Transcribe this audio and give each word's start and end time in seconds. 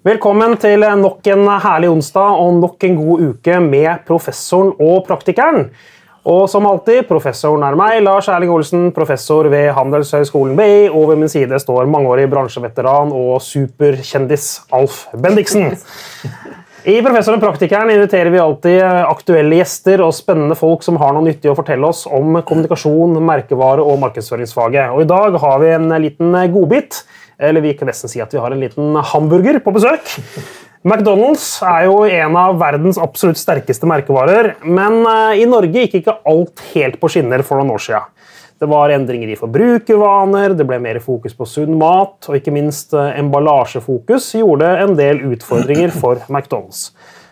Velkommen 0.00 0.54
til 0.56 0.80
nok 0.96 1.26
en 1.28 1.42
herlig 1.60 1.90
onsdag 1.92 2.38
og 2.40 2.54
nok 2.56 2.84
en 2.88 2.94
god 2.96 3.24
uke 3.34 3.58
med 3.60 4.06
professoren 4.08 4.70
og 4.80 5.02
praktikeren. 5.04 5.66
Og 6.24 6.46
som 6.48 6.64
alltid, 6.64 7.02
professoren 7.04 7.66
er 7.68 7.76
meg, 7.76 7.98
Lars 8.06 8.30
Erling 8.32 8.48
Olsen, 8.54 8.86
professor 8.96 9.50
ved 9.52 9.68
Handelshøyskolen 9.76 10.56
BI. 10.56 10.88
Og 10.88 11.10
ved 11.10 11.20
min 11.20 11.28
side 11.28 11.60
står 11.60 11.84
mangeårig 11.92 12.30
bransjeveteran 12.32 13.12
og 13.12 13.44
superkjendis 13.44 14.48
Alf 14.72 15.02
Bendiksen. 15.12 15.68
I 16.88 16.96
Professoren 17.04 17.36
og 17.36 17.44
praktikeren 17.44 17.92
inviterer 17.92 18.32
vi 18.32 18.40
alltid 18.40 18.80
aktuelle 19.04 19.60
gjester 19.60 20.00
og 20.00 20.16
spennende 20.16 20.56
folk 20.56 20.80
som 20.80 20.96
har 20.96 21.12
noe 21.12 21.28
nyttig 21.28 21.52
å 21.52 21.58
fortelle 21.58 21.92
oss 21.92 22.06
om 22.08 22.40
kommunikasjon, 22.40 23.20
merkevare 23.20 23.84
og 23.84 24.00
markedsføringsfaget. 24.06 24.96
Og 24.96 25.04
I 25.04 25.12
dag 25.12 25.36
har 25.44 25.60
vi 25.60 25.74
en 25.76 25.92
liten 26.00 26.40
godbit, 26.56 27.02
eller 27.40 27.64
vi 27.64 27.72
kan 27.78 27.88
nesten 27.90 28.12
si 28.12 28.20
at 28.22 28.34
vi 28.34 28.40
har 28.42 28.52
en 28.52 28.60
liten 28.60 28.98
hamburger 29.12 29.58
på 29.64 29.72
besøk. 29.74 30.14
McDonald's 30.84 31.46
er 31.66 31.88
jo 31.88 31.98
en 32.08 32.36
av 32.40 32.56
verdens 32.60 33.00
absolutt 33.00 33.40
sterkeste 33.40 33.88
merkevarer, 33.88 34.54
men 34.64 35.02
i 35.36 35.44
Norge 35.48 35.82
gikk 35.84 35.98
ikke 36.00 36.20
alt 36.28 36.62
helt 36.74 36.96
på 37.00 37.10
skinner 37.12 37.44
for 37.44 37.60
noen 37.60 37.74
år 37.74 37.84
siden. 37.84 38.08
Det 38.60 38.68
var 38.68 38.92
endringer 38.92 39.30
i 39.32 39.38
forbrukervaner, 39.40 40.52
det 40.52 40.66
ble 40.68 40.76
mer 40.84 40.98
fokus 41.00 41.32
på 41.36 41.46
sunn 41.48 41.78
mat, 41.80 42.18
og 42.28 42.36
ikke 42.36 42.52
minst 42.52 42.92
emballasjefokus 42.92 44.34
gjorde 44.36 44.68
en 44.82 44.92
del 44.98 45.22
utfordringer 45.32 45.92
for 45.96 46.20
McDonald's. 46.28 46.90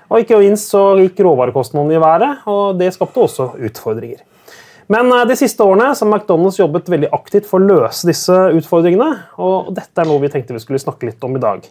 Og 0.09 0.25
ikke 0.25 0.41
minst 0.41 0.73
så 0.73 0.95
gikk 0.97 1.20
råvarekostnadene 1.27 1.98
i 1.98 2.01
været, 2.01 2.47
og 2.48 2.81
det 2.81 2.95
skapte 2.97 3.20
også 3.27 3.51
utfordringer. 3.69 4.25
Men 4.88 5.12
de 5.28 5.37
siste 5.37 5.65
årene 5.65 5.91
har 5.91 6.09
McDonald's 6.09 6.56
jobbet 6.60 6.88
veldig 6.88 7.10
aktivt 7.12 7.48
for 7.48 7.60
å 7.60 7.69
løse 7.69 8.08
disse 8.08 8.34
utfordringene, 8.56 9.08
og 9.36 9.69
dette 9.77 10.00
er 10.00 10.08
noe 10.08 10.22
vi 10.22 10.30
tenkte 10.33 10.56
vi 10.56 10.62
skulle 10.62 10.80
snakke 10.80 11.11
litt 11.11 11.25
om 11.28 11.36
i 11.36 11.42
dag. 11.42 11.67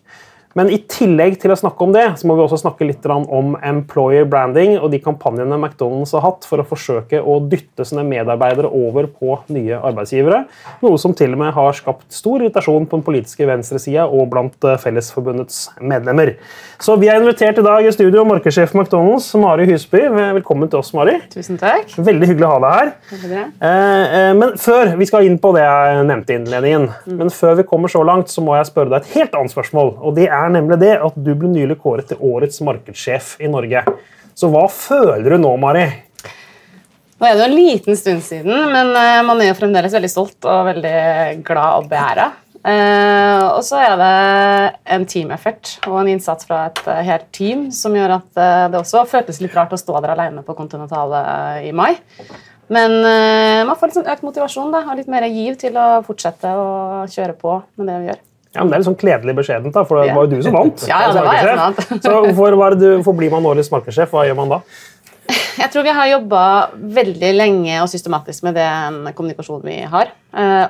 Men 0.57 0.71
i 0.73 0.79
tillegg 0.89 1.35
til 1.41 1.51
å 1.53 1.57
snakke 1.59 1.85
om 1.85 1.91
det, 1.93 2.03
så 2.17 2.25
må 2.25 2.33
vi 2.37 2.41
også 2.41 2.57
snakke 2.63 2.87
litt 2.87 3.05
om 3.07 3.53
employer 3.61 4.25
branding 4.25 4.73
og 4.79 4.89
de 4.89 4.99
kampanjene 5.03 5.59
McDonald's 5.59 6.15
har 6.17 6.23
hatt 6.25 6.47
for 6.49 6.63
å 6.63 6.65
forsøke 6.65 7.19
å 7.21 7.37
dytte 7.45 7.85
sine 7.85 8.01
medarbeidere 8.07 8.71
over 8.73 9.05
på 9.05 9.37
nye 9.53 9.77
arbeidsgivere. 9.77 10.41
Noe 10.81 10.97
som 11.01 11.13
til 11.17 11.35
og 11.35 11.41
med 11.43 11.53
har 11.53 11.77
skapt 11.77 12.07
stor 12.15 12.41
irritasjon 12.41 12.87
på 12.89 12.99
den 12.99 13.05
politiske 13.05 13.45
venstresida 13.47 14.07
og 14.09 14.31
blant 14.33 14.67
Fellesforbundets 14.81 15.67
medlemmer. 15.77 16.33
Så 16.81 16.97
vi 16.97 17.11
er 17.11 17.21
invitert 17.21 17.61
i 17.61 17.65
dag 17.65 17.85
i 17.85 17.93
studio 17.93 18.25
markedssjef 18.27 18.73
McDonald's, 18.73 19.29
Mari 19.37 19.69
Husby. 19.69 20.07
Velkommen 20.39 20.73
til 20.73 20.81
oss, 20.81 20.89
Mari. 20.97 21.19
Tusen 21.33 21.61
takk. 21.61 21.93
Veldig 22.01 22.31
hyggelig 22.31 22.49
å 22.49 22.55
ha 22.55 22.59
deg 22.65 22.75
her. 22.81 24.33
Men 24.41 24.57
før 24.61 24.95
vi 24.97 25.09
skal 25.09 25.29
inn 25.29 25.37
på 25.41 25.53
det 25.55 25.67
jeg 25.67 26.03
nevnte 26.09 26.33
i 26.33 26.39
innledningen, 26.41 26.89
mm. 27.05 27.15
men 27.21 27.33
før 27.33 27.61
vi 27.61 27.69
kommer 27.69 27.93
så 27.93 28.01
langt, 28.07 28.33
så 28.33 28.41
må 28.41 28.57
jeg 28.57 28.71
spørre 28.71 28.95
deg 28.95 29.05
et 29.05 29.15
helt 29.19 29.37
annet 29.37 29.53
spørsmål. 29.53 29.95
og 30.01 30.17
det 30.17 30.27
er 30.33 30.46
er 30.47 30.55
nemlig 30.55 30.79
det 30.81 30.95
at 30.97 31.15
du 31.19 31.31
ble 31.35 31.51
nylig 31.51 31.77
kåret 31.83 32.09
til 32.11 32.21
årets 32.23 32.59
markedssjef 32.65 33.35
i 33.43 33.51
Norge. 33.51 33.83
Så 34.37 34.49
hva 34.53 34.65
føler 34.71 35.33
du 35.33 35.41
nå, 35.41 35.53
Mari? 35.61 35.85
Nå 37.17 37.25
er 37.25 37.33
det 37.33 37.41
jo 37.41 37.47
en 37.47 37.55
liten 37.57 37.97
stund 37.97 38.21
siden, 38.21 38.53
men 38.69 38.91
man 39.25 39.39
er 39.41 39.49
jo 39.49 39.55
fremdeles 39.57 39.95
veldig 39.97 40.11
stolt 40.11 40.45
og 40.45 40.67
veldig 40.67 40.97
glad 41.45 41.79
og 41.79 41.87
beæra. 41.89 42.27
Uh, 42.67 43.53
og 43.53 43.61
så 43.63 43.77
er 43.79 43.93
det 43.95 44.13
en 44.91 45.05
teameffort 45.07 45.77
og 45.87 46.01
en 46.01 46.09
innsats 46.11 46.47
fra 46.49 46.65
et 46.67 46.81
uh, 46.89 46.99
helt 47.05 47.29
team 47.31 47.67
som 47.71 47.95
gjør 47.95 48.17
at 48.17 48.41
det 48.73 48.79
også 48.81 49.05
føltes 49.07 49.39
litt 49.39 49.55
rart 49.55 49.71
å 49.71 49.79
stå 49.79 50.01
der 50.03 50.11
alene 50.17 50.43
på 50.43 50.55
Kontinentalet 50.57 51.63
i 51.69 51.71
mai. 51.71 51.93
Men 52.67 52.99
man 52.99 53.77
får 53.79 53.87
litt 53.87 53.95
sånn 53.95 54.09
økt 54.11 54.25
motivasjon 54.27 54.73
da, 54.73 54.81
og 54.91 54.97
litt 54.99 55.07
mer 55.07 55.23
giv 55.31 55.55
til 55.61 55.77
å 55.79 56.01
fortsette 56.03 56.51
å 56.51 57.05
kjøre 57.07 57.37
på 57.39 57.53
med 57.79 57.87
det 57.87 57.99
vi 58.01 58.09
gjør. 58.09 58.19
Ja, 58.55 58.63
men 58.63 58.71
Det 58.71 58.77
er 58.77 58.81
litt 58.81 58.89
sånn 58.89 58.99
kledelig 58.99 59.35
beskjedent, 59.37 59.75
da, 59.75 59.83
for 59.87 60.01
det 60.01 60.13
var 60.15 60.27
jo 60.27 60.37
du 60.37 60.43
som 60.45 60.55
vant. 60.55 60.85
ja, 60.91 61.01
ja, 61.05 61.15
det 61.15 61.23
var 61.25 61.39
jeg 61.39 61.47
som 61.47 61.63
vant. 61.63 61.81
så 62.05 62.13
hvorfor, 62.27 62.59
hvorfor 62.59 63.17
blir 63.19 63.33
man 63.33 63.49
årets 63.49 63.71
markedssjef? 63.73 64.13
Hva 64.13 64.27
gjør 64.27 64.39
man 64.41 64.55
da? 64.57 64.61
Jeg 65.57 65.71
tror 65.73 65.83
vi 65.83 65.91
har 65.91 66.07
jobba 66.07 66.41
veldig 66.95 67.29
lenge 67.33 67.79
og 67.81 67.89
systematisk 67.91 68.45
med 68.45 68.55
den 68.55 69.09
kommunikasjonen 69.17 69.65
vi 69.65 69.77
har. 69.91 70.13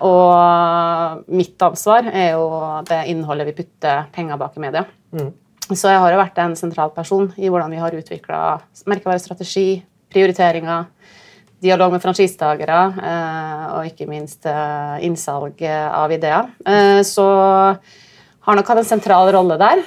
Og 0.02 1.28
mitt 1.30 1.62
ansvar 1.62 2.08
er 2.10 2.32
jo 2.32 2.48
det 2.88 3.04
innholdet 3.12 3.52
vi 3.52 3.58
putter 3.60 4.08
penger 4.16 4.40
bak 4.42 4.56
i 4.58 4.64
media. 4.64 4.86
Mm. 5.14 5.30
Så 5.68 5.92
jeg 5.92 6.00
har 6.00 6.14
jo 6.14 6.22
vært 6.22 6.40
en 6.40 6.56
sentral 6.56 6.94
person 6.96 7.28
i 7.36 7.52
hvordan 7.52 7.74
vi 7.76 7.82
har 7.82 7.96
utvikla 8.00 8.40
merkevarestrategi, 8.88 9.82
prioriteringer, 10.14 10.88
dialog 11.64 11.94
med 11.96 12.04
franchisetakere 12.04 12.82
eh, 13.02 13.64
og 13.78 13.88
ikke 13.90 14.08
minst 14.10 14.46
eh, 14.50 14.98
innsalg 15.08 15.64
av 15.68 16.14
ideer. 16.14 16.52
Eh, 16.68 17.02
så 17.08 17.28
har 18.48 18.56
nok 18.56 18.70
hatt 18.72 18.80
en 18.80 18.88
sentral 18.88 19.30
rolle 19.36 19.58
der. 19.60 19.82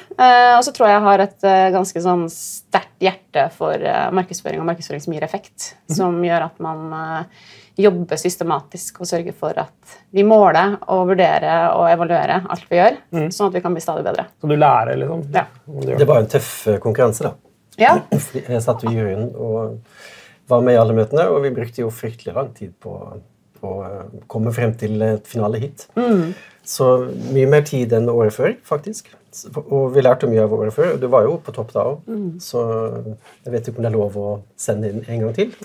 Og 0.59 0.65
så 0.67 0.73
tror 0.77 0.85
jeg 0.85 0.93
jeg 0.93 1.05
har 1.07 1.23
et 1.25 1.45
ganske 1.73 2.03
sånn 2.05 2.27
sterkt 2.29 3.01
hjerte 3.01 3.47
for 3.55 3.87
markedsføring 4.13 4.61
og 4.61 4.67
markedsføring 4.69 5.01
som 5.01 5.15
gir 5.17 5.25
effekt. 5.25 5.71
Mm. 5.89 5.95
Som 5.97 6.19
gjør 6.27 6.45
at 6.51 6.61
man 6.61 6.83
jobber 7.81 8.21
systematisk 8.21 9.01
og 9.01 9.09
sørger 9.09 9.33
for 9.33 9.57
at 9.65 9.97
vi 10.13 10.27
måler 10.29 10.77
og 10.93 11.07
vurderer 11.15 11.73
og 11.73 11.87
evaluerer 11.89 12.45
alt 12.53 12.69
vi 12.69 12.83
gjør, 12.83 13.01
mm. 13.17 13.31
sånn 13.33 13.49
at 13.49 13.57
vi 13.57 13.65
kan 13.65 13.79
bli 13.79 13.87
stadig 13.87 14.05
bedre. 14.05 14.29
Så 14.37 14.53
du 14.53 14.57
lærer, 14.61 15.01
liksom? 15.01 15.25
Ja. 15.33 15.47
Det 15.97 16.11
var 16.13 16.21
en 16.21 16.29
tøff 16.37 16.53
konkurranse, 16.85 17.31
da. 17.31 17.33
Ja. 17.81 17.97
Jeg 18.13 18.61
satt 18.61 18.85
i 18.85 18.93
juryen 18.93 19.31
og 19.41 19.81
var 20.51 20.65
med 20.67 20.77
i 20.77 20.81
alle 20.81 20.97
møtene, 20.97 21.29
og 21.31 21.43
vi 21.45 21.55
brukte 21.55 21.85
jo 21.85 21.93
fryktelig 21.95 22.37
lang 22.37 22.51
tid 22.57 22.75
på 22.83 22.97
å 23.61 23.75
komme 24.31 24.53
frem 24.57 24.73
til 24.81 25.01
et 25.05 25.27
finalehit. 25.29 25.87
Mm. 25.99 26.33
Så 26.67 26.87
mye 27.33 27.49
mer 27.51 27.65
tid 27.67 27.93
enn 27.97 28.09
året 28.13 28.35
før, 28.37 28.55
faktisk. 28.69 29.11
Og 29.61 29.93
vi 29.95 30.03
lærte 30.03 30.27
mye 30.27 30.43
av 30.43 30.53
året 30.53 30.75
før. 30.75 30.97
Du 30.99 31.07
var 31.11 31.23
jo 31.27 31.37
på 31.45 31.53
topp 31.55 31.71
da 31.75 31.85
òg, 31.93 32.01
mm. 32.11 32.31
så 32.43 32.63
jeg 33.45 33.53
vet 33.55 33.69
ikke 33.69 33.79
om 33.79 33.85
det 33.85 33.91
er 33.91 33.95
lov 33.95 34.17
å 34.19 34.31
sende 34.59 34.91
inn 34.91 35.05
en 35.07 35.23
gang 35.25 35.37
til. 35.37 35.53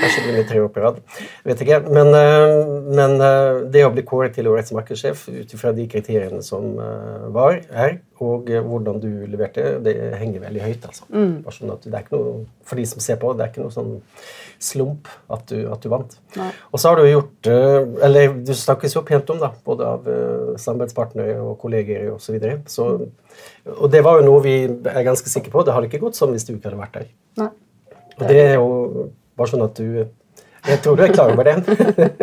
Kanskje 0.00 0.24
det 0.26 0.34
blir 0.34 0.46
tre 0.50 0.60
år 0.60 0.68
på 0.74 0.84
rad. 0.84 1.00
Vet 1.48 1.64
ikke. 1.64 1.80
Men, 1.88 2.12
eh, 2.18 2.60
men, 2.90 3.16
eh, 3.24 3.62
det 3.72 3.86
å 3.86 3.92
bli 3.94 4.04
kåret 4.06 4.36
til 4.36 4.50
årets 4.52 4.74
markedssjef 4.76 5.24
ut 5.32 5.56
ifra 5.56 5.72
de 5.76 5.88
kriteriene 5.90 6.42
som 6.44 6.76
eh, 6.76 7.26
var, 7.32 7.62
er, 7.72 7.98
og 8.20 8.50
hvordan 8.50 9.00
du 9.02 9.08
leverte, 9.30 9.78
det 9.84 9.94
henger 10.20 10.44
veldig 10.44 10.62
høyt. 10.62 10.86
altså. 10.90 11.06
Mm. 11.08 11.34
Sånn 11.48 11.74
det 11.84 11.92
er 11.94 12.04
ikke 12.04 12.18
noe, 12.18 12.44
for 12.68 12.80
de 12.80 12.86
som 12.88 13.02
ser 13.02 13.18
på, 13.20 13.32
det 13.34 13.46
er 13.46 13.52
ikke 13.52 13.64
noe 13.64 13.74
sånn 13.74 13.94
slump 14.60 15.08
at 15.32 15.46
du, 15.48 15.64
at 15.72 15.80
du 15.80 15.88
vant. 15.92 16.16
Nei. 16.36 16.50
Og 16.70 16.82
så 16.82 16.90
har 16.90 17.00
du 17.00 17.08
gjort 17.08 17.48
Eller 18.04 18.34
du 18.44 18.52
snakkes 18.54 18.94
jo 18.94 19.02
pent 19.08 19.30
om, 19.32 19.40
da, 19.40 19.48
både 19.64 19.88
av 19.88 20.10
samarbeidspartnere 20.60 21.38
og 21.40 21.56
kolleger 21.62 21.80
kolleger 21.80 22.12
osv. 22.12 22.24
Så 22.24 22.32
videre. 22.32 22.60
så, 22.66 22.98
og 23.78 23.90
det 23.90 24.02
var 24.04 24.20
jo 24.20 24.28
noe 24.28 24.42
vi 24.44 24.54
er 24.66 25.04
ganske 25.06 25.28
sikre 25.30 25.52
på. 25.52 25.64
Det 25.64 25.74
hadde 25.74 25.90
ikke 25.90 26.02
gått 26.02 26.18
sånn 26.18 26.32
hvis 26.34 26.46
du 26.46 26.54
ikke 26.54 26.70
hadde 26.70 26.80
vært 26.80 26.96
der. 26.98 27.10
Nei. 27.40 27.50
Og 28.20 28.24
det 28.28 28.40
er 28.40 28.54
jo 28.58 29.10
bare 29.38 29.52
sånn 29.52 29.64
at 29.64 29.78
du 29.78 30.04
jeg 30.66 30.82
tror 30.84 30.96
du 30.98 31.04
er 31.04 31.12
klar 31.14 31.32
over 31.32 31.48
det. 31.48 31.56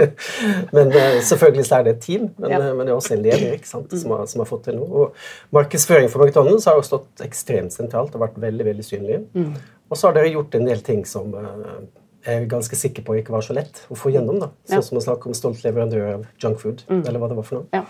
men 0.75 0.92
uh, 0.94 1.20
selvfølgelig 1.25 1.68
er 1.78 1.86
det 1.88 1.94
et 1.96 2.02
team, 2.03 2.30
men, 2.38 2.52
ja. 2.53 2.59
uh, 2.62 2.72
men, 2.78 2.86
det 2.86 2.94
er 2.94 2.98
også 2.98 3.16
en 3.18 3.24
leder 3.25 3.56
ikke 3.58 3.70
sant, 3.70 3.94
som, 3.94 4.16
har, 4.16 4.25
som 4.31 4.44
har 4.44 4.50
fått 4.50 4.68
til 4.70 4.80
noe. 4.80 5.06
Og 5.06 5.56
markedsføring 5.58 6.12
for 6.14 6.25
McDonald's 6.25 6.68
har 6.70 6.80
jo 6.80 6.86
stått 6.86 7.25
ekstremt 7.25 7.75
sentralt 7.75 8.16
og 8.16 8.25
vært 8.25 8.42
veldig 8.42 8.68
veldig 8.72 8.86
synlig. 8.86 9.22
Mm. 9.38 9.56
Og 9.88 9.98
så 9.98 10.09
har 10.09 10.20
dere 10.20 10.34
gjort 10.36 10.59
en 10.59 10.68
del 10.68 10.84
ting 10.86 11.06
som 11.08 11.34
uh, 11.34 11.80
jeg 12.28 12.44
er 12.44 12.48
ganske 12.52 12.75
sikker 12.75 13.06
på 13.08 13.20
ikke 13.22 13.31
var 13.31 13.46
så 13.46 13.56
lett 13.56 13.86
å 13.88 13.98
få 13.98 14.12
gjennom. 14.12 14.42
da. 14.42 14.52
Sånn 14.68 14.81
ja. 14.81 14.86
som 14.90 15.00
å 15.00 15.04
snakke 15.04 15.30
om 15.30 15.36
stolt 15.38 15.62
leverandør 15.64 16.08
av 16.18 16.25
junkfood, 16.44 16.84
mm. 16.90 17.04
eller 17.06 17.22
hva 17.22 17.30
det 17.31 17.38
var 17.38 17.48
for 17.48 17.62
noe. 17.62 17.69
Ja. 17.75 17.86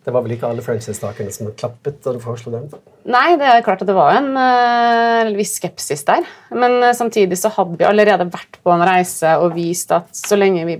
Det 0.00 0.12
var 0.14 0.24
vel 0.24 0.32
ikke 0.32 0.48
alle 0.48 0.62
franchisetakerne 0.64 1.32
som 1.34 1.50
klappet 1.60 1.98
da 2.00 2.14
du 2.14 2.20
foreslo 2.22 2.54
den? 2.54 2.70
Nei, 3.10 3.34
det 3.40 3.48
er 3.50 3.64
klart 3.64 3.82
at 3.84 3.90
det 3.90 3.96
var 3.96 4.14
en 4.16 4.30
uh, 4.32 5.32
viss 5.36 5.58
skepsis 5.58 6.06
der. 6.08 6.24
Men 6.56 6.78
uh, 6.80 6.94
samtidig 6.96 7.36
så 7.36 7.52
hadde 7.52 7.76
vi 7.76 7.88
allerede 7.88 8.30
vært 8.32 8.56
på 8.64 8.72
en 8.72 8.84
reise 8.88 9.34
og 9.42 9.52
vist 9.58 9.92
at 9.92 10.08
så 10.16 10.38
lenge 10.40 10.64
vi 10.68 10.78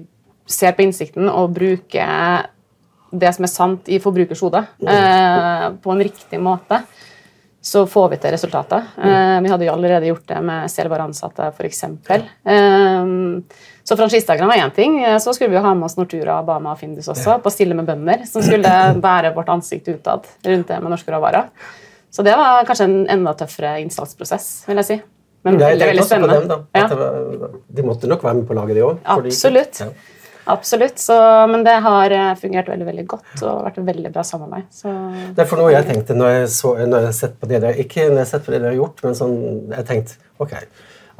ser 0.50 0.72
på 0.76 0.86
innsikten 0.86 1.28
og 1.28 1.52
bruker 1.58 2.48
det 3.10 3.34
som 3.36 3.44
er 3.44 3.52
sant 3.52 3.90
i 3.90 3.98
forbrukers 4.00 4.40
hode, 4.46 4.62
uh, 4.86 5.66
på 5.82 5.92
en 5.92 6.02
riktig 6.06 6.40
måte, 6.40 6.80
så 7.62 7.82
får 7.86 8.08
vi 8.08 8.18
til 8.20 8.32
resultater. 8.32 8.86
Mm. 8.96 9.44
vi 9.44 9.50
hadde 9.52 9.66
jo 9.66 9.72
allerede 9.74 10.08
gjort 10.08 10.24
det 10.30 10.38
med 10.44 10.70
selvbare 10.72 11.04
ansatte, 11.10 11.50
f.eks. 11.52 11.84
Um, 11.84 13.42
så 13.84 13.96
franchisetakerne 14.00 14.48
var 14.48 14.62
én 14.62 14.72
ting. 14.72 14.96
Så 15.20 15.34
skulle 15.36 15.50
vi 15.52 15.58
jo 15.58 15.64
ha 15.66 15.74
med 15.76 15.90
oss 15.90 15.98
Nortura, 15.98 16.38
Bama 16.46 16.72
og 16.72 16.80
Findus 16.80 17.10
også, 17.12 17.36
på 17.44 17.52
Stille 17.52 17.76
med 17.76 17.88
bønder, 17.88 18.24
som 18.30 18.44
skulle 18.44 18.72
bære 19.06 19.34
vårt 19.36 19.52
ansikt 19.52 19.92
utad 19.92 20.28
rundt 20.46 20.72
det 20.72 20.80
med 20.80 20.94
norske 20.94 21.12
råvarer. 21.12 21.50
Så 22.10 22.24
det 22.26 22.32
var 22.38 22.64
kanskje 22.66 22.88
en 22.88 23.00
enda 23.18 23.34
tøffere 23.38 23.76
innsatsprosess, 23.84 24.48
vil 24.70 24.80
jeg 24.80 24.88
si. 24.88 25.00
Men 25.46 25.56
det 25.60 25.68
er 25.68 25.84
veldig 25.88 26.04
spennende. 26.04 26.40
Dem. 26.48 26.96
Var, 27.00 27.52
de 27.76 27.84
måtte 27.86 28.08
nok 28.10 28.24
være 28.24 28.40
med 28.40 28.48
på 28.48 28.56
laget, 28.56 28.76
de 28.76 28.82
òg? 28.84 29.04
Absolutt. 29.14 29.84
Ja. 29.84 29.92
Absolutt. 30.50 30.98
Så, 31.00 31.16
men 31.50 31.64
det 31.66 31.76
har 31.84 32.14
eh, 32.14 32.30
fungert 32.40 32.70
veldig 32.70 32.86
veldig 32.88 33.06
godt 33.10 33.42
og 33.46 33.64
vært 33.66 33.80
et 33.80 33.88
veldig 33.90 34.12
bra 34.14 34.24
samarbeid. 34.26 34.68
Så. 34.74 34.94
Det 35.36 35.44
er 35.44 35.50
for 35.50 35.62
noe 35.62 35.72
jeg 35.74 35.88
tenkte 35.88 36.16
når 36.18 36.32
jeg, 36.34 36.48
så, 36.56 36.74
når 36.90 37.08
jeg 37.08 37.18
sett 37.20 37.36
på 37.40 37.50
det 37.50 37.62
dere 37.62 37.84
Ikke 37.84 38.06
når 38.08 38.18
jeg 38.18 38.24
har 38.24 38.32
sett 38.32 38.46
på 38.46 38.54
det 38.54 38.62
dere 38.62 38.72
har 38.72 38.80
gjort, 38.80 39.04
men 39.06 39.18
sånn, 39.18 39.36
jeg 39.74 39.88
tenkte 39.90 40.18
ok, 40.40 40.56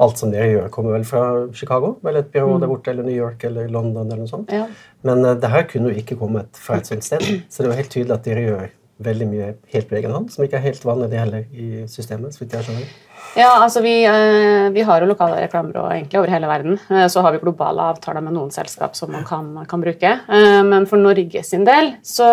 alt 0.01 0.21
som 0.21 0.33
dere 0.33 0.49
gjør, 0.49 0.67
kommer 0.73 0.97
vel 0.97 1.07
fra 1.07 1.23
Chicago? 1.57 1.93
Eller 2.03 2.23
et 2.23 2.31
byrå 2.33 2.55
mm. 2.55 2.59
der 2.63 2.71
borte, 2.71 2.93
eller 2.93 3.07
New 3.07 3.15
York 3.15 3.45
eller 3.47 3.71
London? 3.71 4.05
eller 4.07 4.23
noe 4.23 4.31
sånt. 4.31 4.53
Ja. 4.53 4.67
Men 5.07 5.25
uh, 5.25 5.33
det 5.37 5.51
her 5.53 5.67
kunne 5.69 5.91
jo 5.91 6.03
ikke 6.03 6.17
kommet 6.19 6.57
fra 6.57 6.79
et 6.81 6.89
sånt 6.89 7.05
sted. 7.05 7.25
Så 7.51 7.63
det 7.63 7.71
var 7.71 7.81
helt 7.81 7.93
tydelig 7.93 8.17
at 8.17 8.25
dere 8.27 8.45
gjør 8.47 8.69
veldig 9.01 9.27
mye 9.29 9.53
helt 9.73 9.89
på 9.89 9.97
egen 9.97 10.13
hånd, 10.13 10.29
som 10.33 10.45
ikke 10.45 10.59
er 10.59 10.67
helt 10.67 10.83
vanlig 10.85 11.09
det 11.11 11.21
heller 11.21 11.45
i 11.53 11.85
systemet. 11.89 12.35
så 12.35 12.43
vidt 12.43 12.57
jeg 12.57 12.67
skjønner. 12.67 12.91
Ja, 13.31 13.51
altså 13.63 13.79
vi, 13.79 14.03
eh, 14.03 14.69
vi 14.75 14.83
har 14.83 14.99
jo 14.99 15.07
lokale 15.07 15.37
reklamebyråer 15.45 16.17
over 16.19 16.31
hele 16.33 16.47
verden. 16.49 16.79
Eh, 16.89 17.07
så 17.07 17.21
har 17.23 17.31
vi 17.31 17.39
globale 17.39 17.85
avtaler 17.93 18.23
med 18.25 18.35
noen 18.35 18.51
selskap 18.51 18.95
som 18.97 19.11
man 19.13 19.23
kan, 19.23 19.53
kan 19.71 19.81
bruke. 19.81 20.11
Eh, 20.27 20.63
men 20.67 20.85
for 20.89 20.99
Norge 20.99 21.43
sin 21.47 21.63
del 21.63 21.93
så 22.03 22.27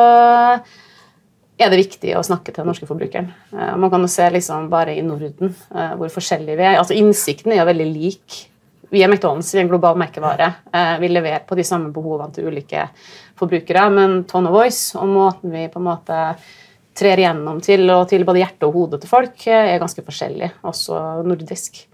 er 1.58 1.70
det 1.70 1.78
viktig 1.78 2.16
å 2.18 2.24
snakke 2.26 2.50
til 2.50 2.64
den 2.64 2.70
norske 2.72 2.86
forbrukeren. 2.86 3.30
Man 3.78 3.90
kan 3.90 4.02
jo 4.02 4.10
se 4.10 4.26
liksom 4.30 4.68
bare 4.70 4.94
i 4.94 5.02
Norden 5.02 5.50
hvor 5.98 6.10
forskjellige 6.14 6.54
vi 6.54 6.66
er. 6.66 6.76
Altså 6.78 6.94
Innsikten 6.94 7.50
er 7.50 7.64
jo 7.64 7.70
veldig 7.70 7.86
lik. 7.90 8.36
Vi 8.94 9.02
er 9.02 9.10
McDonald's 9.10 9.50
i 9.56 9.58
en 9.58 9.70
global 9.70 9.98
merkevare. 9.98 10.52
Vi 11.02 11.10
leverer 11.10 11.42
på 11.48 11.58
de 11.58 11.66
samme 11.66 11.90
behovene 11.90 12.30
til 12.30 12.46
ulike 12.46 12.86
forbrukere, 13.38 13.88
men 13.90 14.22
tone 14.30 14.52
of 14.52 14.54
voice 14.54 14.94
og 14.94 15.10
måten 15.10 15.50
vi 15.50 15.66
på 15.66 15.82
en 15.82 15.88
måte 15.88 16.20
trer 16.98 17.22
igjennom 17.22 17.62
til, 17.64 17.86
og 17.94 18.08
til 18.10 18.26
både 18.28 18.42
hjerte 18.42 18.68
og 18.68 18.74
hode 18.76 19.00
til 19.02 19.10
folk, 19.10 19.36
eh, 19.46 19.74
er 19.74 19.80
ganske 19.82 20.04
forskjellig, 20.04 20.50
også 20.66 20.98
nordisk. 21.26 21.86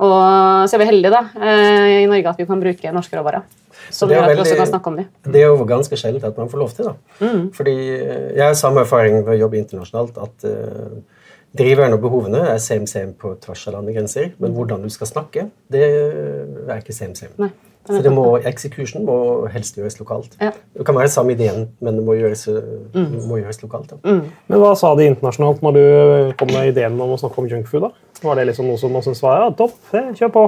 Og 0.00 0.64
så 0.68 0.76
er 0.76 0.80
vi 0.80 0.88
heldige 0.88 1.12
da, 1.12 1.26
eh, 1.36 2.02
i 2.02 2.08
Norge 2.08 2.32
at 2.32 2.38
vi 2.40 2.46
kan 2.48 2.60
bruke 2.60 2.92
norske 2.96 3.18
råvarer. 3.18 3.44
Som 3.92 4.08
gjør 4.08 4.24
at 4.24 4.34
vi 4.34 4.42
også 4.44 4.56
kan 4.56 4.68
snakke 4.70 4.88
om 4.88 4.96
det. 4.96 5.06
Det 5.24 5.42
er 5.42 5.48
jo 5.50 5.64
ganske 5.68 5.96
sjelden 5.96 6.24
at 6.24 6.36
man 6.38 6.48
får 6.48 6.58
lov 6.58 6.70
til. 6.76 6.84
da. 6.84 6.94
Mm. 7.20 7.52
Fordi 7.52 7.76
eh, 7.98 8.36
Jeg 8.36 8.44
har 8.46 8.54
samme 8.54 8.80
erfaring 8.80 9.20
ved 9.26 9.36
å 9.36 9.40
jobbe 9.44 9.58
internasjonalt. 9.58 10.18
at 10.18 10.44
uh, 10.44 11.00
Driverne 11.58 11.96
og 11.98 12.00
behovene 12.00 12.44
er 12.52 12.58
same 12.58 12.86
same 12.86 13.12
på 13.12 13.34
tvers 13.42 13.66
av 13.68 13.74
landegrenser. 13.74 14.32
Men 14.38 14.52
hvordan 14.54 14.82
du 14.82 14.88
skal 14.88 15.06
snakke, 15.06 15.50
det 15.70 15.82
er 15.82 16.78
ikke 16.78 16.94
same 16.94 17.16
same. 17.18 17.34
Nei. 17.38 17.50
Så 17.90 18.02
det 18.04 18.12
må, 18.14 18.26
execution 18.48 19.04
må 19.06 19.16
helst 19.52 19.78
gjøres 19.78 19.98
lokalt. 20.00 20.36
Ja. 20.40 20.52
Det 20.76 20.86
kan 20.86 20.96
være 20.96 21.10
samme 21.12 21.34
ideen, 21.34 21.68
men 21.82 21.98
det 21.98 22.04
må 22.06 22.16
gjøres, 22.18 22.46
mm. 22.94 23.08
må 23.28 23.40
gjøres 23.40 23.62
lokalt. 23.64 23.96
Mm. 24.04 24.22
Men 24.50 24.62
Hva 24.62 24.74
sa 24.78 24.92
de 24.98 25.08
internasjonalt 25.10 25.64
når 25.64 25.78
du 25.78 25.82
kom 26.40 26.52
med 26.54 26.72
ideen 26.72 26.98
om 27.00 27.16
å 27.16 27.18
snakke 27.20 27.42
om 27.42 27.50
junkfood? 27.50 27.90
Var 28.20 28.36
det 28.36 28.44
liksom 28.50 28.66
noe 28.68 28.76
som 28.76 28.92
man 28.92 29.04
syntes 29.04 29.22
var 29.24 29.38
ja, 29.40 29.50
topp? 29.56 29.76
Kjør 30.18 30.32
på? 30.34 30.42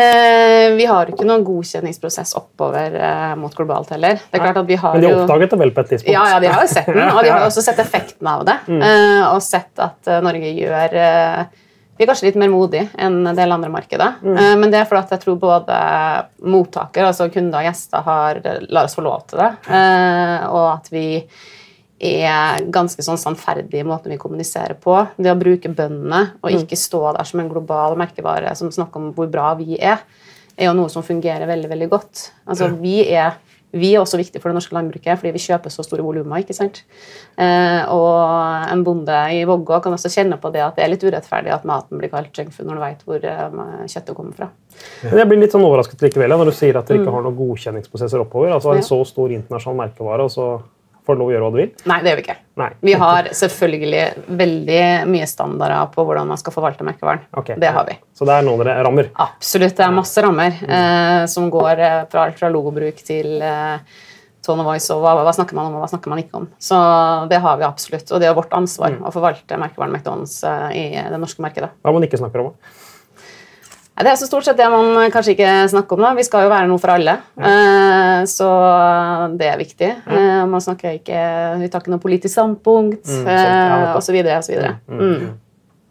Eh, 0.00 0.72
vi 0.78 0.86
har 0.88 1.10
ikke 1.12 1.26
noen 1.28 1.44
godkjenningsprosess 1.44 2.32
oppover 2.38 2.96
eh, 2.96 3.32
mot 3.38 3.52
globalt 3.56 3.92
heller. 3.92 4.22
Det 4.24 4.38
er 4.38 4.44
klart 4.46 4.60
at 4.62 4.68
vi 4.70 4.78
har 4.80 4.96
Men 4.96 5.04
de 5.04 5.10
oppdaget 5.18 5.52
det 5.52 5.58
vel 5.60 5.74
på 5.76 5.84
et 5.84 5.92
tidspunkt? 5.94 6.14
Ja, 6.14 6.22
ja 6.32 6.38
de 6.40 6.48
har 6.48 6.64
jo 6.64 6.70
sett 6.72 6.88
den, 6.88 7.02
og 7.04 7.20
de 7.26 7.32
har 7.34 7.44
også 7.50 7.64
sett 7.66 7.82
effekten 7.82 8.30
av 8.30 8.46
det. 8.48 8.56
Mm. 8.70 8.80
Eh, 8.88 9.24
og 9.28 9.42
sett 9.44 9.84
at 9.84 10.08
eh, 10.08 10.22
Norge 10.24 10.54
gjør 10.56 10.96
eh, 11.04 11.42
vi 12.00 12.06
er 12.06 12.08
kanskje 12.08 12.30
litt 12.30 12.36
mer 12.40 12.48
modige 12.48 12.86
enn 12.96 13.18
en 13.28 13.36
del 13.36 13.52
andre 13.52 13.68
markeder. 13.68 14.14
Mm. 14.24 14.36
Eh, 14.40 14.52
men 14.56 14.70
det 14.72 14.78
er 14.78 14.86
fordi 14.88 15.12
jeg 15.12 15.20
tror 15.20 15.34
både 15.42 15.80
mottaker, 16.48 17.04
altså 17.04 17.26
kunder 17.28 17.60
og 17.60 17.66
gjester, 17.68 18.04
har 18.06 18.38
lar 18.72 18.86
oss 18.88 18.96
få 18.96 19.04
lov 19.04 19.26
til 19.28 19.42
det. 19.42 19.48
Eh, 19.68 20.46
og 20.48 20.64
at 20.70 20.88
vi 20.94 21.04
er 22.08 22.64
ganske 22.72 23.04
sånn 23.04 23.20
sannferdige 23.20 23.84
i 23.84 23.84
måten 23.84 24.14
vi 24.14 24.16
kommuniserer 24.22 24.78
på. 24.80 24.96
Det 25.20 25.28
å 25.28 25.36
bruke 25.36 25.68
bøndene 25.68 26.22
og 26.40 26.48
mm. 26.48 26.62
ikke 26.62 26.80
stå 26.80 27.02
der 27.18 27.28
som 27.28 27.44
en 27.44 27.52
global 27.52 28.00
merkevare 28.00 28.54
som 28.56 28.72
snakker 28.72 29.02
om 29.02 29.12
hvor 29.18 29.28
bra 29.28 29.52
vi 29.60 29.76
er, 29.76 30.00
er 30.56 30.70
jo 30.70 30.76
noe 30.80 30.88
som 30.88 31.04
fungerer 31.04 31.44
veldig 31.52 31.68
veldig 31.68 31.90
godt. 31.92 32.30
Altså, 32.48 32.70
vi 32.80 33.02
er 33.12 33.36
vi 33.72 33.92
er 33.94 34.00
også 34.00 34.18
viktige 34.18 34.42
for 34.42 34.50
det 34.50 34.58
norske 34.58 34.74
landbruket 34.74 35.20
fordi 35.20 35.32
vi 35.34 35.42
kjøper 35.42 35.72
så 35.72 35.84
store 35.86 36.02
volumer. 36.04 36.42
ikke 36.42 36.56
sant? 36.56 36.82
Eh, 37.38 37.82
og 37.92 38.70
en 38.72 38.82
bonde 38.86 39.20
i 39.36 39.44
Vågå 39.48 39.80
kan 39.84 39.94
også 39.94 40.10
kjenne 40.12 40.40
på 40.42 40.50
det 40.54 40.64
at 40.64 40.78
det 40.78 40.84
er 40.84 40.92
litt 40.92 41.06
urettferdig 41.06 41.54
at 41.54 41.66
maten 41.68 42.00
blir 42.00 42.10
kalt 42.12 42.34
junkfood 42.36 42.66
når 42.66 42.80
du 42.80 42.84
vet 42.84 43.06
hvor 43.06 43.28
eh, 43.30 43.86
kjøttet 43.86 44.16
kommer 44.16 44.36
fra. 44.36 44.50
Men 45.04 45.22
Jeg 45.22 45.30
blir 45.30 45.42
litt 45.44 45.54
sånn 45.54 45.66
overrasket 45.66 46.02
likevel 46.08 46.34
når 46.34 46.50
du 46.50 46.56
sier 46.56 46.80
at 46.80 46.90
dere 46.90 47.02
ikke 47.02 47.10
mm. 47.10 47.16
har 47.18 47.26
noen 47.28 47.38
godkjenningsprosesser 47.38 48.26
oppover. 48.26 48.54
altså 48.56 48.74
En 48.74 48.86
så 48.86 49.00
stor 49.08 49.34
internasjonal 49.36 49.82
merkevare, 49.84 50.26
og 50.26 50.34
så 50.34 50.50
får 51.06 51.18
lov 51.20 51.30
å 51.30 51.34
gjøre 51.34 51.46
hva 51.46 51.54
du 51.54 51.58
vil? 51.60 51.72
Nei, 51.90 51.98
det 52.04 52.12
gjør 52.12 52.20
vi 52.20 52.24
ikke. 52.26 52.36
Nei. 52.60 52.68
Vi 52.90 52.94
har 53.00 53.30
selvfølgelig 53.40 54.04
veldig 54.40 54.82
mye 55.10 55.28
standarder 55.30 55.90
på 55.94 56.04
hvordan 56.06 56.28
man 56.30 56.40
skal 56.40 56.54
forvalte 56.54 56.86
merkevaren. 56.86 57.24
Okay. 57.42 57.58
Det 57.60 57.72
har 57.74 57.88
vi. 57.88 57.96
Så 58.16 58.28
det 58.28 58.36
er 58.36 58.46
noen 58.46 58.68
rammer? 58.68 59.10
Absolutt. 59.24 59.76
Det 59.78 59.86
er 59.86 59.96
masse 59.96 60.24
rammer 60.24 60.54
mm. 60.60 60.76
eh, 60.76 61.24
som 61.32 61.48
går 61.52 61.84
eh, 61.86 61.98
fra 62.12 62.28
fra 62.36 62.50
logobruk 62.52 63.00
til 63.06 63.40
eh, 63.42 63.98
tone 64.44 64.64
of 64.64 64.68
voice 64.70 64.88
og 64.94 65.02
hva, 65.04 65.14
hva, 65.20 65.32
snakker 65.36 65.56
man 65.56 65.68
om 65.68 65.78
og 65.78 65.84
hva 65.84 65.90
snakker 65.92 66.12
man 66.12 66.22
ikke 66.22 66.40
om. 66.40 66.46
Så 66.62 66.76
det 67.30 67.40
har 67.44 67.58
vi 67.60 67.66
absolutt. 67.68 68.08
Og 68.10 68.22
det 68.22 68.28
er 68.30 68.36
vårt 68.36 68.54
ansvar 68.56 68.94
mm. 68.96 69.02
å 69.06 69.14
forvalte 69.14 69.58
merkevaren 69.60 69.94
McDonald's 69.96 70.40
eh, 70.46 70.68
i 70.76 70.84
det 70.96 71.20
norske 71.20 71.44
markedet. 71.44 71.72
Hva 71.84 71.94
man 71.96 72.06
ikke 72.06 72.20
snakker 72.20 72.44
om? 72.44 72.54
Det 74.00 74.12
er 74.12 74.16
så 74.16 74.28
stort 74.28 74.46
sett 74.46 74.56
det 74.56 74.68
man 74.72 74.94
kanskje 75.12 75.34
ikke 75.34 75.50
snakker 75.72 75.98
om. 75.98 76.04
da. 76.06 76.14
Vi 76.16 76.24
skal 76.24 76.46
jo 76.46 76.52
være 76.52 76.68
noe 76.70 76.80
for 76.80 76.94
alle. 76.94 77.18
Ja. 77.36 77.50
Eh, 77.50 78.22
så 78.30 78.48
det 79.40 79.50
er 79.50 79.60
viktig. 79.60 79.90
Ja. 79.90 80.16
Eh, 80.16 80.40
man 80.48 80.64
snakker 80.64 80.96
ikke, 81.00 81.20
Vi 81.60 81.68
tar 81.68 81.84
ikke 81.84 81.92
noe 81.92 82.02
politisk 82.02 82.34
standpunkt 82.34 83.06
mm, 83.08 83.28
ja, 83.28 83.94
osv. 83.98 84.16
osv. 84.38 84.56
Mm, 84.88 84.96
mm, 84.96 85.14
mm. 85.26 85.38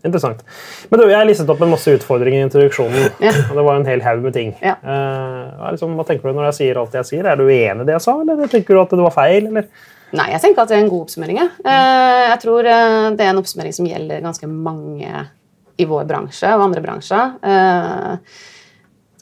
Interessant. 0.07 0.43
Men 0.89 1.01
du, 1.01 1.05
Jeg 1.11 1.27
listet 1.27 1.49
opp 1.51 1.61
en 1.61 1.73
masse 1.73 1.91
utfordringer 1.99 2.39
i 2.39 2.47
introduksjonen. 2.47 3.09
Ja. 3.25 3.33
og 3.49 3.55
Det 3.59 3.65
var 3.67 3.79
en 3.79 3.87
hel 3.89 4.03
haug 4.05 4.23
med 4.23 4.35
ting. 4.37 4.53
Ja. 4.63 4.77
Uh, 4.83 5.69
liksom, 5.73 5.95
hva 5.99 6.07
tenker 6.07 6.29
du 6.29 6.37
når 6.37 6.49
jeg 6.49 6.59
sier 6.61 6.81
alt 6.81 6.95
jeg 6.95 7.09
sier? 7.09 7.27
Er 7.27 7.39
du 7.39 7.47
enig 7.49 7.83
i 7.83 7.89
det 7.89 7.97
jeg 7.97 8.05
sa, 8.07 8.15
eller 8.23 8.51
tenker 8.51 8.77
du 8.77 8.83
at 8.83 8.95
det 8.95 9.05
var 9.05 9.15
feil? 9.15 9.49
eller? 9.51 9.67
Nei, 10.15 10.31
jeg 10.31 10.41
tenker 10.41 10.63
at 10.63 10.71
det 10.71 10.79
er 10.79 10.85
en 10.85 10.89
god 10.89 11.03
oppsummering. 11.05 11.41
Uh, 11.61 12.21
jeg 12.31 12.39
tror 12.45 12.65
det 12.65 13.25
er 13.25 13.33
en 13.33 13.41
oppsummering 13.43 13.75
som 13.75 13.89
gjelder 13.89 14.23
ganske 14.23 14.49
mange 14.49 15.27
i 15.79 15.87
vår 15.87 16.07
bransje 16.09 16.51
og 16.55 16.65
andre 16.67 16.83
bransjer. 16.83 17.35
Eh, 17.43 18.39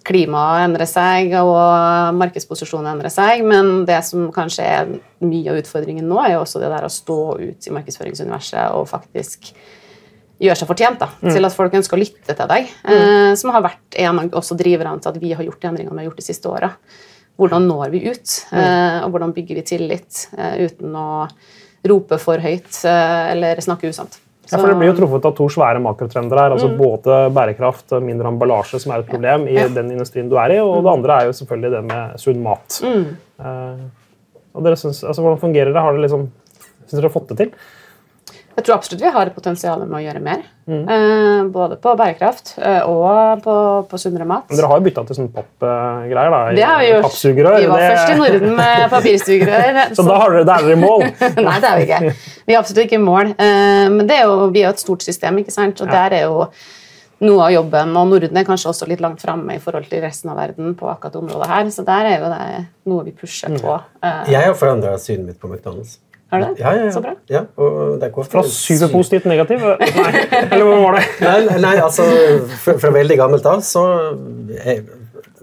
klimaet 0.08 0.64
endrer 0.64 0.88
seg, 0.90 1.34
og 1.42 2.16
markedsposisjonen 2.18 2.94
endrer 2.94 3.12
seg. 3.14 3.44
Men 3.48 3.84
det 3.88 4.00
som 4.08 4.30
kanskje 4.36 4.68
er 4.68 4.94
mye 5.24 5.52
av 5.52 5.60
utfordringen 5.62 6.08
nå, 6.08 6.22
er 6.24 6.36
jo 6.36 6.46
også 6.46 6.62
det 6.64 6.72
der 6.72 6.88
å 6.88 6.94
stå 6.94 7.20
ut 7.42 7.68
i 7.68 7.76
markedsføringsuniverset 7.76 8.78
og 8.78 8.88
faktisk 8.90 9.52
gjøre 10.38 10.58
seg 10.60 10.70
fortjent 10.70 11.02
da, 11.02 11.10
mm. 11.18 11.32
til 11.34 11.48
at 11.48 11.56
folk 11.56 11.76
ønsker 11.80 11.98
å 11.98 12.02
lytte 12.02 12.38
til 12.38 12.50
deg. 12.54 12.72
Mm. 12.86 12.96
Eh, 12.96 13.34
som 13.42 13.54
har 13.56 13.66
vært 13.66 14.00
en 14.00 14.24
av 14.24 14.40
også 14.42 14.58
driverne 14.58 15.02
til 15.04 15.14
at 15.14 15.22
vi 15.22 15.34
har 15.34 15.46
gjort 15.46 15.62
de 15.62 15.72
endringene 15.72 15.98
vi 15.98 16.06
har 16.06 16.10
gjort 16.12 16.22
de 16.22 16.28
siste 16.28 16.52
åra. 16.52 16.72
Hvordan 17.38 17.68
når 17.70 17.92
vi 17.94 18.06
ut, 18.08 18.38
mm. 18.50 18.60
eh, 18.62 19.00
og 19.06 19.14
hvordan 19.14 19.34
bygger 19.36 19.60
vi 19.60 19.66
tillit 19.74 20.24
eh, 20.38 20.62
uten 20.70 20.96
å 20.98 21.10
rope 21.88 22.18
for 22.22 22.42
høyt 22.42 22.80
eh, 22.88 23.26
eller 23.34 23.62
snakke 23.64 23.92
usant. 23.92 24.22
Ja, 24.48 24.58
for 24.58 24.72
Det 24.72 24.78
blir 24.80 24.92
jo 24.92 24.98
truffet 25.02 25.28
av 25.28 25.36
to 25.36 25.48
svære 25.52 25.82
makrotrender 25.84 26.40
her. 26.40 26.56
altså 26.56 26.70
mm. 26.72 26.78
Både 26.80 27.20
bærekraft 27.36 27.92
og 27.98 28.04
mindre 28.04 28.32
emballasje, 28.32 28.80
som 28.80 28.94
er 28.96 29.04
et 29.04 29.10
problem 29.12 29.48
i 29.52 29.58
ja. 29.58 29.68
den 29.68 29.92
industrien 29.92 30.30
du 30.32 30.38
er 30.40 30.56
i, 30.56 30.60
og 30.64 30.80
det 30.86 30.94
andre 30.94 31.18
er 31.18 31.30
jo 31.30 31.38
selvfølgelig 31.42 31.74
det 31.76 31.82
med 31.90 32.22
sunn 32.24 32.44
mat. 32.46 32.80
Mm. 32.84 33.08
Uh, 33.44 33.88
og 34.58 34.64
dere 34.66 34.80
synes, 34.80 35.04
altså, 35.04 35.22
Hvordan 35.22 35.42
fungerer 35.42 35.74
det? 35.74 35.84
Har 35.84 35.94
dere 35.94 36.08
liksom, 36.08 36.30
Syns 36.88 36.96
dere 36.96 37.10
har 37.10 37.14
fått 37.18 37.34
det 37.34 37.38
til? 37.42 37.52
Jeg 38.58 38.66
tror 38.66 38.74
absolutt 38.80 39.02
vi 39.04 39.10
har 39.14 39.30
et 39.30 39.36
potensial 39.36 39.84
med 39.84 40.00
å 40.00 40.00
gjøre 40.02 40.20
mer. 40.26 40.40
Mm. 40.66 40.80
Eh, 40.90 41.42
både 41.54 41.76
på 41.78 41.92
bærekraft 42.00 42.56
eh, 42.58 42.80
og 42.90 43.44
på, 43.44 43.58
på, 43.86 44.00
sunnere 44.02 44.26
mat. 44.26 44.48
Men 44.50 44.58
dere 44.58 44.72
har 44.72 44.80
jo 44.82 44.86
bytta 44.88 45.04
til 45.06 45.20
sånne 45.20 45.30
pappgreier? 45.36 46.32
da, 46.34 46.40
Det 46.58 46.64
har 46.66 46.82
vi 46.82 46.88
gjort. 46.90 47.20
Vi 47.22 47.44
var 47.46 47.84
det... 47.84 47.92
først 47.92 48.10
i 48.10 48.16
Norden 48.18 48.56
med 48.58 48.88
papirsugerør. 48.96 49.78
så, 49.92 50.00
så 50.00 50.08
da 50.10 50.18
er 50.24 50.40
dere 50.50 50.74
i 50.74 50.80
mål? 50.82 51.06
Nei, 51.48 51.60
det 51.62 51.70
er 51.70 51.78
vi 51.78 51.86
ikke. 51.86 52.16
Vi 52.48 52.56
er 52.56 52.64
absolutt 52.64 52.82
ikke 52.88 52.98
i 52.98 53.04
mål. 53.04 53.30
Eh, 53.38 53.84
men 53.94 54.10
er 54.10 54.26
jo, 54.26 54.50
vi 54.50 54.66
er 54.66 54.72
jo 54.72 54.74
et 54.74 54.84
stort 54.88 55.06
system, 55.06 55.38
ikke 55.44 55.54
sant? 55.54 55.86
og 55.86 55.94
ja. 55.94 56.02
der 56.02 56.18
er 56.18 56.26
jo 56.26 56.48
noe 57.28 57.46
av 57.46 57.54
jobben, 57.54 57.94
og 57.98 58.10
Norden 58.10 58.42
er 58.42 58.50
kanskje 58.50 58.74
også 58.74 58.90
litt 58.90 59.06
langt 59.06 59.22
framme 59.22 59.58
i 59.58 59.62
forhold 59.62 59.86
til 59.90 60.02
resten 60.02 60.34
av 60.34 60.42
verden. 60.42 60.74
på 60.78 60.90
akkurat 60.90 61.22
området 61.22 61.54
her, 61.54 61.70
Så 61.70 61.86
der 61.86 62.10
er 62.10 62.20
jo 62.26 62.34
det 62.34 62.66
noe 62.90 63.06
vi 63.06 63.14
pusher 63.14 63.54
mm. 63.54 63.62
på. 63.62 63.80
Mm. 64.02 64.34
Jeg 64.34 64.50
har 64.50 64.58
forandra 64.58 64.98
synet 64.98 65.30
mitt 65.30 65.40
på 65.40 65.50
McDonald's. 65.50 66.00
Er 66.32 66.40
det? 66.44 66.48
Ja, 66.60 66.72
ja, 66.76 66.84
ja. 66.86 66.92
Så 66.92 67.02
bra. 67.02 67.14
Ja, 67.30 67.42
og 67.56 68.02
det 68.02 68.12
går 68.12 68.26
fra 68.28 68.44
superpositivt 68.44 69.24
til 69.24 69.32
negativ? 69.32 69.64
Nei, 69.64 70.24
eller 70.52 70.66
hva 70.68 70.80
var 70.82 70.98
det? 70.98 71.04
Nei, 71.24 71.60
nei 71.64 71.76
altså, 71.80 72.04
fra, 72.64 72.76
fra, 72.82 72.92
veldig 72.92 73.18
gammelt 73.20 73.48
av 73.48 73.62
så, 73.64 73.84
jeg, 74.52 74.82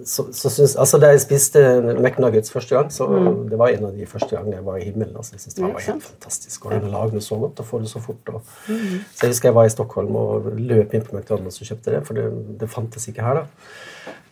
så, 0.05 0.26
så 0.29 0.53
synes, 0.53 0.75
altså, 0.76 1.00
Da 1.00 1.14
jeg 1.14 1.23
spiste 1.25 1.62
McNuggets 1.95 2.53
første 2.53 2.76
gang, 2.76 2.93
så 2.93 3.09
mm. 3.09 3.49
det 3.49 3.62
var 3.62 3.73
en 3.73 3.88
av 3.88 3.97
de 3.97 4.11
første 4.11 4.29
gangene 4.35 4.59
jeg 4.59 4.67
var 4.69 4.76
i 4.76 4.85
himmelen. 4.91 5.17
Altså, 5.17 5.38
jeg 5.38 5.47
synes 5.47 5.57
Det 5.57 5.64
var 5.64 5.88
helt 5.88 6.07
fantastisk 6.11 6.69
å 6.69 6.83
lage 6.85 7.17
noe 7.17 7.25
så 7.31 7.41
godt 7.41 7.64
og 7.64 7.71
få 7.71 7.81
det 7.81 7.88
så 7.95 8.05
fort. 8.05 8.35
Og, 8.35 8.55
mm. 8.69 9.00
Så 9.14 9.25
jeg 9.25 9.33
husker 9.33 9.53
jeg 9.55 9.59
var 9.62 9.71
i 9.71 9.75
Stockholm 9.79 10.21
og 10.21 10.53
løp 10.61 10.93
inn 10.93 11.09
på 11.09 11.17
McDonald's 11.17 11.64
og 11.64 11.73
kjøpte 11.73 11.97
det, 11.97 12.05
for 12.05 12.21
det, 12.21 12.29
det 12.61 12.73
fantes 12.76 13.09
ikke 13.09 13.25
her. 13.25 13.41
da. 13.41 13.69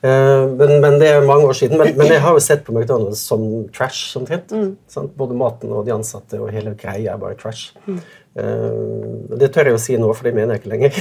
Eh, 0.03 0.45
men, 0.59 0.81
men, 0.83 0.97
det 0.99 1.11
er 1.13 1.27
mange 1.27 1.47
år 1.47 1.57
siden. 1.57 1.79
Men, 1.79 1.93
men, 1.99 2.11
jeg 2.11 2.23
har 2.25 2.35
jo 2.35 2.43
sett 2.43 2.65
på 2.67 2.75
McDonald's 2.75 3.23
som 3.23 3.45
trash 3.75 4.17
omtrent. 4.19 4.51
Mm. 4.51 4.73
Både 5.19 5.37
maten 5.39 5.75
og 5.75 5.87
de 5.87 5.95
ansatte 5.95 6.41
og 6.43 6.51
hele 6.55 6.75
greia 6.79 7.15
er 7.15 7.21
bare 7.23 7.39
trash. 7.39 7.77
Mm. 7.87 8.01
Uh, 8.33 9.37
det 9.37 9.51
tør 9.53 9.69
jeg 9.69 9.77
å 9.77 9.83
si 9.83 9.99
nå, 10.01 10.09
for 10.17 10.27
det 10.27 10.35
mener 10.35 10.57
jeg 10.57 10.63
ikke 10.63 10.73
lenger. 10.73 10.99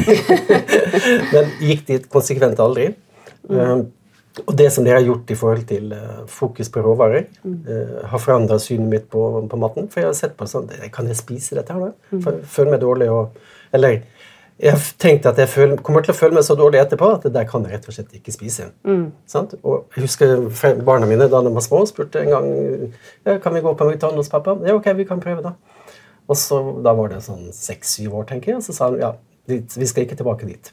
men 1.34 1.52
gikk 1.64 1.88
dit 1.88 2.08
konsekvent 2.12 2.62
aldri. 2.62 2.92
Mm. 3.50 3.58
Uh, 3.58 3.82
og 4.46 4.54
det 4.56 4.70
som 4.72 4.86
dere 4.86 5.02
har 5.02 5.08
gjort 5.08 5.32
i 5.34 5.36
forhold 5.36 5.66
til 5.68 5.90
uh, 5.96 6.22
fokus 6.30 6.70
på 6.72 6.84
råvarer, 6.86 7.26
uh, 7.44 7.98
har 8.08 8.22
forandra 8.22 8.60
synet 8.64 8.92
mitt 8.92 9.10
på, 9.12 9.26
på, 9.50 9.60
maten. 9.60 9.90
For 9.92 10.04
jeg 10.04 10.12
har 10.12 10.18
sett 10.18 10.38
på 10.40 10.48
sånn 10.48 10.70
Kan 10.94 11.10
jeg 11.10 11.20
spise 11.20 11.58
dette 11.58 11.74
her, 11.74 11.90
da? 11.90 12.14
Mm. 12.14 12.46
Føler 12.54 12.76
meg 12.76 12.84
dårlig 12.84 13.10
og 13.12 13.42
Eller 13.76 14.04
jeg 14.62 14.78
tenkte 15.02 15.32
at 15.32 15.40
jeg 15.42 15.50
føl, 15.50 15.72
kommer 15.82 16.04
til 16.06 16.14
å 16.14 16.18
føle 16.18 16.38
meg 16.38 16.46
så 16.46 16.56
dårlig 16.58 16.82
etterpå 16.84 17.08
at 17.16 17.24
det 17.26 17.34
der 17.34 17.48
kan 17.50 17.64
jeg 17.66 17.74
rett 17.74 17.88
og 17.90 17.96
slett 17.96 18.18
ikke 18.18 18.34
spise. 18.36 18.68
Mm. 18.86 19.08
Og 19.62 19.96
jeg 19.96 20.04
husker 20.04 20.36
Barna 20.86 21.10
mine 21.10 21.26
da 21.32 21.42
de 21.42 21.54
var 21.56 21.66
små, 21.66 21.82
spurte 21.90 22.22
en 22.22 22.30
gang 22.30 22.52
ja, 23.26 23.40
kan 23.42 23.56
vi 23.56 23.64
gå 23.66 23.74
på 23.78 23.88
McDonald's, 23.88 24.30
pappa. 24.30 24.60
Ja, 24.68 24.76
ok, 24.78 24.92
vi 25.00 25.08
kan 25.10 25.24
prøve, 25.24 25.42
da. 25.46 25.56
Og 26.30 26.38
så, 26.38 26.62
Da 26.86 26.94
var 26.96 27.10
det 27.12 27.24
sånn 27.26 27.50
seks-syv 27.56 28.22
år, 28.22 28.30
tenker 28.30 28.54
jeg. 28.54 28.62
Og 28.62 28.68
så 28.68 28.78
sa 28.78 28.92
han 28.92 29.02
ja, 29.02 29.16
vi 29.50 29.90
skal 29.90 30.06
ikke 30.06 30.20
tilbake 30.20 30.48
dit. 30.48 30.72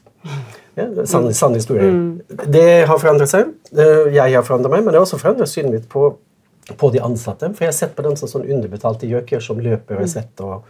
Ja, 0.77 0.85
er 0.85 1.09
sann, 1.09 1.27
sann 1.33 1.57
historie. 1.57 1.89
Det 2.29 2.85
har 2.87 3.01
forandret 3.01 3.31
seg. 3.31 3.51
Jeg 3.73 4.35
har 4.35 4.45
forandret 4.45 4.75
meg, 4.75 4.85
men 4.85 4.93
det 4.93 4.99
har 4.99 5.07
også 5.07 5.19
forandret 5.19 5.51
synet 5.51 5.73
mitt 5.73 5.89
på, 5.91 6.11
på 6.77 6.91
de 6.93 7.01
ansatte. 7.03 7.49
For 7.55 7.65
jeg 7.65 7.73
har 7.73 7.79
sett 7.79 7.97
på 7.97 8.05
dem 8.05 8.15
som 8.19 8.31
sånn 8.31 8.47
underbetalte 8.47 9.09
gjøker 9.09 9.43
som 9.43 9.59
løper 9.63 10.03
og 10.03 10.11
svett 10.11 10.45
og 10.45 10.69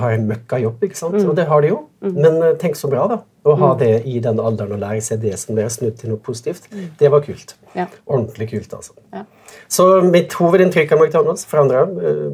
har 0.00 0.12
en 0.14 0.26
møkkajobb. 0.28 0.82
ikke 0.86 0.96
sant? 0.98 1.16
Og 1.24 1.34
det 1.36 1.46
har 1.50 1.60
de 1.62 1.72
jo. 1.72 1.80
Men 2.00 2.42
eh, 2.42 2.54
tenk 2.60 2.76
så 2.78 2.88
bra, 2.92 3.06
da. 3.10 3.18
Å 3.44 3.54
ha 3.56 3.70
det 3.80 4.04
i 4.04 4.18
den 4.20 4.38
alderen 4.40 4.76
og 4.76 4.82
lære 4.82 5.00
seg 5.02 5.22
det 5.24 5.32
som 5.40 5.56
dere 5.56 5.72
snudd 5.72 5.96
til 5.96 6.12
noe 6.12 6.20
positivt. 6.20 6.68
Det 7.00 7.08
var 7.10 7.22
kult. 7.24 7.54
Ja. 7.74 7.86
Ordentlig 8.06 8.50
kult, 8.50 8.72
altså. 8.76 8.92
Ja. 9.14 9.24
Så 9.70 9.86
mitt 10.04 10.34
hovedinntrykk 10.36 10.92
av 10.92 11.00
McDonald's 11.00 11.46
forandra 11.48 11.86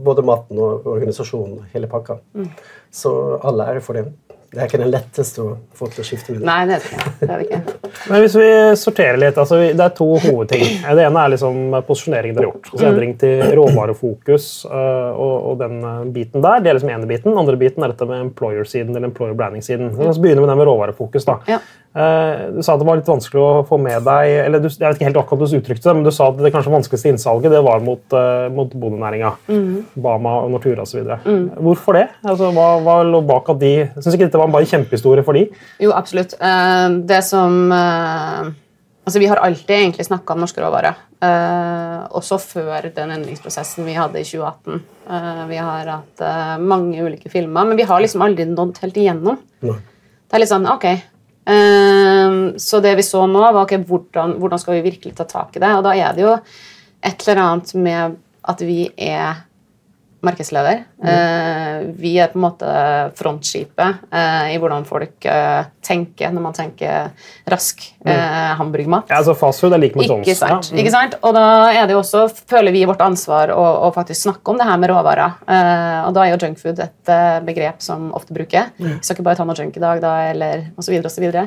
både 0.03 0.25
maten 0.27 0.59
og 0.59 0.87
organisasjonen. 0.97 1.65
hele 1.73 1.87
pakka. 1.87 2.19
Så 2.91 3.13
all 3.43 3.61
ære 3.61 3.81
for 3.87 3.95
det. 3.95 4.09
Det 4.57 4.63
er 4.65 4.71
ikke 4.71 4.79
den 4.81 4.89
letteste 4.89 5.43
å 5.45 5.51
få 5.77 5.87
til 5.93 6.01
å 6.01 6.05
skifte 6.09 6.33
med. 6.33 6.47
Nei, 6.49 6.61
det 6.65 6.79
er 6.79 6.81
det 6.81 6.89
ikke. 6.89 7.11
Det 7.21 7.27
er 7.27 7.43
det 7.43 7.45
ikke. 7.45 7.91
Men 8.09 8.23
hvis 8.23 8.37
vi 8.41 8.47
sorterer 8.81 9.19
litt, 9.21 9.41
altså 9.43 9.59
Det 9.67 9.85
er 9.85 9.93
to 9.99 10.07
hovedting. 10.23 10.65
Det 10.97 11.05
ene 11.05 11.25
er 11.27 11.33
liksom 11.35 11.59
posisjoneringen 11.85 12.39
dere 12.39 12.47
har 12.47 12.55
gjort. 12.55 12.71
Altså 12.73 12.87
endring 12.89 13.13
til 13.21 13.43
råvarefokus 13.59 14.47
øh, 14.71 15.11
og, 15.13 15.35
og 15.51 15.59
den 15.61 15.77
øh, 15.85 15.99
biten 16.15 16.45
der. 16.47 16.65
Det 16.65 16.73
er 16.73 16.79
liksom 16.79 16.95
ene 16.95 17.11
biten. 17.11 17.35
Den 17.35 17.43
andre 17.43 17.59
biten 17.61 17.85
er 17.85 17.93
dette 17.93 18.09
med 18.09 18.25
employer-siden 18.31 18.97
eller 18.97 19.11
employer 19.11 19.37
branding-siden. 19.37 19.93
La 20.01 20.09
oss 20.15 20.23
begynne 20.25 20.41
med 20.41 20.55
den 20.55 20.63
med 20.63 20.71
råvarefokus. 20.71 21.29
da. 21.29 21.37
Ja. 21.53 21.61
Eh, 21.97 22.51
Du 22.53 22.61
sa 22.63 22.75
at 22.75 22.83
det 22.83 22.87
var 22.89 22.99
litt 22.99 23.09
vanskelig 23.09 23.41
å 23.41 23.63
få 23.69 23.79
med 23.81 24.05
deg 24.05 24.33
eller 24.45 24.61
du, 24.61 24.69
Jeg 24.69 24.83
vet 24.85 24.99
ikke 24.99 25.09
helt 25.09 25.21
akkurat 25.23 25.41
du 25.49 25.57
uttrykte 25.57 25.89
det, 25.89 25.95
men 25.97 26.05
du 26.05 26.13
sa 26.13 26.29
at 26.29 26.37
det 26.43 26.53
kanskje 26.53 26.75
vanskeligste 26.75 27.13
innsalget 27.15 27.55
det 27.55 27.63
var 27.65 27.81
mot, 27.85 28.05
uh, 28.13 28.49
mot 28.53 28.69
bondenæringa. 28.77 29.33
Bama 29.97 30.35
og 30.43 30.53
Nortura 30.53 30.85
osv. 30.85 31.07
Hvorfor 31.57 31.97
det? 31.97 32.05
Altså, 32.27 32.53
hva, 32.53 32.69
hva 32.85 32.99
lå 33.07 33.23
bak 33.27 33.49
at 33.55 33.63
de 33.63 33.73
Syns 33.97 34.13
ikke 34.13 34.29
dette 34.29 34.43
var 34.43 34.53
bare 34.53 34.67
en 34.69 34.73
kjempehistorie 34.75 35.25
for 35.25 35.39
de? 35.39 35.47
Jo, 35.81 35.95
absolutt. 35.97 36.37
Eh, 36.37 37.01
Det 37.09 37.23
som 37.25 37.73
Altså, 39.07 39.21
Vi 39.23 39.27
har 39.31 39.39
alltid 39.39 39.71
egentlig 39.71 40.07
snakka 40.09 40.35
om 40.35 40.41
norske 40.43 40.61
råvarer. 40.61 40.97
også 42.17 42.37
før 42.43 42.91
den 42.95 43.11
endringsprosessen 43.15 43.85
vi 43.87 43.95
hadde 43.95 44.21
i 44.21 44.25
2018. 44.25 44.81
Eh, 45.09 45.43
vi 45.49 45.57
har 45.57 45.87
hatt 45.87 46.61
mange 46.61 47.01
ulike 47.01 47.31
filmer, 47.31 47.65
men 47.65 47.77
vi 47.77 47.85
har 47.89 48.01
liksom 48.01 48.23
aldri 48.23 48.45
nådd 48.45 48.79
helt 48.83 48.97
igjennom. 48.97 49.39
Nei. 49.63 49.79
Det 50.27 50.35
er 50.35 50.43
litt 50.43 50.51
sånn, 50.51 50.67
ok. 50.69 51.16
Eh, 51.47 52.37
så 52.63 52.81
det 52.85 52.95
vi 52.99 53.07
så 53.07 53.25
nå, 53.31 53.43
var 53.43 53.63
okay, 53.65 53.83
hvordan, 53.87 54.37
hvordan 54.41 54.63
skal 54.63 54.79
vi 54.79 54.87
virkelig 54.91 55.17
ta 55.17 55.29
tak 55.29 55.57
i 55.57 55.63
det? 55.63 55.73
Og 55.79 55.85
da 55.87 55.95
er 55.97 56.17
det 56.17 56.27
jo 56.27 56.37
et 57.07 57.27
eller 57.27 57.43
annet 57.43 57.75
med 57.79 58.17
at 58.47 58.63
vi 58.63 58.87
er 58.97 59.46
markedsleder. 60.25 60.85
Mm. 60.97 61.93
vi 62.01 62.15
er 62.19 62.31
på 62.33 62.39
en 62.39 62.45
måte 62.47 62.69
frontskipet 63.19 64.07
eh, 64.11 64.55
i 64.55 64.57
hvordan 64.61 64.87
folk 64.89 65.27
eh, 65.29 65.69
tenker 65.85 66.33
når 66.33 66.45
man 66.45 66.57
tenker 66.57 67.11
rask 67.51 67.83
mm. 68.05 68.57
hamburgermat. 68.59 69.13
Ja, 69.13 69.21
altså 69.21 69.37
Fastfood 69.39 69.77
er 69.77 69.83
lik 69.83 69.97
McDonald's. 69.97 70.27
Ikke 70.27 70.39
sant? 70.39 70.71
Ja. 70.73 70.81
ikke 70.83 70.95
sant? 70.95 71.19
Og 71.21 71.37
da 71.37 71.47
er 71.73 71.87
det 71.87 71.97
jo 71.97 72.01
også, 72.01 72.27
føler 72.49 72.75
vi 72.75 72.87
vårt 72.89 73.05
ansvar 73.05 73.53
å, 73.55 73.67
å 73.87 73.93
faktisk 73.95 74.25
snakke 74.25 74.53
om 74.53 74.61
det 74.61 74.69
her 74.69 74.81
med 74.83 74.91
råvarer. 74.93 75.37
Eh, 75.47 75.99
og 76.09 76.17
da 76.17 76.25
er 76.25 76.33
jo 76.33 76.41
junkfood 76.47 76.81
et 76.87 77.13
eh, 77.13 77.41
begrep 77.47 77.85
som 77.85 78.09
ofte 78.17 78.37
bruker. 78.37 78.73
Vi 78.81 78.97
skal 79.03 79.17
ikke 79.17 79.29
bare 79.29 79.41
ta 79.41 79.47
noe 79.47 79.59
junk 79.59 79.77
i 79.77 79.85
dag, 79.85 80.01
da, 80.03 80.17
eller 80.33 80.71
og 80.75 80.87
så 80.87 80.95
videre 80.95 81.11
og 81.11 81.15
så 81.15 81.25
videre. 81.25 81.47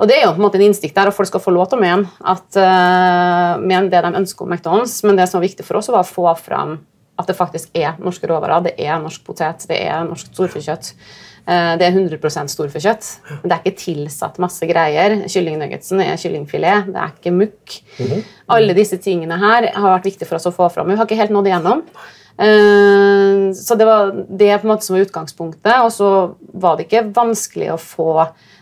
Og 0.00 0.08
det 0.08 0.16
er 0.16 0.24
jo 0.24 0.32
på 0.32 0.40
en 0.40 0.46
måte 0.46 0.56
en 0.56 0.64
instinkt 0.64 0.96
der, 0.96 1.10
og 1.10 1.16
folk 1.16 1.28
skal 1.28 1.42
få 1.44 1.52
lov 1.52 1.68
til 1.68 1.76
å 1.76 1.82
mene, 1.82 2.08
at, 2.24 2.46
uh, 2.56 3.60
mene 3.60 3.90
det 3.92 4.00
de 4.00 4.12
ønsker 4.22 4.46
om 4.46 4.54
McDonald's, 4.54 4.94
men 5.04 5.18
det 5.18 5.26
som 5.28 5.36
var 5.36 5.44
viktig 5.44 5.66
for 5.66 5.76
oss, 5.76 5.90
var 5.92 6.06
å 6.06 6.08
få 6.08 6.24
fram 6.40 6.78
at 7.20 7.28
det 7.30 7.36
faktisk 7.38 7.74
er 7.76 7.98
norske 8.02 8.26
råvarer. 8.30 8.64
Det 8.70 8.74
er 8.80 8.98
norsk 9.02 9.24
potet, 9.26 9.66
det 9.68 9.78
er 9.86 10.04
norsk 10.08 10.32
storfekjøtt. 10.32 10.92
Eh, 11.46 11.76
Det 11.80 11.86
er 11.86 11.92
100 11.96 12.48
storfekjøtt. 12.52 13.06
Det 13.42 13.52
er 13.52 13.60
ikke 13.64 13.78
tilsatt 13.80 14.38
masse 14.42 14.66
greier. 14.68 15.22
Kyllingnuggetsen 15.28 16.00
er 16.04 16.16
kyllingfilet, 16.20 16.90
det 16.92 17.00
er 17.00 17.12
ikke 17.14 17.32
mukk. 17.36 17.80
Alle 18.48 18.74
disse 18.76 18.98
tingene 18.98 19.38
her 19.40 19.70
har 19.74 19.98
vært 19.98 20.08
viktig 20.10 20.26
for 20.28 20.36
oss 20.36 20.46
å 20.50 20.52
få 20.56 20.68
fram. 20.72 20.88
Vi 20.88 20.96
har 20.96 21.06
ikke 21.06 21.16
helt 21.20 21.30
nådd 21.34 21.46
igjennom. 21.50 21.82
Eh, 22.38 23.52
Så 23.52 23.76
det 23.76 23.84
var 23.86 24.12
det 24.12 24.60
på 24.60 24.66
en 24.68 24.72
måte 24.74 24.84
som 24.86 24.96
var 24.96 25.04
utgangspunktet. 25.06 25.74
Og 25.84 25.90
så 25.92 26.10
var 26.54 26.76
det 26.76 26.86
ikke 26.88 27.12
vanskelig 27.12 27.72
å 27.74 27.78
få 27.80 28.10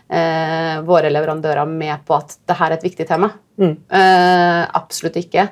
eh, 0.09 0.79
våre 0.81 1.11
leverandører 1.13 1.67
med 1.69 2.01
på 2.07 2.15
at 2.17 2.37
det 2.47 2.55
her 2.57 2.71
er 2.71 2.77
et 2.79 2.83
viktig 2.87 3.07
tema. 3.07 3.31
Eh, 3.59 4.63
absolutt 4.73 5.15
ikke. 5.21 5.49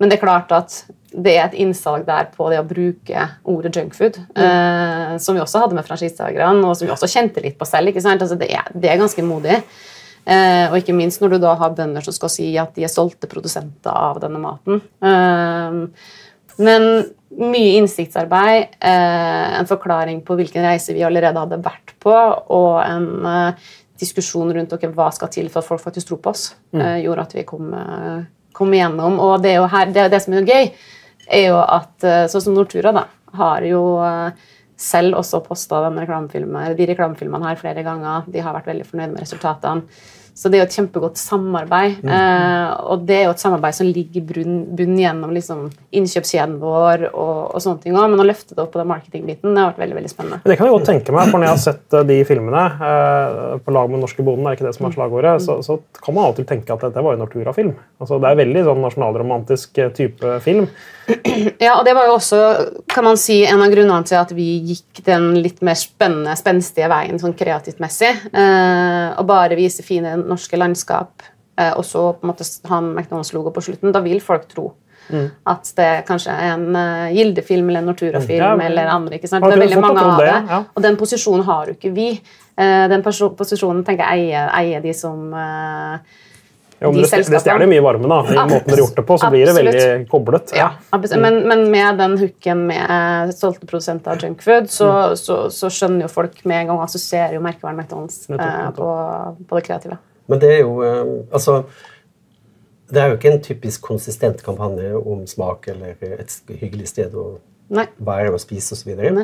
Men 0.00 0.10
det 0.10 0.18
er 0.18 0.26
klart 0.26 0.50
at 0.52 0.80
det 1.14 1.34
er 1.36 1.44
et 1.46 1.56
innsalg 1.62 2.06
der 2.08 2.28
på 2.34 2.48
det 2.50 2.58
å 2.58 2.66
bruke 2.66 3.28
ordet 3.46 3.76
junkfood, 3.78 4.18
eh, 4.18 5.14
som 5.22 5.36
vi 5.36 5.42
også 5.42 5.62
hadde 5.62 5.78
med 5.78 5.86
franchisetakerne, 5.86 6.64
og 6.66 6.74
som 6.76 6.88
vi 6.88 6.94
også 6.94 7.10
kjente 7.10 7.44
litt 7.44 7.58
på 7.60 7.68
selv. 7.68 7.94
Altså 7.94 8.38
det, 8.40 8.50
er, 8.50 8.70
det 8.74 8.90
er 8.90 8.98
ganske 8.98 9.26
modig. 9.26 9.60
Eh, 10.24 10.66
og 10.70 10.78
ikke 10.80 10.96
minst 10.96 11.20
når 11.20 11.34
du 11.34 11.42
da 11.42 11.52
har 11.60 11.74
bønder 11.76 12.04
som 12.04 12.16
skal 12.16 12.32
si 12.32 12.48
at 12.58 12.72
de 12.74 12.86
er 12.86 12.92
stolte 12.92 13.28
produsenter 13.30 13.92
av 13.92 14.22
denne 14.22 14.40
maten. 14.42 14.80
Eh, 15.04 15.80
men 16.64 16.88
mye 17.34 17.78
innsiktsarbeid, 17.80 18.76
eh, 18.80 19.58
en 19.58 19.66
forklaring 19.66 20.22
på 20.24 20.36
hvilken 20.38 20.64
reise 20.64 20.94
vi 20.94 21.02
allerede 21.02 21.40
hadde 21.40 21.62
vært 21.62 21.94
på, 22.02 22.14
og 22.14 22.78
en 22.84 23.26
eh, 23.26 23.70
diskusjon 24.00 24.52
rundt 24.54 24.72
okay, 24.74 24.90
hva 24.94 25.10
skal 25.14 25.30
til 25.34 25.50
for 25.50 25.62
at 25.62 25.68
folk 25.68 25.82
faktisk 25.82 26.12
tror 26.12 26.22
på 26.22 26.34
oss, 26.34 26.44
eh, 26.74 27.02
gjorde 27.04 27.26
at 27.26 27.34
vi 27.34 27.46
kom, 27.48 27.72
kom 28.54 28.74
igjennom. 28.74 29.18
Og 29.22 29.42
det, 29.42 29.54
er 29.54 29.62
jo 29.62 29.70
her, 29.72 29.90
det, 29.90 30.08
det 30.14 30.22
som 30.22 30.36
er 30.38 30.46
gøy, 30.46 30.70
er 31.28 31.48
jo 31.48 31.60
at 31.60 32.04
eh, 32.06 32.26
sånn 32.30 32.48
som 32.48 32.56
Nortura 32.56 32.92
da, 32.94 33.06
har 33.38 33.64
jo 33.66 33.82
eh, 34.04 34.50
selv 34.80 35.20
også 35.20 35.42
posta 35.46 35.80
de 35.86 36.04
reklamefilmene 36.04 37.46
her 37.46 37.60
flere 37.60 37.84
ganger. 37.86 38.28
De 38.30 38.42
har 38.42 38.56
vært 38.56 38.70
veldig 38.72 38.86
fornøyd 38.88 39.14
med 39.14 39.22
resultatene. 39.22 40.02
Så 40.34 40.50
det 40.50 40.58
er 40.58 40.64
jo 40.64 40.66
et 40.66 40.74
kjempegodt 40.74 41.18
samarbeid. 41.20 42.00
Eh, 42.02 42.70
og 42.90 43.04
det 43.06 43.20
er 43.20 43.26
jo 43.28 43.34
et 43.36 43.42
samarbeid 43.42 43.76
som 43.76 43.86
ligger 43.86 44.18
i 44.18 44.24
bunn, 44.74 44.96
gjennom 44.98 45.30
liksom, 45.34 45.68
innkjøpskjeden 45.94 46.56
vår 46.62 47.06
og, 47.12 47.54
og 47.54 47.62
sånne 47.62 47.84
ting 47.84 47.94
også. 47.94 48.10
Men 48.10 48.22
å 48.24 48.26
løfte 48.26 48.56
det 48.56 48.64
opp 48.64 48.72
på 48.74 48.80
den 48.82 48.90
marketingbiten 48.90 49.54
det 49.54 49.62
har 49.62 49.70
vært 49.70 49.84
veldig 49.84 49.98
veldig 50.00 50.10
spennende. 50.10 50.40
Men 50.42 50.52
Det 50.52 50.58
kan 50.58 50.68
jeg 50.68 50.76
godt 50.76 50.90
tenke 50.90 51.14
meg, 51.14 51.30
for 51.30 51.38
når 51.38 51.46
jeg 51.46 51.54
har 51.54 51.62
sett 51.66 51.98
eh, 51.98 52.06
de 52.10 52.18
filmene 52.26 52.64
eh, 52.90 53.44
på 53.62 53.76
lag 53.76 53.86
med 53.88 53.98
den 53.98 54.04
norske 54.08 54.26
bonden, 54.26 54.48
er 54.50 54.58
ikke 54.58 54.66
det 54.66 54.74
som 54.76 54.88
er 54.88 54.96
slagordet, 54.98 55.36
så, 55.46 55.58
så 55.66 55.78
kan 56.00 56.18
man 56.18 56.28
alltid 56.28 56.50
tenke 56.50 56.74
at 56.74 56.82
dette 56.88 57.06
var 57.06 57.14
en 57.14 57.22
Nortura-film. 57.22 57.70
Altså, 58.02 58.18
det 58.18 58.32
er 58.32 58.42
veldig 58.42 58.66
sånn 58.66 58.84
nasjonalromantisk 58.88 59.84
eh, 59.84 59.94
type 59.94 60.38
film. 60.44 60.66
Ja, 61.60 61.74
og 61.78 61.84
det 61.84 61.92
var 61.96 62.06
jo 62.08 62.14
også 62.16 62.38
kan 62.90 63.04
man 63.04 63.18
si, 63.20 63.40
en 63.44 63.62
av 63.62 63.72
grunnene 63.72 64.06
til 64.08 64.16
at 64.16 64.30
vi 64.34 64.46
gikk 64.70 65.02
den 65.06 65.34
litt 65.44 65.60
mer 65.66 65.76
spennende, 65.78 66.32
spenstige 66.38 66.88
veien 66.90 67.20
sånn 67.20 67.34
kreativt 67.36 67.80
messig. 67.82 68.10
Eh, 68.32 69.08
og 69.18 69.26
bare 69.28 69.58
vise 69.58 69.84
fine 69.84 70.14
norske 70.28 70.58
landskap, 70.60 71.22
eh, 71.58 71.72
og 71.76 71.84
så 71.84 72.12
på 72.18 72.24
en 72.26 72.32
måte 72.32 72.46
ha 72.70 72.80
McDonald's-logo 72.80 73.52
på 73.54 73.62
slutten. 73.68 73.92
Da 73.94 74.00
vil 74.04 74.20
folk 74.24 74.48
tro 74.52 74.72
at 75.44 75.68
det 75.76 76.06
kanskje 76.08 76.32
er 76.32 76.54
en 76.54 76.62
uh, 76.72 77.10
Gilde-film 77.12 77.68
eller 77.68 77.82
en 77.82 77.90
Nortura-film 77.90 78.40
Ja, 78.40 78.54
eller 78.56 78.88
andre. 78.88 79.18
ikke 79.18 79.28
sant? 79.28 79.44
Det 79.44 79.52
er 79.52 79.60
veldig 79.60 79.80
mange 79.82 80.00
av 80.00 80.20
det, 80.22 80.30
ja. 80.48 80.60
Og 80.72 80.82
den 80.82 80.96
posisjonen 80.96 81.44
har 81.44 81.66
jo 81.68 81.74
ikke 81.76 81.90
vi. 81.92 82.06
Eh, 82.56 82.84
den 82.88 83.02
posisjonen 83.04 83.82
tenker 83.84 84.00
jeg 84.00 84.30
eier, 84.30 84.48
eier 84.56 84.80
de 84.80 84.94
som 84.96 85.26
eh, 85.36 85.98
Jo, 86.80 86.88
men 86.88 87.02
de 87.02 87.10
det, 87.10 87.20
det 87.34 87.42
stjeler 87.42 87.68
mye 87.68 87.82
varme, 87.84 88.08
da. 88.08 88.22
I 88.24 88.38
måten 88.48 88.64
dere 88.70 88.78
har 88.78 88.82
gjort 88.86 88.96
det 88.96 89.04
på, 89.10 89.18
så 89.20 89.30
blir 89.34 89.44
det 89.50 89.54
veldig 89.58 90.08
koblet. 90.08 90.56
Ja, 90.56 90.70
men, 91.20 91.38
men 91.52 91.66
med 91.76 92.00
den 92.00 92.16
hooken 92.24 92.64
med 92.72 93.34
stolte 93.36 93.68
produsenter 93.68 94.16
av 94.16 94.24
junkfood, 94.24 94.72
så, 94.72 94.88
Mm. 94.88 95.16
så, 95.20 95.38
så 95.52 95.68
skjønner 95.68 96.08
jo 96.08 96.10
folk 96.16 96.40
med 96.48 96.62
en 96.62 96.72
gang 96.72 96.82
assosierer 96.88 97.36
jo 97.36 97.44
merkevaren 97.44 97.76
McDonald's 97.76 98.24
på, 98.80 98.90
på 99.48 99.60
det 99.60 99.66
kreative. 99.68 100.00
Men 100.30 100.40
det 100.40 100.52
er 100.54 100.62
jo 100.62 100.78
eh, 100.84 101.02
Altså 101.32 101.62
Det 102.90 103.00
er 103.00 103.10
jo 103.10 103.18
ikke 103.18 103.32
en 103.32 103.42
typisk 103.42 103.82
konsistent 103.82 104.42
kampanje 104.44 104.92
om 104.96 105.26
smak 105.26 105.68
eller 105.72 105.96
et 106.04 106.36
hyggelig 106.60 106.90
sted 106.92 107.14
å 107.16 107.38
Nei. 107.74 107.86
være 107.96 108.32
og 108.34 108.40
spise 108.42 108.76
osv. 108.76 108.90
Og, 108.92 109.20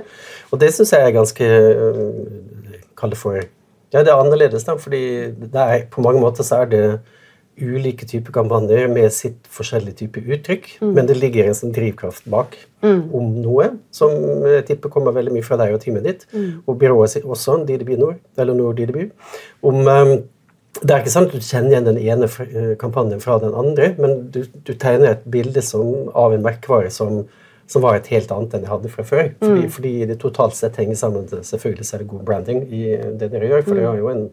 og 0.51 0.61
det 0.63 0.71
syns 0.75 0.95
jeg 0.95 1.05
er 1.05 1.13
ganske 1.13 1.45
uh, 1.45 2.85
Kall 2.97 3.13
det 3.13 3.21
for 3.21 3.37
Ja, 3.37 4.01
det 4.01 4.09
er 4.09 4.17
annerledes, 4.17 4.65
da, 4.65 4.77
fordi 4.79 5.03
det 5.35 5.61
er, 5.61 5.85
på 5.91 6.03
mange 6.05 6.23
måter 6.23 6.47
så 6.47 6.63
er 6.63 6.71
det 6.71 6.85
ulike 7.61 8.07
typer 8.07 8.33
kampanjer 8.33 8.89
med 8.89 9.11
sitt 9.13 9.49
forskjellige 9.51 9.99
type 9.99 10.23
uttrykk, 10.23 10.69
men 10.81 11.09
det 11.09 11.17
ligger 11.19 11.49
en 11.49 11.57
sånn 11.59 11.75
drivkraft 11.75 12.29
bak 12.31 12.55
om 12.87 13.33
noe 13.43 13.67
som 13.95 14.15
jeg 14.47 14.63
tipper 14.69 14.93
kommer 14.95 15.17
veldig 15.17 15.35
mye 15.35 15.45
fra 15.45 15.59
deg 15.61 15.75
og 15.75 15.83
teamet 15.83 16.07
ditt, 16.07 16.23
og 16.65 16.79
byrået 16.81 17.13
sitt 17.13 17.27
også, 17.27 17.59
DDB 17.69 17.97
Nord, 18.01 18.21
eller 18.39 18.57
Nord 18.57 18.79
DDB, 18.79 19.11
om 19.67 19.83
um, 19.83 20.15
det 20.79 20.95
er 20.95 21.03
ikke 21.03 21.13
sant 21.13 21.33
at 21.35 21.43
du 21.43 21.45
kjenner 21.45 21.73
igjen 21.73 21.89
den 21.89 21.99
ene 21.99 22.27
eh, 22.47 22.73
kampanjen 22.81 23.21
fra 23.23 23.39
den 23.43 23.55
andre, 23.59 23.91
men 24.01 24.27
du, 24.33 24.45
du 24.47 24.73
tegner 24.73 25.13
et 25.13 25.25
bilde 25.31 25.63
som, 25.67 26.11
av 26.17 26.35
en 26.35 26.45
merkevare 26.45 26.93
som, 26.95 27.25
som 27.71 27.85
var 27.85 27.99
et 27.99 28.11
helt 28.15 28.31
annet 28.35 28.55
enn 28.57 28.67
jeg 28.67 28.73
hadde 28.73 28.93
fra 28.93 29.05
før. 29.07 29.33
Fordi, 29.43 29.67
fordi 29.75 29.93
det 30.09 30.21
totalt 30.23 30.57
sett 30.59 30.79
henger 30.81 30.99
sammen. 30.99 31.27
Selvfølgelig 31.29 31.89
så 31.89 31.97
er 31.97 32.05
det 32.05 32.11
god 32.13 32.23
branding 32.29 32.63
i 32.71 32.85
det 33.19 33.33
dere 33.33 33.51
gjør, 33.51 33.67
for 33.67 33.81
dere 33.81 33.91
har 33.91 34.01
jo 34.01 34.13
en, 34.15 34.25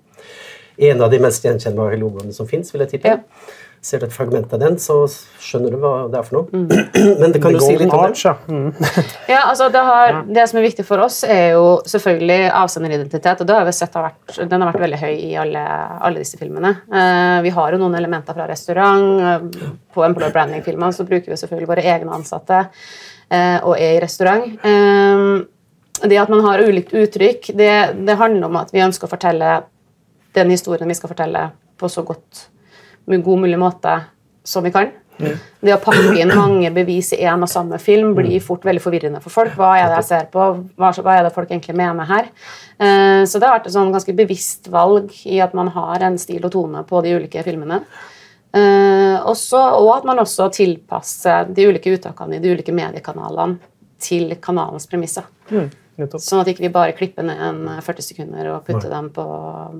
en 0.77 1.01
av 1.01 1.12
de 1.12 1.19
mest 1.22 1.46
gjenkjennbare 1.46 1.98
logoene 1.98 2.34
som 2.36 2.48
fins, 2.50 2.69
vil 2.74 2.86
jeg 2.86 2.98
tippe. 2.98 3.15
Ja. 3.17 3.55
ser 3.88 4.01
du 4.01 4.07
et 4.07 4.13
fragment 4.13 4.51
av 4.51 4.60
den, 4.60 4.75
så 4.81 4.96
skjønner 5.39 5.72
du 5.72 5.77
hva 5.79 5.91
det 6.12 6.17
er 6.19 6.25
for 6.25 6.39
noe. 6.39 6.62
Men 7.22 7.31
det 7.31 7.39
kan 7.43 7.53
du 7.55 7.60
si 7.62 7.75
litt 7.77 7.88
om 7.88 7.93
det. 7.93 8.10
Arch, 8.10 8.24
ja. 8.25 8.34
Mm. 8.50 8.72
Ja, 9.34 9.43
altså 9.46 9.69
det, 9.72 9.84
har, 9.86 10.17
det 10.27 10.48
som 10.50 10.60
er 10.60 10.65
viktig 10.65 10.86
for 10.88 11.03
oss, 11.05 11.22
er 11.24 11.53
jo 11.55 11.77
selvfølgelig 11.88 12.50
avsenderidentitet. 12.57 13.43
og 13.43 13.50
det 13.50 13.55
har 13.55 13.67
vi 13.69 13.75
sett 13.77 13.96
har 13.96 14.10
vært, 14.10 14.39
Den 14.50 14.65
har 14.65 14.74
vært 14.74 14.84
veldig 14.86 15.01
høy 15.05 15.13
i 15.13 15.34
alle, 15.39 15.63
alle 16.10 16.25
disse 16.25 16.39
filmene. 16.41 16.74
Uh, 16.91 17.38
vi 17.46 17.53
har 17.57 17.74
jo 17.74 17.81
noen 17.84 18.00
elementer 18.01 18.38
fra 18.38 18.50
restaurant. 18.50 19.07
Uh, 19.22 19.77
På 19.93 20.03
Employer 20.07 20.34
Branding-filmene 20.36 20.93
så 20.93 21.07
bruker 21.07 21.31
vi 21.31 21.39
selvfølgelig 21.39 21.72
våre 21.72 21.86
egne 21.96 22.17
ansatte 22.17 22.65
uh, 22.67 23.60
og 23.62 23.77
er 23.77 23.96
i 23.96 24.03
restaurant. 24.03 24.57
Det 25.98 26.17
at 26.22 26.29
man 26.29 26.43
har 26.46 26.62
ulikt 26.62 26.93
uttrykk, 26.93 27.53
det, 27.57 27.72
det 28.05 28.19
handler 28.19 28.50
om 28.50 28.60
at 28.60 28.69
vi 28.74 28.84
ønsker 28.86 29.07
å 29.07 29.15
fortelle 29.15 29.55
den 30.36 30.53
historien 30.53 30.89
vi 30.89 30.98
skal 30.98 31.12
fortelle, 31.12 31.50
på 31.77 31.89
så 31.89 32.01
godt 32.03 32.48
med 33.07 33.24
god 33.24 33.43
mulig 33.46 33.60
måte 33.62 34.00
som 34.43 34.65
vi 34.65 34.74
kan. 34.74 34.89
Det 35.17 35.74
å 35.74 35.79
pakke 35.81 36.13
inn 36.22 36.29
mange 36.38 36.69
bevis 36.74 37.10
i 37.15 37.24
én 37.25 37.41
og 37.41 37.50
samme 37.50 37.79
film 37.81 38.13
blir 38.17 38.38
fort 38.43 38.65
veldig 38.67 38.81
forvirrende 38.84 39.22
for 39.24 39.34
folk. 39.34 39.55
Hva 39.57 39.72
er 39.79 39.88
det 39.89 40.01
jeg 40.01 40.07
ser 40.12 40.27
på? 40.34 40.43
Hva, 40.77 40.91
hva 40.93 41.15
er 41.15 41.25
det 41.25 41.34
folk 41.34 41.50
egentlig 41.50 41.74
mener 41.77 42.05
her? 42.10 42.29
Eh, 42.77 43.24
så 43.25 43.39
det 43.39 43.48
har 43.48 43.57
vært 43.57 43.72
et 43.72 43.75
sånn 43.75 43.93
ganske 43.93 44.13
bevisst 44.17 44.69
valg 44.74 45.10
i 45.25 45.39
at 45.43 45.55
man 45.57 45.72
har 45.74 46.05
en 46.05 46.19
stil 46.22 46.46
og 46.46 46.53
tone 46.53 46.84
på 46.88 47.01
de 47.05 47.15
ulike 47.17 47.41
filmene. 47.48 47.81
Eh, 48.53 49.17
også, 49.17 49.63
og 49.81 49.89
at 49.98 50.05
man 50.07 50.22
også 50.22 50.51
tilpasser 50.53 51.50
de 51.50 51.65
ulike 51.67 51.98
uttakene 51.98 52.38
i 52.38 52.43
de 52.43 52.53
ulike 52.53 52.75
mediekanalene 52.75 53.57
til 54.01 54.36
kanalens 54.41 54.86
premisser. 54.89 55.25
Mm. 55.50 55.72
Nettopp. 55.98 56.22
Sånn 56.22 56.42
at 56.44 56.48
ikke 56.51 56.62
vi 56.68 56.70
bare 56.74 56.94
klipper 56.98 57.25
ned 57.25 57.39
en 57.42 57.62
40 57.82 58.06
sekunder 58.06 58.50
og 58.54 58.66
putter 58.68 58.89
dem 58.94 59.10
på, 59.16 59.24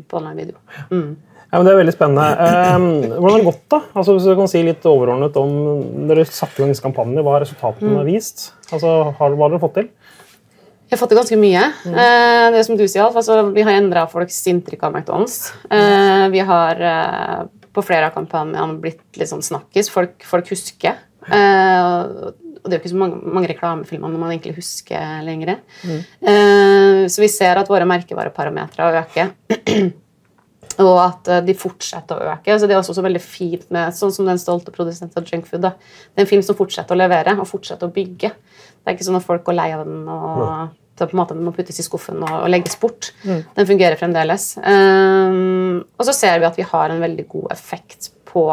på 0.10 0.18
online 0.18 0.40
video. 0.40 0.58
Mm. 0.90 1.12
Ja, 1.48 1.60
men 1.62 1.66
Det 1.68 1.72
er 1.74 1.78
veldig 1.80 1.94
spennende. 1.96 2.24
Eh, 2.44 2.86
hvordan 3.14 3.32
har 3.32 3.40
det 3.44 3.46
gått, 3.48 3.62
da? 3.72 3.80
Altså, 3.96 4.16
hvis 4.18 4.26
du 4.28 4.34
kan 4.36 4.50
si 4.52 4.64
litt 4.68 4.84
overordnet 4.90 5.38
om 5.40 5.54
Dere 6.10 6.26
satte 6.28 6.58
i 6.60 6.64
gang 6.66 6.74
disse 6.74 6.84
kampanjene. 6.84 7.24
Hva 7.24 7.38
har 7.38 7.46
resultatene 7.46 7.94
Mm. 8.02 8.06
vist? 8.10 8.50
Altså, 8.72 9.14
har, 9.16 9.30
hva 9.38 9.46
har 9.46 9.54
dere 9.54 9.62
fått 9.64 9.78
til? 9.80 9.88
Vi 10.88 10.96
har 10.96 11.00
fått 11.00 11.10
til 11.14 11.20
ganske 11.20 11.38
mye. 11.40 11.64
Eh, 11.88 12.48
det 12.52 12.66
som 12.66 12.76
du 12.80 12.84
sier, 12.88 13.04
altså, 13.08 13.54
Vi 13.54 13.62
har 13.64 13.72
endra 13.78 14.08
folks 14.10 14.42
inntrykk 14.48 14.84
av 14.84 14.94
McDonald's. 14.94 15.54
Eh, 15.72 16.28
vi 16.34 16.40
har 16.40 16.82
eh, 16.82 17.46
på 17.74 17.84
flere 17.84 18.08
av 18.10 18.14
kampanjene 18.18 18.80
blitt 18.82 19.00
litt 19.20 19.30
sånn 19.30 19.44
snakkis. 19.46 19.90
Folk, 19.94 20.24
folk 20.26 20.48
husker. 20.50 20.96
Eh, 21.28 22.32
og 22.58 22.66
det 22.66 22.74
er 22.74 22.80
jo 22.80 22.84
ikke 22.84 22.94
så 22.94 23.00
mange, 23.02 23.22
mange 23.38 23.52
reklamefilmer 23.52 24.12
når 24.14 24.22
man 24.24 24.34
egentlig 24.34 24.58
husker 24.58 25.22
lenger. 25.26 25.56
Eh, 25.86 27.06
så 27.12 27.24
vi 27.24 27.32
ser 27.32 27.60
at 27.62 27.72
våre 27.72 27.88
merkevareparametere 27.90 28.92
øker. 29.04 29.34
Og 30.78 30.98
at 31.02 31.30
eh, 31.34 31.44
de 31.46 31.56
fortsetter 31.58 32.20
å 32.20 32.34
øke. 32.36 32.54
Så 32.54 32.68
Det 32.70 32.76
er 32.76 32.82
også 32.82 32.98
så 32.98 33.06
veldig 33.06 33.22
fint 33.24 33.64
med 33.74 33.96
sånn 33.98 34.14
som 34.14 34.28
den 34.30 34.42
stolte 34.42 34.74
produsenten 34.74 35.18
av 35.18 35.30
Junkfood. 35.30 35.64
da. 35.64 35.72
Det 36.12 36.22
er 36.22 36.28
en 36.28 36.34
film 36.34 36.44
som 36.46 36.58
fortsetter 36.60 36.94
å 36.94 37.00
levere 37.00 37.34
og 37.38 37.50
fortsetter 37.50 37.90
å 37.90 37.96
bygge. 37.96 38.30
Det 38.30 38.92
er 38.92 38.98
ikke 38.98 39.08
sånn 39.08 39.18
at 39.18 39.26
folk 39.26 39.46
går 39.48 39.58
lei 39.58 39.72
av 39.74 39.88
den 39.88 40.04
og 40.06 40.76
det 40.98 41.06
på 41.06 41.14
en 41.14 41.20
måte 41.22 41.36
den 41.38 41.46
må 41.46 41.52
puttes 41.54 41.78
i 41.78 41.86
skuffen 41.86 42.24
og, 42.26 42.32
og 42.44 42.50
legges 42.50 42.78
bort. 42.82 43.12
Den 43.54 43.68
fungerer 43.70 44.00
fremdeles. 44.00 44.56
Um, 44.58 45.84
og 45.94 46.08
så 46.08 46.16
ser 46.16 46.40
vi 46.42 46.48
at 46.50 46.58
vi 46.58 46.66
har 46.66 46.90
en 46.90 47.04
veldig 47.04 47.28
god 47.30 47.52
effekt 47.54 48.10
på 48.26 48.48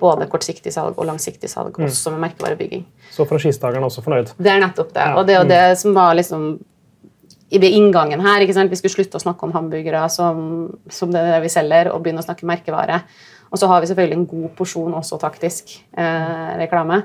både 0.00 0.26
kortsiktig 0.30 0.72
salg 0.74 0.98
og 0.98 1.06
langsiktig 1.08 1.50
salg, 1.50 1.76
også 1.78 2.12
med 2.14 2.24
merkevarebygging. 2.26 2.86
Så 3.14 3.26
franchisetakerne 3.28 3.84
er 3.84 3.90
også 3.90 4.04
fornøyd? 4.04 4.32
Det 4.38 4.50
er 4.52 4.62
nettopp 4.62 4.90
det. 4.96 5.06
Og 5.14 5.28
det 5.28 5.36
er 5.36 5.40
jo 5.42 5.50
det 5.52 5.78
som 5.80 5.94
var 5.96 6.16
liksom 6.18 6.48
i 7.54 7.60
ved 7.62 7.76
inngangen 7.78 8.20
her. 8.24 8.42
ikke 8.42 8.56
sant? 8.56 8.72
Vi 8.72 8.78
skulle 8.80 8.96
slutte 8.96 9.20
å 9.20 9.22
snakke 9.22 9.46
om 9.46 9.54
hamburgere 9.54 10.02
som, 10.10 10.66
som 10.90 11.12
det 11.14 11.22
det 11.28 11.40
vi 11.44 11.52
selger, 11.52 11.92
og 11.92 12.02
begynne 12.02 12.24
å 12.24 12.26
snakke 12.26 12.48
merkevare. 12.48 13.00
Og 13.54 13.60
så 13.60 13.68
har 13.70 13.80
vi 13.80 13.88
selvfølgelig 13.90 14.18
en 14.18 14.28
god 14.30 14.52
porsjon 14.58 14.98
også 14.98 15.20
taktisk 15.22 15.76
eh, 15.94 16.52
reklame 16.58 17.04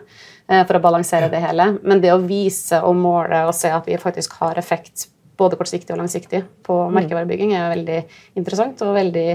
eh, 0.50 0.64
for 0.66 0.78
å 0.78 0.84
balansere 0.84 1.30
det 1.30 1.44
hele. 1.44 1.76
Men 1.86 2.02
det 2.02 2.14
å 2.16 2.22
vise 2.26 2.82
og 2.82 2.98
måle 2.98 3.44
og 3.46 3.54
se 3.56 3.70
at 3.70 3.86
vi 3.88 4.00
faktisk 4.02 4.40
har 4.42 4.58
effekt 4.60 5.12
både 5.38 5.58
kortsiktig 5.58 5.94
og 5.94 6.02
langsiktig 6.02 6.44
på 6.66 6.78
merkevarebygging, 6.94 7.54
er 7.58 7.74
veldig 7.76 8.00
interessant 8.42 8.82
og 8.86 8.98
veldig 8.98 9.28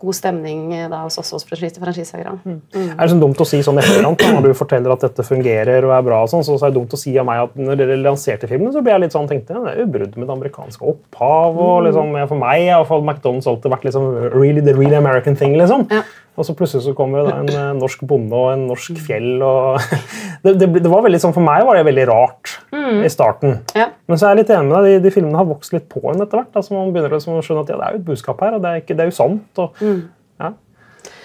god 0.00 0.16
stemning 0.16 0.72
eh, 0.76 0.88
da 0.90 1.02
hos 1.04 1.18
oss 1.20 1.32
hos 1.34 1.46
franchiseierne. 1.46 2.38
Mm. 2.44 2.58
Mm. 2.74 2.88
Er 2.94 3.00
det 3.00 3.10
sånn 3.12 3.22
dumt 3.22 3.42
å 3.42 3.46
si 3.48 3.60
sånn 3.66 3.80
etterkant, 3.82 4.24
når 4.36 4.48
du 4.48 4.58
forteller 4.58 4.94
at 4.94 5.04
dette 5.06 5.26
fungerer 5.26 5.86
og 5.88 5.94
er 5.96 6.06
bra, 6.06 6.22
og 6.24 6.32
sånn, 6.32 6.44
så 6.46 6.56
er 6.58 6.72
det 6.72 6.78
dumt 6.78 6.96
å 6.96 7.00
si 7.00 7.14
av 7.20 7.28
meg 7.28 7.44
at 7.44 7.58
når 7.60 7.80
dere 7.82 7.98
lanserte 8.00 8.50
filmen, 8.50 8.72
så 8.74 8.82
ble 8.84 8.94
jeg 8.94 9.04
litt 9.04 9.16
sånn, 9.16 9.28
tenkte 9.30 9.56
jeg, 9.56 9.64
det 9.66 9.74
er 9.74 9.84
jo 9.84 9.90
brudd 9.98 10.16
med 10.16 10.26
det 10.26 10.36
amerikanske 10.36 10.90
opphav. 10.94 11.60
og 11.60 11.84
liksom, 11.88 12.16
For 12.30 12.40
meg 12.40 12.70
har 12.72 12.88
McDonald's 13.00 13.50
alltid 13.50 13.74
vært 13.76 13.86
liksom 13.88 14.08
really, 14.34 14.64
the 14.64 14.76
really 14.76 14.98
American 14.98 15.36
thing. 15.36 15.56
liksom. 15.60 15.86
Ja. 15.90 16.02
Og 16.38 16.46
så 16.46 16.54
plutselig 16.56 16.84
så 16.86 16.94
kommer 16.96 17.20
det 17.20 17.32
da 17.32 17.38
en 17.42 17.50
eh, 17.52 17.72
norsk 17.80 18.04
bonde 18.08 18.36
og 18.36 18.52
en 18.54 18.62
norsk 18.70 19.00
fjell. 19.02 19.42
og 19.44 19.80
det, 20.44 20.54
det, 20.60 20.68
det 20.78 20.92
var 20.92 21.04
veldig 21.04 21.20
sånn, 21.22 21.34
For 21.36 21.44
meg 21.44 21.66
var 21.68 21.76
det 21.76 21.88
veldig 21.88 22.06
rart 22.10 22.54
i 22.70 23.10
starten. 23.12 23.58
Ja. 23.76 23.90
Men 24.08 24.20
så 24.20 24.28
er 24.28 24.34
jeg 24.34 24.44
litt 24.44 24.54
enig 24.54 24.70
med 24.70 24.86
deg, 24.86 24.94
de, 24.94 25.02
de 25.08 25.14
filmene 25.14 25.40
har 25.40 25.48
vokst 25.48 25.74
litt 25.76 25.90
på 25.90 26.02
en 26.12 26.22
etter 26.22 26.40
hvert. 26.40 26.54
altså 26.56 26.76
Man 26.76 26.94
begynner 26.94 27.12
liksom 27.16 27.36
å 27.36 27.44
skjønne 27.44 27.66
at 27.66 27.74
ja, 27.74 27.80
det 27.80 27.88
er 27.88 27.96
jo 27.96 28.02
et 28.02 28.08
budskap 28.08 28.40
her, 28.46 28.56
og 28.56 28.64
det 28.64 28.72
er, 28.72 28.82
ikke, 28.84 28.96
det 28.96 29.04
er 29.04 29.12
jo 29.12 29.18
sant. 29.18 29.62
og 29.62 29.84
ja. 29.84 29.98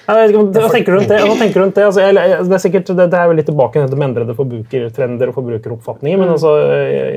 Ikke, 0.06 0.44
Hva 0.54 0.70
tenker 0.70 0.94
du 0.94 0.98
rundt 1.00 1.10
det? 1.10 1.20
Rundt 1.26 1.76
det? 1.76 1.86
Altså, 1.88 2.04
jeg, 2.04 2.14
det, 2.46 2.54
er 2.54 2.62
sikkert, 2.62 2.92
det, 2.94 3.08
det 3.10 3.20
er 3.20 3.30
vel 3.32 3.40
litt 3.42 3.50
tilbake 3.50 3.86
til 3.90 4.06
endrede 4.06 4.38
forbrukertrender 4.38 5.32
og 5.32 5.38
forbrukeroppfatninger. 5.40 6.22
Men 6.22 6.34
altså, 6.36 6.54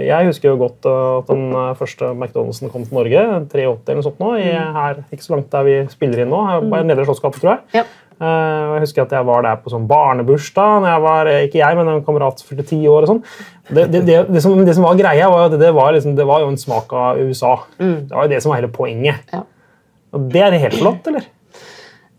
jeg 0.08 0.30
husker 0.30 0.52
jo 0.52 0.56
godt 0.62 0.88
uh, 0.88 1.20
at 1.20 1.28
den 1.28 1.46
uh, 1.52 1.70
første 1.78 2.14
McDonald'sen 2.14 2.72
kom 2.72 2.86
til 2.88 2.96
Norge. 2.96 3.24
83 3.52 3.62
eller 3.68 4.00
noe 4.00 4.08
sånt 4.08 4.22
nå, 4.22 4.34
i, 4.40 4.50
her, 4.78 5.02
ikke 5.12 5.26
så 5.26 5.36
langt 5.36 5.52
der 5.52 5.68
vi 5.68 5.78
spiller 5.92 6.24
inn 6.24 6.32
nå. 6.32 6.42
her 6.48 6.64
på 6.64 6.84
Nedre 6.88 7.08
Slottsgate, 7.08 7.42
tror 7.42 7.54
jeg. 7.54 7.82
Ja. 7.82 7.88
Uh, 8.18 8.74
jeg 8.74 8.82
husker 8.82 9.04
at 9.04 9.12
jeg 9.14 9.26
var 9.28 9.44
der 9.46 9.60
på 9.62 9.70
sånn 9.70 9.86
barnebursdag. 9.90 10.80
Når 10.82 10.90
jeg 10.90 11.02
var, 11.04 11.30
eh, 11.30 11.44
ikke 11.46 11.60
jeg, 11.60 11.78
men 11.78 11.90
en 11.92 12.04
kamerat 12.06 12.42
fylte 12.42 12.66
ti 12.66 12.80
år. 12.90 13.06
og 13.06 13.12
sånn. 13.12 13.22
Det, 13.68 13.84
det, 13.92 14.02
det, 14.08 14.18
det, 14.32 14.42
som, 14.42 14.56
det 14.66 14.74
som 14.74 14.88
var 14.88 14.98
greia, 14.98 15.28
var 15.30 15.52
at 15.52 15.58
det 15.60 15.70
var, 15.76 15.92
liksom, 15.94 16.16
det 16.18 16.26
var 16.26 16.42
jo 16.42 16.50
en 16.50 16.58
smak 16.58 16.92
av 16.96 17.20
USA. 17.20 17.54
Det 17.78 18.16
var 18.16 18.26
jo 18.26 18.32
det 18.32 18.40
som 18.42 18.54
var 18.54 18.62
hele 18.62 18.72
poenget. 18.74 19.22
Ja. 19.34 19.44
Og 20.16 20.30
det 20.32 20.40
er 20.40 20.56
helt 20.64 20.80
flott, 20.80 21.06
eller? 21.10 21.28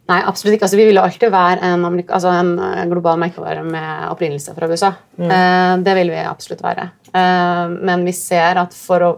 Nei, 0.10 0.20
absolutt 0.26 0.56
ikke. 0.56 0.66
Altså, 0.66 0.80
vi 0.80 0.88
vil 0.90 0.98
alltid 0.98 1.32
være 1.34 1.68
en, 1.70 1.86
altså, 1.86 2.32
en 2.34 2.52
eh, 2.66 2.86
global 2.90 3.20
merkevare 3.22 3.62
med 3.66 4.08
opprinnelse 4.10 4.56
fra 4.58 4.70
USA. 4.70 4.94
Eh, 5.22 5.74
det 5.86 5.96
vil 6.00 6.14
vi 6.16 6.24
absolutt 6.26 6.64
være. 6.66 6.88
Eh, 7.14 7.66
men 7.78 8.06
vi 8.08 8.16
ser 8.18 8.58
at 8.64 8.74
for 8.74 9.06
å 9.06 9.12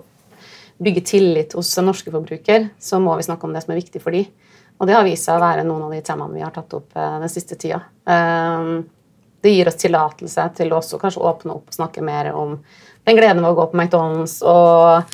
bygge 0.82 1.06
tillit 1.08 1.56
hos 1.56 1.72
norske 1.80 2.12
forbruker, 2.12 2.72
så 2.80 3.00
må 3.00 3.16
vi 3.16 3.28
snakke 3.28 3.48
om 3.48 3.56
det 3.56 3.64
som 3.64 3.72
er 3.72 3.80
viktig 3.80 4.02
for 4.04 4.18
dem. 4.18 4.28
Og 4.82 4.90
det 4.90 4.98
har 4.98 5.06
vist 5.06 5.28
seg 5.30 5.38
å 5.38 5.44
være 5.44 5.64
noen 5.64 5.86
av 5.86 5.92
de 5.94 6.02
temaene 6.04 6.40
vi 6.40 6.44
har 6.44 6.54
tatt 6.56 6.74
opp 6.74 6.98
eh, 6.98 7.18
den 7.24 7.32
siste 7.32 7.56
tida. 7.62 7.84
Eh, 8.10 8.72
det 9.42 9.56
gir 9.56 9.70
oss 9.72 9.80
tillatelse 9.82 10.48
til 10.58 10.74
å 10.74 10.80
også 10.82 11.00
kanskje 11.02 11.24
åpne 11.26 11.56
opp 11.56 11.72
og 11.72 11.76
snakke 11.76 12.04
mer 12.06 12.34
om 12.38 12.58
den 13.08 13.18
gleden 13.18 13.42
ved 13.42 13.54
å 13.54 13.58
gå 13.58 13.72
på 13.72 13.78
McDonald's 13.80 14.42
og 14.46 15.06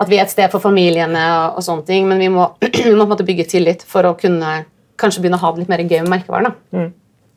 at 0.00 0.08
vi 0.08 0.16
er 0.16 0.24
et 0.24 0.32
sted 0.32 0.48
for 0.52 0.64
familiene 0.64 1.24
og, 1.34 1.58
og 1.60 1.64
sånne 1.66 1.84
ting, 1.88 2.06
men 2.08 2.22
vi 2.22 2.30
må, 2.32 2.46
vi 2.88 2.94
må 2.96 3.08
bygge 3.10 3.48
tillit 3.50 3.84
for 3.84 4.08
å 4.08 4.14
kunne 4.20 4.62
kanskje 5.00 5.22
begynne 5.24 5.38
å 5.40 5.44
ha 5.44 5.52
det 5.56 5.64
litt 5.64 5.72
mer 5.72 5.84
gøy 5.84 6.02
med 6.04 6.12
merkevaren. 6.18 6.52
da. 6.52 6.84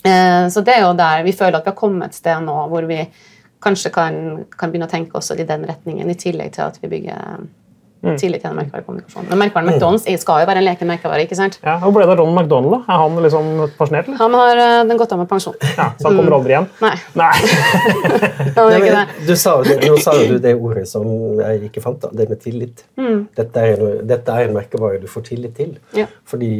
Eh, 0.04 0.45
så 0.52 0.63
det 0.67 0.76
er 0.78 0.82
jo 0.84 0.93
der 0.99 1.23
vi 1.23 1.32
føler 1.32 1.58
at 1.62 1.65
vi 1.65 1.71
har 1.71 1.80
kommet 1.80 2.12
et 2.12 2.19
sted 2.19 2.43
nå 2.43 2.56
hvor 2.71 2.84
vi 2.89 3.02
kanskje 3.63 3.89
kan, 3.95 4.15
kan 4.52 4.71
begynne 4.71 4.89
å 4.89 4.91
tenke 4.91 5.15
også 5.15 5.38
i 5.39 5.45
den 5.47 5.63
retningen, 5.69 6.10
i 6.12 6.15
tillegg 6.19 6.52
til 6.58 6.65
at 6.67 6.80
vi 6.84 6.89
bygger 6.91 7.45
tillit 8.19 8.41
til 8.43 8.52
merkevarekommunikasjon. 8.58 9.30
Men 9.30 9.39
merkevaren 9.39 9.69
McDonald's 9.71 10.04
skal 10.19 10.41
jo 10.43 10.47
være 10.49 10.60
en 10.60 10.65
leken 10.67 10.89
merkevare. 10.89 11.23
ikke 11.23 11.38
sant? 11.39 11.56
Ja, 11.63 11.78
Hvor 11.80 11.93
ble 11.95 12.04
det 12.04 12.12
av 12.12 12.17
Ron 12.19 12.34
McDonald? 12.36 12.73
da? 12.73 12.80
Er 12.91 12.99
han 12.99 13.15
liksom 13.23 13.45
pensjonert? 13.78 14.10
eller? 14.10 14.17
Han 14.19 14.34
har 14.36 14.60
uh, 14.60 14.84
den 14.89 14.99
gått 14.99 15.13
av 15.15 15.21
med 15.21 15.30
pensjon. 15.30 15.56
Ja, 15.78 15.86
Så 15.95 16.10
han 16.10 16.17
kommer 16.19 16.36
aldri 16.36 16.52
igjen? 16.58 16.67
Nei, 16.84 16.97
Nei. 17.15 17.30
han 18.58 18.73
Nei, 18.73 18.82
men 18.84 19.13
du 19.23 19.32
sa, 19.39 19.54
det- 19.63 19.78
nå 19.88 19.95
sa 20.04 20.17
du 20.19 20.36
det 20.43 20.52
ordet 20.60 20.84
som 20.91 21.08
jeg 21.39 21.69
ikke 21.69 21.86
fant, 21.86 22.02
da, 22.04 22.12
det 22.12 22.28
med 22.34 22.41
tillit. 22.43 22.84
Dette, 23.39 23.63
er 23.71 24.04
dette 24.04 24.36
er 24.36 24.49
en 24.49 24.58
merkevare 24.60 24.99
du 24.99 25.08
får 25.08 25.30
tillit 25.32 25.56
til. 25.56 25.78
Ja. 25.95 26.10
Fordi 26.28 26.52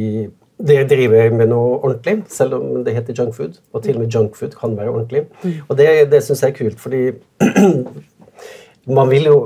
dere 0.64 0.86
driver 0.88 1.34
med 1.36 1.50
noe 1.52 1.76
ordentlig, 1.80 2.22
selv 2.32 2.56
om 2.58 2.84
det 2.86 2.94
heter 2.96 3.16
junkfood. 3.18 3.58
Og 3.72 3.84
til 3.84 3.98
og 3.98 4.04
med 4.04 4.16
junkfood 4.16 4.56
kan 4.60 4.76
være 4.78 4.94
ordentlig. 4.94 5.26
Og 5.68 5.76
det, 5.78 5.88
det 6.12 6.22
syns 6.24 6.44
jeg 6.44 6.54
er 6.54 6.58
kult, 6.58 6.80
fordi 6.80 7.02
man 8.98 9.12
vil 9.12 9.28
jo 9.30 9.36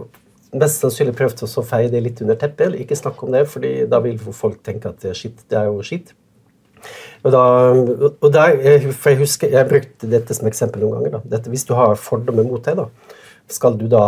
mest 0.59 0.81
sannsynlig 0.83 1.17
prøvd 1.19 1.45
å 1.45 1.67
feie 1.67 1.91
det 1.93 2.01
litt 2.05 2.23
under 2.25 2.39
teppet, 2.39 2.69
eller 2.69 2.85
ikke 2.85 2.97
snakke 2.97 3.27
om 3.27 3.35
det, 3.35 3.45
fordi 3.51 3.73
da 3.91 4.01
vil 4.05 4.17
folk 4.19 4.63
tenke 4.65 4.91
at 4.91 5.03
det 5.03 5.13
er 5.13 5.19
skitt, 5.19 5.45
det 5.51 5.59
er 5.61 5.69
jo 5.69 5.85
skitt. 5.85 6.15
Og 7.27 7.33
da, 7.35 7.43
og 8.09 8.29
der, 8.33 8.89
for 8.95 9.13
jeg 9.13 9.21
husker, 9.25 9.53
jeg 9.53 9.69
brukte 9.69 10.11
dette 10.11 10.37
som 10.37 10.49
eksempel 10.49 10.85
noen 10.85 11.01
ganger. 11.01 11.17
Da. 11.17 11.37
Dette, 11.37 11.51
hvis 11.53 11.67
du 11.69 11.75
har 11.77 11.99
fordommer 12.01 12.47
mot 12.47 12.63
det, 12.65 12.77
da, 12.79 12.87
skal 13.51 13.77
du 13.81 13.89
da 13.91 14.05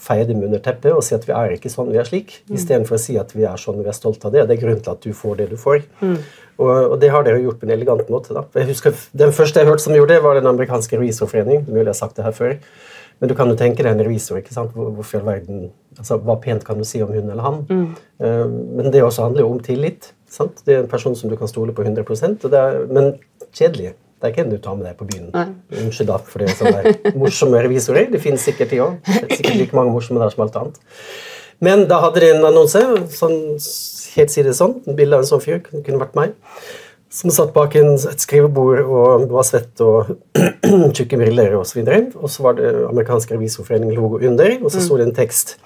feie 0.00 0.26
dem 0.28 0.42
under 0.44 0.60
teppet 0.62 0.92
og 0.92 1.02
si 1.04 1.14
at 1.16 1.24
vi 1.26 1.32
er 1.32 1.54
ikke 1.56 1.70
sånn, 1.72 1.88
vi 1.92 2.00
er 2.00 2.08
slik, 2.08 2.34
istedenfor 2.52 2.98
å 2.98 3.00
si 3.00 3.16
at 3.20 3.32
vi 3.36 3.46
er 3.48 3.60
sånn, 3.60 3.78
vi 3.82 3.88
er 3.88 3.96
stolt 3.96 4.24
av 4.28 4.34
det. 4.34 4.44
Det 4.48 4.56
er 4.56 4.60
grunnen 4.64 4.82
til 4.84 4.92
at 4.92 5.06
du 5.06 5.14
får 5.16 5.38
det 5.40 5.48
du 5.54 5.56
får. 5.60 5.86
Og, 6.56 6.68
og 6.92 6.98
det 7.00 7.10
har 7.12 7.24
dere 7.26 7.42
gjort 7.42 7.60
på 7.60 7.68
en 7.68 7.72
elegant 7.74 8.08
måte. 8.12 8.32
da. 8.36 8.44
Jeg 8.56 8.70
husker, 8.70 8.94
Den 9.12 9.32
første 9.36 9.60
jeg 9.60 9.68
hørte 9.68 9.84
som 9.84 9.96
gjorde 9.96 10.14
det, 10.14 10.22
var 10.24 10.38
den 10.38 10.48
amerikanske 10.48 10.96
revisorforening. 11.00 11.66
Det 11.66 11.72
mulig 11.74 11.86
jeg 11.86 11.94
har 11.94 12.00
sagt 12.00 12.16
det 12.16 12.24
her 12.24 12.36
før. 12.36 12.54
Men 13.20 13.30
du 13.30 13.34
kan 13.36 13.48
jo 13.48 13.56
tenke 13.56 13.84
deg 13.84 13.92
en 13.94 14.04
revisor. 14.04 14.38
ikke 14.40 14.52
sant? 14.52 14.72
Hvorfor 14.76 15.20
all 15.20 15.28
verden, 15.28 15.70
altså 15.96 16.18
Hva 16.20 16.36
pent 16.40 16.64
kan 16.64 16.80
du 16.80 16.84
si 16.84 17.00
om 17.04 17.12
hun 17.12 17.30
eller 17.30 17.44
han? 17.44 17.62
Eh, 18.20 18.44
men 18.46 18.90
det 18.92 19.02
også 19.04 19.28
handler 19.28 19.44
jo 19.46 19.52
om 19.54 19.60
tillit. 19.64 20.12
sant? 20.28 20.60
Det 20.66 20.74
er 20.74 20.82
en 20.84 20.90
person 20.90 21.16
som 21.16 21.30
du 21.30 21.36
kan 21.36 21.48
stole 21.48 21.72
på 21.72 21.84
100% 21.84 22.44
og 22.44 22.50
det 22.52 22.60
er, 22.60 22.86
Men 22.92 23.14
kjedelig. 23.52 23.94
Der 24.24 24.32
en 24.40 24.50
du 24.50 24.56
tar 24.56 24.76
med 24.78 24.86
deg 24.88 24.96
på 24.96 25.04
byen. 25.04 25.28
Unnskyld 25.76 26.08
da, 26.08 26.16
for 26.24 26.40
det 26.40 26.48
er 26.48 26.56
sånne 26.56 27.14
morsomme 27.20 27.60
revisorer. 27.66 28.08
Det 28.12 28.20
finnes 28.24 28.40
sikkert 28.48 28.72
de 28.72 28.80
òg. 28.80 29.10
Sikkert 29.28 29.58
like 29.60 29.76
mange 29.76 29.92
morsomme 29.92 30.22
der 30.22 30.32
som 30.32 30.46
alt 30.46 30.56
annet. 30.56 30.80
Men 31.60 31.84
da 31.88 32.00
hadde 32.02 32.22
de 32.24 32.32
en 32.34 32.48
annonse, 32.48 32.80
sånn, 33.16 33.36
helt 34.16 34.32
si 34.32 34.44
det 34.44 34.56
sånn, 34.56 34.78
en 34.84 34.96
bilde 34.96 35.16
av 35.16 35.24
en 35.24 35.28
sånn 35.28 35.40
fyr, 35.44 35.62
det 35.70 35.84
kunne 35.86 36.00
vært 36.02 36.16
meg, 36.18 36.34
som 37.12 37.32
satt 37.32 37.54
bak 37.54 37.76
en, 37.80 37.94
et 37.96 38.20
skrivebord 38.20 38.82
og 38.84 39.26
var 39.32 39.46
svett 39.46 39.80
og 39.84 40.10
tjukke 40.96 41.20
briller 41.20 41.56
osv. 41.56 41.80
Og, 41.80 41.88
så 41.88 42.20
og 42.20 42.32
så 42.32 42.44
var 42.44 42.58
det 42.58 42.72
amerikansk 42.90 43.32
revisorforening-logo 43.36 44.20
under, 44.28 44.56
og 44.60 44.72
så 44.74 44.84
sto 44.84 44.98
det 45.00 45.08
en 45.08 45.16
tekst. 45.16 45.56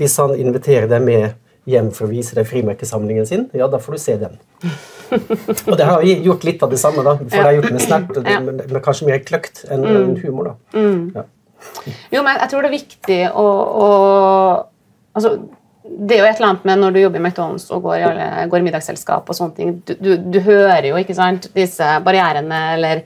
Hvis 0.00 0.16
han 0.22 0.34
inviterer 0.34 0.90
deg 0.90 1.04
med 1.06 1.36
hjem 1.66 1.90
for 1.94 2.06
å 2.06 2.10
vise 2.10 2.36
deg 2.36 2.46
frimerkesamlingen 2.46 3.26
sin, 3.26 3.48
ja, 3.56 3.66
da 3.70 3.80
får 3.82 3.96
du 3.96 4.02
se 4.02 4.14
den. 4.20 4.38
og 5.68 5.74
det 5.78 5.86
har 5.86 6.04
gjort 6.06 6.46
litt 6.46 6.62
av 6.62 6.72
det 6.72 6.78
samme, 6.82 7.02
da, 7.06 7.16
for 7.18 7.34
det 7.34 7.44
har 7.48 7.56
gjort 7.58 7.74
med 7.74 7.82
snert, 7.82 8.20
men, 8.22 8.62
men 8.62 8.84
kanskje 8.84 9.10
mer 9.10 9.22
kløkt 9.26 9.64
enn 9.70 9.84
mm. 9.86 10.14
humor. 10.22 10.52
da. 10.52 10.78
Mm. 10.78 11.02
Ja. 11.16 11.26
Jo, 12.14 12.22
men 12.22 12.38
jeg 12.38 12.50
tror 12.52 12.62
det 12.62 12.70
er 12.70 12.76
viktig 12.76 13.20
å, 13.34 13.46
å 13.82 13.90
altså, 15.18 15.34
det 15.86 16.16
er 16.16 16.22
jo 16.22 16.28
et 16.28 16.38
eller 16.38 16.52
annet 16.52 16.66
med 16.68 16.82
når 16.82 16.94
du 16.94 17.00
jobber 17.00 17.22
i 17.22 17.24
McDonald's 17.24 17.68
og 17.74 17.86
går 17.86 17.98
i, 17.98 18.06
alle, 18.10 18.26
går 18.50 18.62
i 18.62 18.66
middagsselskap 18.66 19.30
og 19.30 19.38
sånne 19.38 19.56
ting 19.56 19.76
du, 19.86 19.94
du, 20.02 20.10
du, 20.18 20.40
hører 20.46 20.90
jo 20.90 20.98
ikke 21.00 21.14
sant, 21.18 21.48
disse 21.54 21.86
barrierene 22.06 22.60
eller 22.76 23.02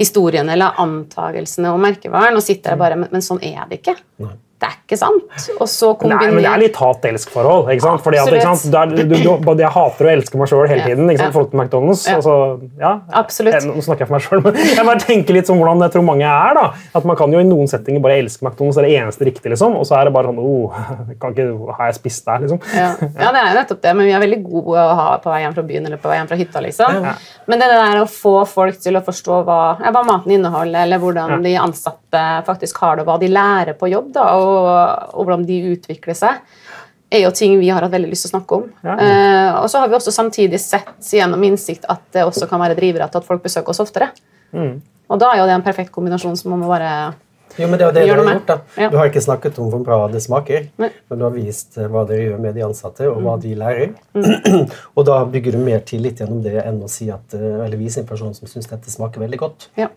historiene 0.00 0.56
eller 0.56 0.80
antagelsene 0.82 1.72
om 1.72 1.84
merkevaren 1.84 2.36
og 2.36 2.44
sitter 2.44 2.74
der 2.74 2.80
bare 2.80 2.98
men, 2.98 3.12
men 3.12 3.24
sånn 3.24 3.40
er 3.44 3.68
det 3.70 3.80
ikke. 3.80 3.96
Nei 4.24 4.34
det 4.62 4.68
er 4.68 4.76
ikke 4.78 4.96
sant. 4.96 5.46
Og 5.58 5.66
så 5.68 5.90
kombiner... 5.98 6.30
Nei, 6.30 6.34
men 6.36 6.44
Det 6.44 6.50
er 6.50 6.60
litt 6.62 6.76
hat-elsk-forhold. 6.78 7.66
ikke 7.74 7.84
sant? 7.84 8.02
Fordi 8.04 8.20
at, 8.20 8.30
ikke 8.30 8.54
sant? 8.54 8.94
Du, 8.94 9.02
du, 9.10 9.14
du, 9.42 9.50
Jeg 9.60 9.70
hater 9.74 10.06
og 10.06 10.12
elsker 10.12 10.40
meg 10.40 10.50
sjøl 10.50 10.68
hele 10.70 10.84
tiden. 10.86 11.10
ikke 11.10 11.20
sant? 11.24 11.34
Folk 11.34 11.50
til 11.50 11.60
McDonald's. 11.60 12.04
Ja. 12.08 12.14
Altså, 12.20 12.36
ja. 12.80 12.92
Absolutt. 13.20 13.56
Jeg, 13.58 13.66
nå 13.68 13.84
snakker 13.84 14.04
jeg 14.04 14.10
for 14.10 14.16
meg 14.16 14.24
selv, 14.24 14.46
men 14.46 14.60
jeg 14.78 14.86
bare 14.88 15.02
tenker 15.02 15.36
litt 15.36 15.50
sånn 15.50 15.58
hvordan 15.60 15.82
jeg 15.84 15.94
tror 15.96 16.06
mange 16.06 16.30
er. 16.30 16.54
da. 16.60 16.64
At 16.94 17.08
Man 17.10 17.18
kan 17.18 17.34
jo 17.34 17.42
i 17.42 17.48
noen 17.48 17.70
settinger 17.70 18.04
bare 18.04 18.20
elske 18.22 18.46
McDonald's, 18.46 18.78
det 18.78 18.84
er 18.84 18.88
det 18.88 19.00
eneste 19.02 19.28
riktige. 19.28 19.52
liksom, 19.52 19.74
Og 19.80 19.88
så 19.90 19.98
er 19.98 20.08
det 20.08 20.14
bare 20.16 20.30
sånn 20.30 20.40
oh, 20.40 20.78
kan 21.20 21.34
ikke, 21.34 21.48
Har 21.74 21.90
jeg 21.90 21.98
spist 21.98 22.30
der, 22.30 22.46
liksom? 22.46 22.62
Ja. 22.70 22.88
ja, 23.02 23.34
det 23.34 23.42
er 23.42 23.50
jo 23.50 23.58
nettopp 23.58 23.82
det. 23.84 23.96
Men 23.98 24.08
vi 24.08 24.16
er 24.16 24.24
veldig 24.24 24.40
gode 24.46 24.86
å 24.86 24.96
ha 25.02 25.08
på 25.24 25.34
vei 25.34 25.42
hjem 25.42 25.58
fra 25.58 25.66
byen 25.74 25.90
eller 25.90 26.00
på 26.00 26.12
vei 26.12 26.20
hjem 26.20 26.30
fra 26.30 26.40
hytta. 26.40 26.64
liksom. 26.64 27.02
Ja. 27.10 27.18
Men 27.50 27.60
det 27.60 27.68
der 27.74 28.00
å 28.00 28.08
få 28.08 28.36
folk 28.48 28.80
til 28.80 28.96
å 28.96 29.04
forstå 29.04 29.42
hva, 29.44 29.60
hva 29.82 30.06
maten 30.06 30.38
inneholder, 30.38 30.86
eller 30.86 31.02
hvordan 31.02 31.42
de 31.44 31.58
ansatte 31.60 32.24
faktisk 32.46 32.78
har 32.84 33.00
det, 33.00 33.04
hva 33.08 33.18
de 33.20 33.28
lærer 33.32 33.76
på 33.78 33.90
jobb, 33.90 34.12
da, 34.14 34.28
og, 34.38 34.43
og 34.44 35.24
hvordan 35.24 35.46
de 35.48 35.58
utvikler 35.74 36.18
seg, 36.18 36.40
er 37.14 37.24
jo 37.24 37.32
ting 37.34 37.58
vi 37.60 37.70
har 37.70 37.84
hatt 37.84 37.92
veldig 37.92 38.10
lyst 38.10 38.26
til 38.26 38.32
å 38.32 38.34
snakke 38.36 38.58
om. 38.58 38.64
Ja. 38.84 38.94
Eh, 38.94 39.50
og 39.60 39.68
så 39.70 39.82
har 39.82 39.90
vi 39.90 39.98
også 39.98 40.14
samtidig 40.14 40.60
sett 40.62 41.12
gjennom 41.14 41.42
innsikt 41.46 41.86
at 41.90 42.02
det 42.16 42.24
også 42.26 42.48
kan 42.50 42.62
være 42.62 42.78
drivere 42.78 43.08
til 43.10 43.22
at 43.22 43.28
folk 43.28 43.44
besøker 43.44 43.74
oss 43.74 43.82
oftere. 43.84 44.10
Mm. 44.54 44.80
Og 45.12 45.20
da 45.20 45.30
er 45.30 45.42
jo 45.42 45.50
det 45.50 45.58
en 45.58 45.66
perfekt 45.66 45.92
kombinasjon 45.94 46.36
som 46.38 46.54
man 46.54 46.64
må 46.64 46.72
bare 46.72 46.94
jo, 47.54 47.68
men 47.70 47.78
det 47.78 47.84
er 47.86 47.92
det 47.94 48.02
dere 48.08 48.18
har 48.18 48.32
gjort. 48.34 48.48
da. 48.48 48.56
Ja. 48.82 48.88
Du 48.90 48.96
har 48.98 49.06
ikke 49.06 49.22
snakket 49.22 49.58
om 49.62 49.68
hvor 49.70 49.82
bra 49.86 49.98
det 50.10 50.24
smaker, 50.24 50.64
Nei. 50.80 50.88
men 51.10 51.20
du 51.20 51.24
har 51.26 51.34
vist 51.36 51.76
eh, 51.78 51.86
hva 51.90 52.02
dere 52.08 52.24
gjør 52.24 52.40
med 52.42 52.56
de 52.58 52.64
ansatte, 52.66 53.06
og 53.06 53.20
hva 53.20 53.36
mm. 53.36 53.44
de 53.44 53.52
lærer. 53.60 53.92
Mm. 54.16 54.64
og 54.96 55.06
da 55.06 55.20
bygger 55.30 55.54
du 55.54 55.60
mer 55.62 55.84
tillit 55.86 56.22
gjennom 56.22 56.40
det 56.42 56.56
enn 56.64 56.80
å 56.82 56.90
si 56.90 57.06
at, 57.14 57.36
eh, 57.38 57.60
eller 57.66 57.78
vise 57.78 58.02
en 58.02 58.08
person 58.08 58.34
som 58.34 58.50
syns 58.50 58.66
dette 58.72 58.90
smaker 58.90 59.22
veldig 59.22 59.38
godt. 59.44 59.68
Ja. 59.78 59.92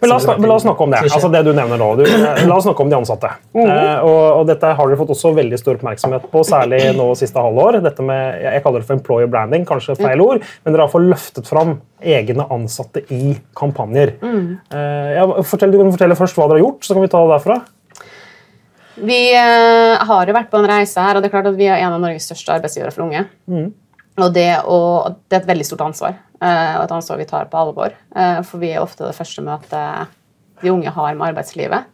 Men 0.00 0.10
la 0.10 0.16
oss, 0.18 0.26
la 0.26 0.54
oss, 0.54 0.64
snakke 0.64 0.84
om 0.84 0.92
det. 0.92 1.02
altså 1.06 1.28
det 1.32 1.42
du 1.46 1.52
nevner 1.56 1.80
nå. 1.80 1.88
Du, 1.98 2.04
eh, 2.04 2.42
la 2.46 2.56
oss 2.56 2.66
snakke 2.66 2.84
om 2.84 2.90
de 2.92 2.96
ansatte. 2.98 3.30
Mm. 3.56 3.62
Eh, 3.64 4.00
og, 4.04 4.22
og, 4.40 4.42
Dette 4.50 4.72
har 4.78 4.90
dere 4.90 4.98
fått 5.00 5.12
også 5.14 5.32
veldig 5.36 5.60
stor 5.60 5.78
oppmerksomhet 5.78 6.26
på, 6.32 6.42
særlig 6.46 6.80
nå 6.96 7.08
siste 7.18 7.42
halvår. 7.42 7.80
Dette 7.84 8.06
med, 8.06 8.42
Jeg 8.44 8.64
kaller 8.64 8.82
det 8.82 8.90
for 8.90 8.98
employer 8.98 9.30
branding, 9.30 9.66
kanskje 9.68 9.98
feil 10.00 10.24
ord, 10.24 10.44
men 10.64 10.74
dere 10.74 10.86
har 10.86 10.92
fått 10.92 11.06
løftet 11.06 11.48
fram 11.50 11.78
egne 12.02 12.48
ansatte 12.52 13.04
i 13.14 13.36
kampanjer. 13.56 14.16
Mm. 14.22 14.44
Eh, 14.74 15.14
ja, 15.16 15.30
fortell, 15.46 15.72
du 15.72 15.80
kan 15.80 15.94
fortelle 15.94 16.18
først 16.18 16.38
hva 16.38 16.50
dere 16.50 16.60
har 16.60 16.66
gjort, 16.68 16.84
så 16.84 16.96
kan 16.96 17.06
vi 17.06 17.12
ta 17.14 17.24
det 17.24 17.34
derfra. 17.36 17.62
Vi 18.96 19.18
eh, 19.36 20.04
har 20.08 20.28
jo 20.28 20.36
vært 20.36 20.52
på 20.52 20.60
en 20.60 20.68
reise 20.70 21.02
her, 21.02 21.16
og 21.16 21.24
det 21.24 21.28
er 21.28 21.34
klart 21.34 21.50
at 21.50 21.58
vi 21.58 21.68
er 21.68 21.82
en 21.82 21.98
av 21.98 22.00
Norges 22.00 22.28
største 22.30 22.54
arbeidsgivere 22.54 22.94
for 22.94 23.04
unge. 23.04 23.26
Mm. 23.50 23.68
Og 24.16 24.32
det, 24.32 24.48
og 24.64 25.18
det, 25.28 25.34
er 25.34 25.42
et 25.42 25.50
veldig 25.50 25.66
stort 25.68 25.84
ansvar, 25.90 26.14
og 26.44 26.84
et 26.84 26.94
ansvar 26.98 27.20
vi 27.20 27.28
tar 27.28 27.48
på 27.50 27.58
alvor. 27.60 27.94
Eh, 28.16 28.40
for 28.46 28.62
vi 28.62 28.72
er 28.74 28.82
ofte 28.82 29.06
det 29.06 29.16
første 29.16 29.44
møtet 29.44 30.12
de 30.62 30.72
unge 30.72 30.92
har 30.92 31.16
med 31.16 31.30
arbeidslivet. 31.30 31.92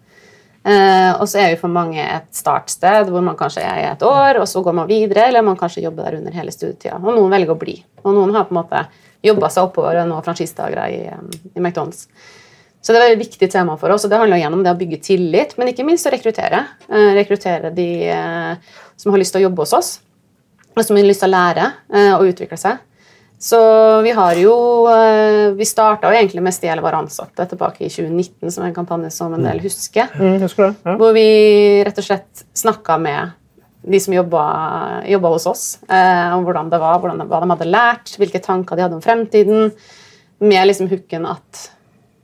Eh, 0.62 1.10
og 1.16 1.24
så 1.30 1.40
er 1.42 1.52
vi 1.52 1.60
for 1.60 1.72
mange 1.74 2.02
et 2.02 2.28
startsted 2.34 3.10
hvor 3.10 3.24
man 3.24 3.38
kanskje 3.38 3.64
er 3.66 3.80
i 3.80 3.88
et 3.90 4.04
år, 4.06 4.38
og 4.42 4.46
så 4.50 4.62
går 4.62 4.76
man 4.78 4.90
videre, 4.90 5.28
eller 5.28 5.46
man 5.46 5.58
kanskje 5.58 5.82
jobber 5.86 6.06
der 6.06 6.20
under 6.20 6.36
hele 6.36 6.54
studietida. 6.54 7.00
Og 7.00 7.10
noen 7.16 7.34
velger 7.34 7.54
å 7.54 7.58
bli. 7.58 7.80
Og 8.04 8.14
noen 8.14 8.34
har 8.36 8.46
på 8.46 8.54
en 8.54 8.60
måte 8.60 8.84
jobba 9.22 9.50
seg 9.54 9.68
oppover 9.68 10.02
og 10.02 10.08
nå 10.10 10.22
franchisetagere 10.26 10.86
i, 10.90 11.02
i 11.54 11.60
McDonald's. 11.62 12.06
Så 12.82 12.94
det 12.94 12.98
er 12.98 13.12
et 13.12 13.20
viktig 13.20 13.46
tema 13.46 13.76
for 13.78 13.94
oss, 13.94 14.02
og 14.06 14.10
det 14.10 14.18
handler 14.18 14.40
gjennom 14.40 14.64
det 14.66 14.72
å 14.74 14.78
bygge 14.78 15.04
tillit, 15.06 15.52
men 15.54 15.70
ikke 15.70 15.86
minst 15.86 16.08
å 16.08 16.10
rekruttere. 16.10 16.64
Rekruttere 17.14 17.70
de 17.70 17.92
som 18.98 19.14
har 19.14 19.22
lyst 19.22 19.36
til 19.36 19.44
å 19.44 19.46
jobbe 19.46 19.62
hos 19.62 19.76
oss 19.78 19.92
og 20.72 20.84
som 20.86 20.96
har 20.96 21.06
lyst 21.06 21.22
til 21.22 21.30
å 21.30 21.36
lære 21.36 21.68
eh, 21.92 22.12
og 22.16 22.32
utvikle 22.32 22.58
seg. 22.60 22.80
Så 23.42 23.58
vi 24.06 24.10
har 24.14 24.38
jo 24.38 24.54
eh, 24.86 25.50
Vi 25.58 25.66
starta 25.66 26.12
jo 26.12 26.14
egentlig 26.14 26.44
med 26.46 26.54
Stjel 26.54 26.78
var 26.84 26.94
ansatte 26.94 27.46
tilbake 27.50 27.82
i 27.82 27.90
2019, 27.90 28.52
som 28.54 28.66
en 28.66 28.74
kampanje 28.76 29.10
som 29.10 29.34
en 29.34 29.42
del 29.42 29.58
mm. 29.58 29.64
husker. 29.64 30.12
Mm, 30.14 30.36
husker 30.44 30.68
det, 30.68 30.74
ja. 30.86 30.94
Hvor 31.00 31.14
vi 31.16 31.26
rett 31.82 31.98
og 31.98 32.06
slett 32.06 32.44
snakka 32.54 33.00
med 33.02 33.32
de 33.82 33.98
som 33.98 34.14
jobba, 34.14 34.42
hos 35.26 35.46
oss, 35.50 35.64
eh, 35.90 36.34
om 36.36 36.44
hvordan 36.46 36.70
det 36.70 36.78
var, 36.78 37.00
hvordan 37.02 37.24
hva 37.26 37.40
de 37.42 37.50
hadde 37.50 37.66
lært, 37.66 38.14
hvilke 38.14 38.38
tanker 38.44 38.78
de 38.78 38.84
hadde 38.86 38.98
om 39.00 39.02
fremtiden, 39.02 39.72
med 40.38 40.68
liksom 40.70 40.86
hooken 40.90 41.26
at 41.26 41.64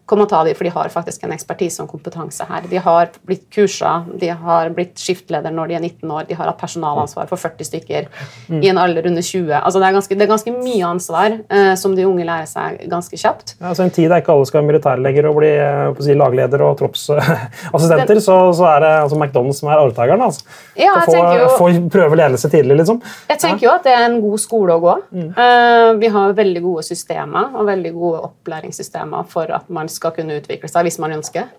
kom 0.09 0.23
og 0.25 0.31
ta 0.31 0.40
dem, 0.47 0.57
for 0.57 0.64
de 0.64 0.73
har 0.73 0.88
faktisk 0.92 1.25
en 1.27 1.35
ekspertise 1.35 1.85
og 1.85 1.90
kompetanse 1.92 2.47
her. 2.49 2.64
De 2.71 2.81
har 2.81 3.11
blitt 3.29 3.44
kursa, 3.53 3.99
de 4.21 4.31
har 4.33 4.71
blitt 4.77 4.97
skiftleder 5.01 5.53
når 5.55 5.68
de 5.68 5.77
er 5.77 5.85
19 5.85 6.14
år, 6.14 6.27
de 6.29 6.38
har 6.38 6.49
hatt 6.49 6.61
personalansvar 6.61 7.29
for 7.29 7.40
40 7.40 7.68
stykker 7.68 8.09
mm. 8.49 8.62
i 8.62 8.71
en 8.73 8.81
alder 8.81 9.11
under 9.11 9.25
20. 9.25 9.53
Altså 9.59 9.83
det, 9.83 9.90
er 9.90 9.97
ganske, 9.99 10.16
det 10.16 10.25
er 10.25 10.31
ganske 10.33 10.55
mye 10.55 10.88
ansvar 10.88 11.37
eh, 11.37 11.73
som 11.81 11.97
de 11.97 12.07
unge 12.09 12.25
lærer 12.25 12.49
seg 12.49 12.81
ganske 12.88 13.21
kjapt. 13.21 13.57
Ja, 13.59 13.68
altså 13.73 13.85
En 13.85 13.92
tid 13.94 14.09
der 14.09 14.23
ikke 14.23 14.33
alle 14.33 14.49
skal 14.49 14.62
være 14.62 14.71
militærleger 14.71 15.29
og 15.29 15.37
bli 15.42 15.53
eh, 15.61 16.03
si, 16.07 16.16
lagleder 16.16 16.64
og 16.64 16.79
troppsassistenter, 16.81 18.23
så, 18.25 18.38
så, 18.57 18.68
er 18.73 18.85
det 18.87 18.94
altså 19.03 19.21
McDonald's 19.21 19.61
som 19.61 19.73
er 19.73 19.83
arvtakeren. 19.83 20.25
Altså. 20.25 20.49
Ja, 20.79 20.97
få, 21.05 21.21
få, 21.59 21.71
prøve 21.92 22.16
ledelse 22.21 22.49
tidlig, 22.53 22.81
liksom. 22.81 23.03
Jeg 23.29 23.42
tenker 23.44 23.66
ja. 23.66 23.68
jo 23.68 23.77
at 23.77 23.85
det 23.85 23.94
er 23.99 24.09
en 24.09 24.18
god 24.25 24.40
skole 24.40 24.79
å 24.79 24.83
gå. 24.83 24.97
Mm. 25.12 25.29
Uh, 25.37 25.92
vi 26.01 26.12
har 26.16 26.37
veldig 26.38 26.64
gode 26.64 26.87
systemer 26.88 27.53
og 27.59 27.68
veldig 27.68 27.94
gode 27.97 28.25
opplæringssystemer 28.31 29.29
for 29.29 29.53
at 29.53 29.68
man 29.73 29.90
skal 29.90 29.97
skal 29.98 30.14
kunne 30.16 30.38
utvikle 30.38 30.70
seg 30.70 30.87
hvis 30.88 31.00
man 31.02 31.18
ønsker. 31.18 31.50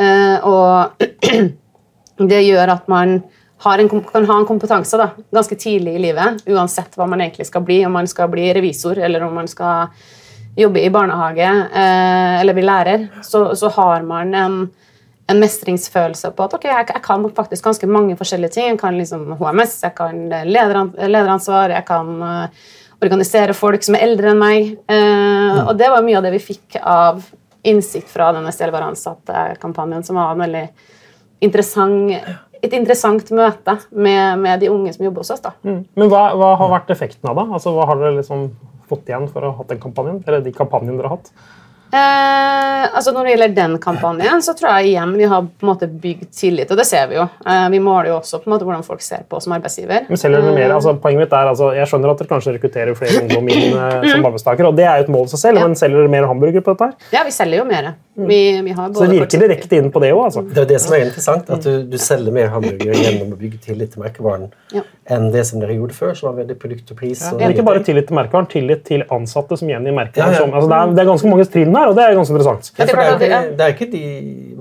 Eh, 0.00 0.48
og 0.48 1.04
det 2.32 2.42
gjør 2.46 2.74
at 2.76 2.90
man 2.90 3.20
en, 3.62 3.88
kan 3.88 4.26
ha 4.26 4.38
en 4.40 4.48
kompetanse 4.48 4.98
da, 4.98 5.12
ganske 5.30 5.56
tidlig 5.60 5.94
i 5.96 6.02
livet, 6.08 6.42
uansett 6.50 6.96
hva 6.98 7.06
man 7.06 7.22
egentlig 7.22 7.46
skal 7.46 7.64
bli. 7.66 7.82
Om 7.86 7.94
man 8.00 8.10
skal 8.10 8.30
bli 8.32 8.48
revisor, 8.54 8.98
eller 8.98 9.22
om 9.26 9.34
man 9.38 9.50
skal 9.50 9.92
jobbe 10.56 10.82
i 10.84 10.90
barnehage 10.92 11.48
eh, 11.48 12.40
eller 12.40 12.56
bli 12.56 12.64
lærer, 12.66 13.08
så, 13.24 13.54
så 13.56 13.70
har 13.72 14.02
man 14.04 14.34
en, 14.34 14.58
en, 15.30 15.40
mestringsfølelse 15.40 16.32
på 16.36 16.44
at 16.44 16.56
ok, 16.58 16.66
jeg, 16.68 16.88
jeg, 16.90 17.02
kan 17.04 17.24
faktisk 17.36 17.64
ganske 17.64 17.88
mange 17.88 18.16
forskjellige 18.18 18.56
ting. 18.58 18.72
Jeg 18.74 18.80
kan 18.82 18.98
liksom 18.98 19.30
HMS, 19.40 19.78
jeg 19.86 19.96
kan 19.96 20.26
lederansvar, 20.28 21.72
jeg 21.72 21.86
kan 21.88 22.12
uh, 22.20 22.66
organisere 23.02 23.56
folk 23.56 23.86
som 23.86 23.96
er 23.96 24.04
eldre 24.10 24.34
enn 24.34 24.42
meg. 24.42 24.74
Uh, 24.90 25.62
og 25.70 25.78
det 25.80 25.88
var 25.94 26.04
mye 26.04 26.20
av 26.20 26.26
det 26.26 26.34
vi 26.36 26.44
fikk 26.50 26.76
av 26.82 27.22
innsikt 27.62 28.10
fra 28.10 28.30
denne 28.34 28.52
Stjelvar 28.54 28.88
ansatte-kampanjen, 28.90 30.04
som 30.04 30.18
var 30.18 30.38
veldig 30.40 30.64
interessant, 31.46 32.12
et 32.62 32.74
interessant 32.76 33.32
møte 33.34 33.76
med, 33.90 34.42
med, 34.42 34.60
de 34.62 34.70
unge 34.70 34.92
som 34.94 35.06
jobber 35.06 35.24
hos 35.24 35.32
oss. 35.34 35.46
Mm. 35.66 35.80
Men 35.98 36.12
hva, 36.12 36.28
hva, 36.38 36.52
har 36.60 36.70
vært 36.76 36.92
effekten 36.94 37.30
av 37.30 37.38
det? 37.38 37.48
Altså, 37.58 37.74
hva 37.74 37.86
har 37.90 37.98
dere 38.00 38.18
liksom 38.20 38.48
fått 38.90 39.10
igjen 39.10 39.28
for 39.30 39.44
å 39.44 39.52
ha 39.52 39.62
hatt 39.62 39.72
den 39.72 39.82
kampanjen? 39.82 40.22
Eller 40.26 40.44
de 40.44 40.54
kampanjene 40.54 40.98
dere 40.98 41.10
har 41.10 41.20
hatt? 41.20 41.32
Eh, 41.92 42.84
altså 42.96 43.12
Når 43.12 43.26
det 43.26 43.32
gjelder 43.34 43.50
den 43.56 43.74
kampanjen, 43.82 44.40
så 44.44 44.54
tror 44.56 44.78
jeg 44.78 44.92
igjen 44.94 45.10
vi 45.18 45.26
har 45.28 45.42
på 45.44 45.66
en 45.66 45.68
måte 45.68 45.88
bygd 45.90 46.30
tillit. 46.32 46.70
Og 46.72 46.78
det 46.80 46.86
ser 46.88 47.10
vi 47.10 47.18
jo. 47.18 47.26
Eh, 47.44 47.66
vi 47.74 47.80
måler 47.84 48.08
jo 48.08 48.14
også 48.16 48.40
på 48.40 48.48
en 48.48 48.54
måte 48.54 48.64
hvordan 48.68 48.86
folk 48.86 49.04
ser 49.04 49.26
på 49.28 49.36
oss 49.36 49.44
som 49.44 49.52
arbeidsgiver. 49.58 50.06
Mer? 50.08 50.62
Eh, 50.62 50.74
altså, 50.74 50.94
poenget 51.02 51.26
mitt 51.26 51.36
er, 51.36 51.50
altså, 51.50 51.72
Jeg 51.76 51.90
skjønner 51.90 52.14
at 52.14 52.22
dere 52.22 52.30
kanskje 52.30 52.54
rekrutterer 52.56 52.96
flere 52.96 53.20
ungdom 53.26 53.50
inn 53.52 53.76
eh, 53.76 53.98
som 54.10 54.22
mm. 54.22 54.30
arbeidstakere, 54.30 54.70
og 54.72 54.80
det 54.80 54.86
er 54.88 55.02
jo 55.02 55.06
et 55.08 55.12
mål 55.18 55.28
i 55.28 55.34
seg 55.34 55.42
selv, 55.44 55.60
ja. 55.60 55.66
men 55.68 55.76
selger 55.76 56.00
dere 56.00 56.14
mer 56.16 56.28
hamburgere 56.30 56.64
på 56.64 56.72
dette? 56.72 56.88
her? 56.88 57.12
Ja, 57.18 57.26
vi 57.28 57.36
selger 57.36 57.60
jo 57.60 57.68
mer. 57.68 57.92
Vi, 58.14 58.40
vi 58.64 58.72
har 58.76 58.92
Så 58.92 59.04
det 59.04 59.20
virker 59.20 59.40
direkte 59.40 59.76
inn 59.80 59.92
på 59.92 60.00
det 60.04 60.10
òg, 60.12 60.24
altså. 60.30 60.42
Det 60.48 60.64
er 60.64 60.72
det 60.72 60.80
som 60.84 60.96
er 60.96 61.06
interessant, 61.06 61.52
at 61.52 61.64
du, 61.64 61.84
du 61.88 61.98
selger 62.00 62.32
mer 62.34 62.50
hamburgere 62.52 62.96
gjennom 62.96 63.36
å 63.36 63.38
bygge 63.40 63.60
tillit 63.68 63.92
til 63.94 64.04
merkevaren 64.04 64.50
Ja. 64.72 64.82
enn 65.12 65.30
det 65.32 65.46
som 65.48 65.60
dere 65.60 65.76
gjorde 65.76 65.96
før, 65.96 66.12
som 66.16 66.30
var 66.30 66.42
veldig 66.42 66.58
produkt 66.60 66.92
og 66.92 66.98
pris. 67.00 67.22
og 67.32 67.40
Ikke 67.48 67.64
bare 67.64 67.84
tillit 67.84 68.08
til 68.08 68.16
merkevaren, 68.16 68.48
tillit 68.52 68.84
til 68.88 69.04
ansatte 69.12 69.56
som 69.60 69.68
gjengir 69.68 69.96
merkevaren. 69.96 70.32
Ja, 70.32 70.40
ja. 70.40 70.44
som- 70.44 70.52
Altså, 70.52 70.68
det, 70.68 70.78
er, 70.78 70.92
det 70.92 71.02
er 71.02 71.08
ganske 71.08 71.32
mange 71.32 71.46
trinn 71.48 71.72
her, 71.82 71.92
og 71.92 71.98
det 71.98 72.06
er 72.06 72.16
ganske 72.16 72.34
interessant. 72.34 72.72
Ja, 72.72 72.86
det 72.86 72.94
er 72.94 72.96
for 72.96 73.02
det, 73.02 73.28
er 73.28 73.42
ikke, 73.42 73.56
det 73.58 73.66
er 73.66 73.76
ikke 73.76 73.90
de 73.92 74.02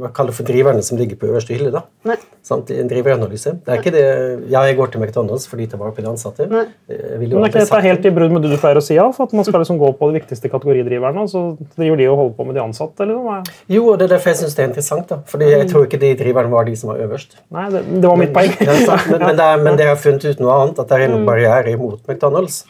hva 0.02 0.10
kaller 0.16 0.36
for 0.36 0.48
driverne 0.48 0.82
som 0.86 0.98
ligger 1.00 1.20
på 1.20 1.30
øverste 1.30 1.54
hylle. 1.54 1.72
da. 1.74 1.84
Nei. 2.10 2.18
Sant? 2.46 2.72
En 2.74 2.90
driveranalyse. 2.90 3.54
Det 3.66 3.74
er 3.74 3.82
ikke 3.82 3.94
det 3.94 4.06
ja, 4.52 4.64
jeg 4.66 4.78
går 4.80 4.94
til 4.94 5.04
McDonald's 5.04 5.46
fordi 5.50 5.68
det 5.70 5.80
var 5.80 5.94
på 5.96 6.04
de 6.04 6.10
ansatte. 6.10 6.48
Nei. 6.50 6.66
Jeg 6.90 7.20
ville 7.22 7.36
jo 7.36 7.42
Men 7.42 7.48
er 7.48 7.54
ikke 7.54 7.66
dette 7.66 7.82
helt 7.86 8.08
i 8.10 8.14
brudd 8.16 8.34
med 8.34 8.46
det 8.46 8.54
du 8.54 8.58
pleier 8.62 8.80
å 8.80 8.84
si, 8.84 8.98
Alf? 9.02 9.20
At 9.24 9.36
man 9.38 9.46
skal 9.48 9.62
liksom 9.62 9.80
gå 9.82 9.92
på 10.00 10.10
de 10.10 10.18
viktigste 10.20 10.50
kategoridriverne, 10.52 11.26
og 11.26 11.30
så 11.32 11.44
driver 11.78 12.02
de 12.02 12.08
og 12.10 12.18
holder 12.22 12.36
på 12.40 12.48
med 12.50 12.58
de 12.58 12.64
ansatte? 12.66 13.06
eller 13.06 13.20
noe? 13.20 13.42
Jo, 13.72 13.84
og 13.92 14.00
det 14.00 14.08
er 14.08 14.16
derfor 14.16 14.34
jeg 14.34 14.42
syns 14.42 14.58
det 14.58 14.66
er 14.66 14.72
interessant. 14.72 15.08
da. 15.12 15.20
Fordi 15.30 15.52
jeg 15.52 15.70
tror 15.72 15.88
ikke 15.88 16.02
de 16.02 16.14
driverne 16.24 16.54
var 16.54 16.68
de 16.70 16.76
som 16.80 16.94
var 16.94 17.04
øverst. 17.06 17.38
Nei, 17.54 17.68
det, 17.74 17.84
det 17.92 18.08
var 18.08 18.20
mitt 18.22 18.34
poeng. 18.36 18.56
Ja, 18.62 18.78
men, 19.12 19.22
men, 19.22 19.38
det 19.38 19.46
er, 19.46 19.64
men 19.68 19.80
det 19.80 19.90
har 19.90 20.00
funnet 20.00 20.26
ut 20.26 20.42
noe 20.42 20.58
annet, 20.58 20.82
at 20.82 20.90
det 20.90 20.98
er 20.98 21.14
noen 21.14 21.28
barrierer 21.28 21.78
mot 21.82 22.00
McDonald's 22.08 22.62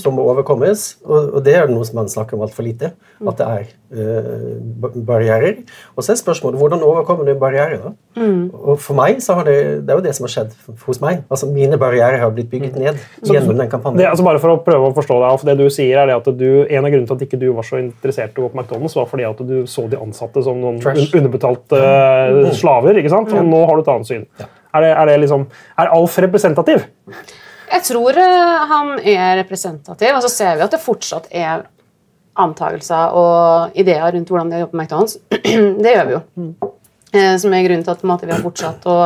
som 0.00 0.16
må 0.16 0.26
overkommes. 0.32 0.86
Og, 1.06 1.36
og 1.38 1.44
det 1.46 1.56
er 1.58 1.70
noe 1.70 1.86
som 1.86 2.00
man 2.02 2.10
snakker 2.10 2.38
om 2.38 2.46
altfor 2.46 2.66
lite. 2.66 2.94
At 3.20 3.40
det 3.40 3.46
er 3.46 3.64
eh, 3.66 3.99
barrierer. 5.06 5.62
Og 5.96 6.04
så 6.04 6.14
er 6.14 6.20
spørsmålet 6.20 6.60
hvordan 6.60 6.82
overkommer 6.86 7.28
du 7.28 7.34
barrierer? 7.40 7.80
da? 7.84 7.92
Og 8.20 8.80
for 8.82 8.98
meg 8.98 9.20
så 9.24 9.36
har 9.38 9.48
det, 9.48 9.56
det 9.86 9.92
er 9.92 10.00
jo 10.00 10.04
det 10.04 10.14
som 10.16 10.26
har 10.26 10.34
skjedd 10.34 10.54
hos 10.86 11.00
meg. 11.02 11.24
Altså 11.30 11.48
Mine 11.50 11.78
barrierer 11.80 12.20
har 12.22 12.32
blitt 12.34 12.50
bygget 12.52 12.78
ned 12.80 13.00
gjennom 13.26 13.58
den 13.58 13.70
kampanjen. 13.72 14.02
Det, 14.02 14.08
altså 14.10 14.26
bare 14.26 14.42
for 14.42 14.54
å 14.54 14.60
prøve 14.66 14.90
å 14.90 14.96
forstå 14.96 15.18
deg, 15.22 15.40
for 15.42 15.50
det 15.50 15.56
du 15.60 15.66
sier 15.72 16.02
er 16.02 16.10
det 16.10 16.18
at 16.20 16.30
du, 16.40 16.48
En 16.70 16.86
av 16.86 16.92
grunnene 16.92 17.08
til 17.08 17.18
at 17.18 17.26
ikke 17.26 17.40
du 17.40 17.48
var 17.56 17.66
så 17.66 17.80
interessert 17.80 18.36
i 18.36 18.42
å 18.42 18.46
gå 18.46 18.52
på 18.52 18.60
McDonald's, 18.60 18.96
var 18.98 19.10
fordi 19.10 19.26
at 19.28 19.44
du 19.46 19.56
så 19.70 19.86
de 19.90 19.98
ansatte 20.00 20.42
som 20.46 20.58
noen 20.60 20.80
Trash. 20.82 21.10
un 21.10 21.20
underbetalte 21.20 21.80
mm. 21.80 22.50
slaver. 22.60 23.00
ikke 23.00 23.12
sant? 23.12 23.32
Og 23.34 23.46
nå 23.46 23.62
har 23.66 23.76
du 23.76 23.84
et 23.84 23.92
annet 23.94 24.10
syn. 24.10 24.26
Er, 24.70 24.84
det, 24.84 24.90
er, 24.90 25.04
det 25.10 25.20
liksom, 25.24 25.46
er 25.82 25.94
Alf 25.96 26.18
representativ? 26.22 26.84
Jeg 27.70 27.86
tror 27.86 28.18
eh, 28.18 28.62
han 28.70 28.96
er 28.98 29.36
representativ, 29.42 30.14
og 30.16 30.24
så 30.24 30.30
ser 30.32 30.56
vi 30.58 30.66
at 30.66 30.74
det 30.74 30.82
fortsatt 30.82 31.28
er 31.30 31.66
antakelser 32.42 33.16
og 33.16 33.78
ideer 33.78 34.12
rundt 34.14 34.30
hvordan 34.30 34.52
de 34.52 34.62
jobber 34.62 34.76
på 34.76 34.82
McDonald's. 34.82 35.16
det 35.84 35.94
gjør 35.94 36.08
vi 36.08 36.16
jo. 36.16 36.22
Eh, 37.12 37.36
Som 37.42 37.54
er 37.54 37.66
grunnen 37.66 37.86
til 37.86 37.94
at 37.94 38.06
måte, 38.06 38.28
vi 38.28 38.34
har 38.34 38.44
fortsatt 38.44 38.86
å, 38.90 38.98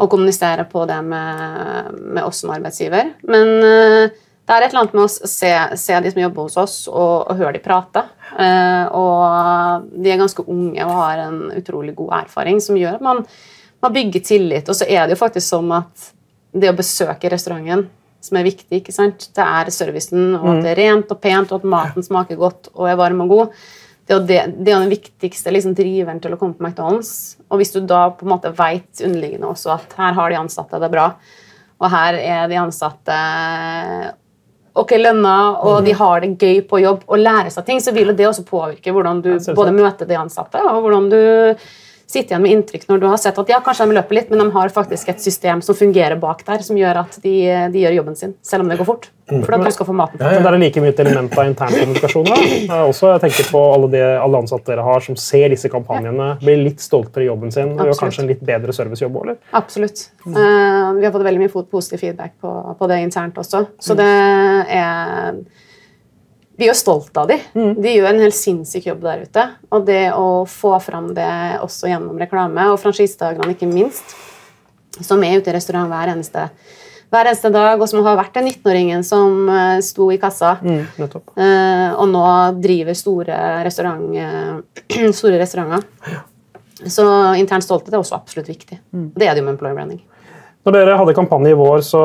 å 0.00 0.08
kommunisere 0.10 0.66
på 0.70 0.86
det 0.90 0.98
med, 1.06 1.94
med 2.00 2.24
oss 2.24 2.42
som 2.42 2.52
arbeidsgiver. 2.54 3.14
Men 3.30 3.52
eh, 3.58 4.18
det 4.50 4.56
er 4.56 4.64
et 4.66 4.72
eller 4.72 4.82
annet 4.82 4.96
med 4.98 5.04
å 5.06 5.28
se, 5.30 5.52
se 5.78 6.00
de 6.02 6.10
som 6.10 6.22
jobber 6.24 6.48
hos 6.48 6.58
oss, 6.58 6.76
og, 6.90 7.30
og 7.30 7.38
høre 7.38 7.54
de 7.54 7.62
prate. 7.62 8.02
Eh, 8.34 8.86
og 8.98 9.90
de 9.94 10.10
er 10.10 10.18
ganske 10.18 10.42
unge 10.42 10.86
og 10.86 10.96
har 11.04 11.24
en 11.28 11.40
utrolig 11.54 11.94
god 11.98 12.16
erfaring 12.24 12.58
som 12.64 12.78
gjør 12.78 12.98
at 12.98 13.04
man, 13.04 13.22
man 13.84 13.94
bygger 13.94 14.26
tillit. 14.26 14.66
Og 14.66 14.78
så 14.80 14.88
er 14.90 15.04
det 15.06 15.14
jo 15.14 15.22
faktisk 15.22 15.52
sånn 15.52 15.70
at 15.78 16.10
det 16.50 16.72
å 16.72 16.74
besøke 16.74 17.30
restauranten 17.30 17.86
som 18.20 18.38
er 18.38 18.46
viktig. 18.46 18.80
ikke 18.80 18.94
sant? 18.94 19.28
Det 19.36 19.44
er 19.44 19.70
servicen, 19.74 20.34
og 20.38 20.48
at 20.54 20.64
det 20.64 20.72
er 20.74 20.82
rent 20.84 21.12
og 21.12 21.20
pent, 21.22 21.52
og 21.52 21.62
at 21.62 21.70
maten 21.76 22.04
smaker 22.06 22.40
godt 22.40 22.72
og 22.74 22.88
er 22.90 22.98
varm 23.00 23.24
og 23.24 23.34
god. 23.34 23.60
Det 24.10 24.16
er 24.16 24.24
det, 24.26 24.38
det 24.58 24.72
er 24.72 24.80
den 24.82 24.90
viktigste 24.90 25.52
liksom, 25.54 25.76
driveren 25.78 26.18
til 26.22 26.34
å 26.34 26.38
komme 26.40 26.58
på 26.58 26.66
McDonald's. 26.66 27.36
Og 27.48 27.60
hvis 27.60 27.72
du 27.74 27.80
da 27.80 28.08
på 28.10 28.26
en 28.26 28.32
måte 28.32 28.50
vet 28.56 29.04
underliggende 29.06 29.52
også 29.52 29.76
at 29.76 29.94
her 30.00 30.16
har 30.16 30.32
de 30.32 30.40
ansatte 30.40 30.80
det 30.82 30.90
bra, 30.92 31.12
og 31.80 31.92
her 31.94 32.18
er 32.18 32.48
de 32.50 32.58
ansatte 32.60 33.20
ok 34.80 34.96
lønna, 34.98 35.36
og 35.66 35.84
de 35.86 35.94
har 35.96 36.22
det 36.22 36.34
gøy 36.38 36.60
på 36.68 36.80
jobb 36.82 37.06
og 37.08 37.22
lærer 37.22 37.50
seg 37.52 37.66
ting, 37.66 37.80
så 37.82 37.94
vil 37.94 38.12
det 38.16 38.26
også 38.28 38.46
påvirke 38.46 38.92
hvordan 38.94 39.22
du 39.24 39.32
både 39.56 39.74
møter 39.74 40.08
de 40.08 40.18
ansatte, 40.18 40.60
og 40.62 40.84
hvordan 40.84 41.08
du 41.10 41.20
sitter 42.10 42.34
igjen 42.34 42.42
med 42.42 42.56
inntrykk 42.56 42.88
når 42.90 43.00
du 43.02 43.06
har 43.06 43.20
sett 43.22 43.38
at 43.38 43.52
ja, 43.52 43.60
kanskje 43.64 43.86
de 43.86 43.96
løper 44.00 44.18
litt, 44.18 44.30
men 44.32 44.42
de 44.42 44.50
har 44.56 44.74
faktisk 44.74 45.12
et 45.12 45.22
system 45.22 45.62
som 45.62 45.78
fungerer 45.78 46.18
bak 46.20 46.42
der, 46.46 46.64
som 46.66 46.78
gjør 46.78 47.04
at 47.04 47.18
de, 47.22 47.34
de 47.70 47.84
gjør 47.84 48.00
jobben 48.00 48.18
sin, 48.18 48.34
selv 48.46 48.64
om 48.64 48.72
det 48.72 48.78
går 48.80 48.88
fort. 48.88 49.10
For 49.30 49.54
at 49.54 49.62
du 49.62 49.70
skal 49.70 49.86
få 49.86 49.94
maten. 49.94 50.18
Men 50.18 50.42
det 50.42 50.50
er 50.50 50.56
like 50.58 50.82
mye 50.82 50.90
et 50.90 51.02
element 51.04 51.36
av 51.38 51.46
internkommunikasjon. 51.52 52.30
er 52.34 52.80
også, 52.80 53.12
jeg 53.12 53.22
tenker 53.22 53.50
på 53.52 53.62
alle, 53.76 53.90
de, 53.92 54.02
alle 54.18 54.42
ansatte 54.42 54.72
dere 54.72 54.82
har 54.82 55.06
som 55.06 55.14
ser 55.20 55.54
disse 55.54 55.70
kampanjene, 55.70 56.32
blir 56.42 56.58
litt 56.64 56.82
stoltere 56.82 57.28
i 57.28 57.30
jobben 57.30 57.54
sin 57.54 57.76
og 57.76 57.86
gjør 57.86 58.00
kanskje 58.02 58.24
en 58.24 58.32
litt 58.32 58.42
bedre 58.50 58.74
servicejobb. 58.74 59.22
Eller? 59.22 59.38
Absolutt. 59.54 60.08
Eh, 60.26 60.34
vi 60.98 61.06
har 61.06 61.14
fått 61.14 61.26
veldig 61.28 61.44
mye 61.44 61.66
positiv 61.70 62.02
feedback 62.02 62.40
på, 62.42 62.54
på 62.78 62.90
det 62.90 63.02
internt 63.06 63.38
også. 63.38 63.68
Så 63.78 63.94
det 63.98 64.10
er 64.10 65.38
Vi 66.60 66.66
er 66.66 66.74
jo 66.74 66.76
stolte 66.76 67.22
av 67.22 67.30
de. 67.30 67.38
De 67.56 67.92
gjør 67.94 68.10
en 68.10 68.20
helt 68.20 68.36
sinnssyk 68.36 68.90
jobb 68.90 69.00
der 69.06 69.22
ute. 69.24 69.46
Og 69.72 69.86
det 69.88 70.10
å 70.12 70.44
få 70.44 70.74
fram 70.84 71.06
det 71.16 71.30
også 71.64 71.88
gjennom 71.88 72.18
reklame, 72.20 72.66
og 72.68 72.76
franchisedagene 72.82 73.54
ikke 73.54 73.68
minst, 73.70 74.12
som 75.00 75.24
er 75.24 75.38
ute 75.40 75.48
i 75.48 75.54
restaurant 75.56 75.88
hver 75.88 76.12
eneste, 76.12 76.42
hver 77.08 77.30
eneste 77.30 77.48
dag, 77.54 77.80
og 77.80 77.88
som 77.88 78.04
har 78.04 78.18
vært 78.20 78.36
den 78.36 78.50
19-åringen 78.50 79.06
som 79.06 79.48
eh, 79.48 79.78
sto 79.86 80.10
i 80.12 80.18
kassa. 80.20 80.58
Mm. 80.60 80.84
Eh, 81.00 81.88
og 81.96 82.12
nå 82.12 82.26
driver 82.60 82.98
store, 82.98 83.40
restaurant, 83.64 84.04
eh, 84.20 85.08
store 85.22 85.40
restauranter. 85.40 85.88
Så 86.84 87.08
intern 87.40 87.64
stolthet 87.64 87.96
er 87.96 88.02
også 88.02 88.20
absolutt 88.20 88.52
viktig. 88.52 88.82
Og 88.92 89.16
Det 89.16 89.28
er 89.28 89.32
det 89.32 89.40
jo 89.40 89.48
med 89.48 89.56
employer 89.56 89.80
branding. 89.80 90.04
Når 90.60 90.74
dere 90.76 90.96
hadde 91.00 91.14
kampanje 91.16 91.54
i 91.54 91.56
vår, 91.56 91.80
så, 91.88 92.00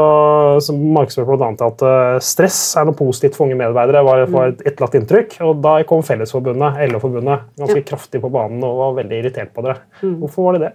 så 0.64 0.74
markedsførte 0.76 1.36
bl.a. 1.36 1.68
at 1.68 1.82
eh, 1.84 2.20
stress 2.24 2.60
er 2.80 2.86
noe 2.88 2.96
positivt 2.96 3.36
for 3.36 3.50
unge 3.50 3.58
medarbeidere. 3.60 4.04
var 4.08 4.22
var 4.32 4.54
et 4.54 4.62
etterlatt 4.70 4.94
inntrykk, 4.96 5.34
og 5.44 5.58
Da 5.64 5.74
kom 5.88 6.06
Fellesforbundet, 6.08 6.78
LO-forbundet, 6.94 7.50
ganske 7.60 7.82
kraftig 7.90 8.22
på 8.24 8.30
banen 8.32 8.64
og 8.64 8.78
var 8.80 8.94
veldig 9.02 9.18
irritert 9.20 9.52
på 9.52 9.66
dere. 9.66 9.82
Hvorfor 10.00 10.48
var 10.48 10.56
de 10.56 10.70
det? 10.70 10.72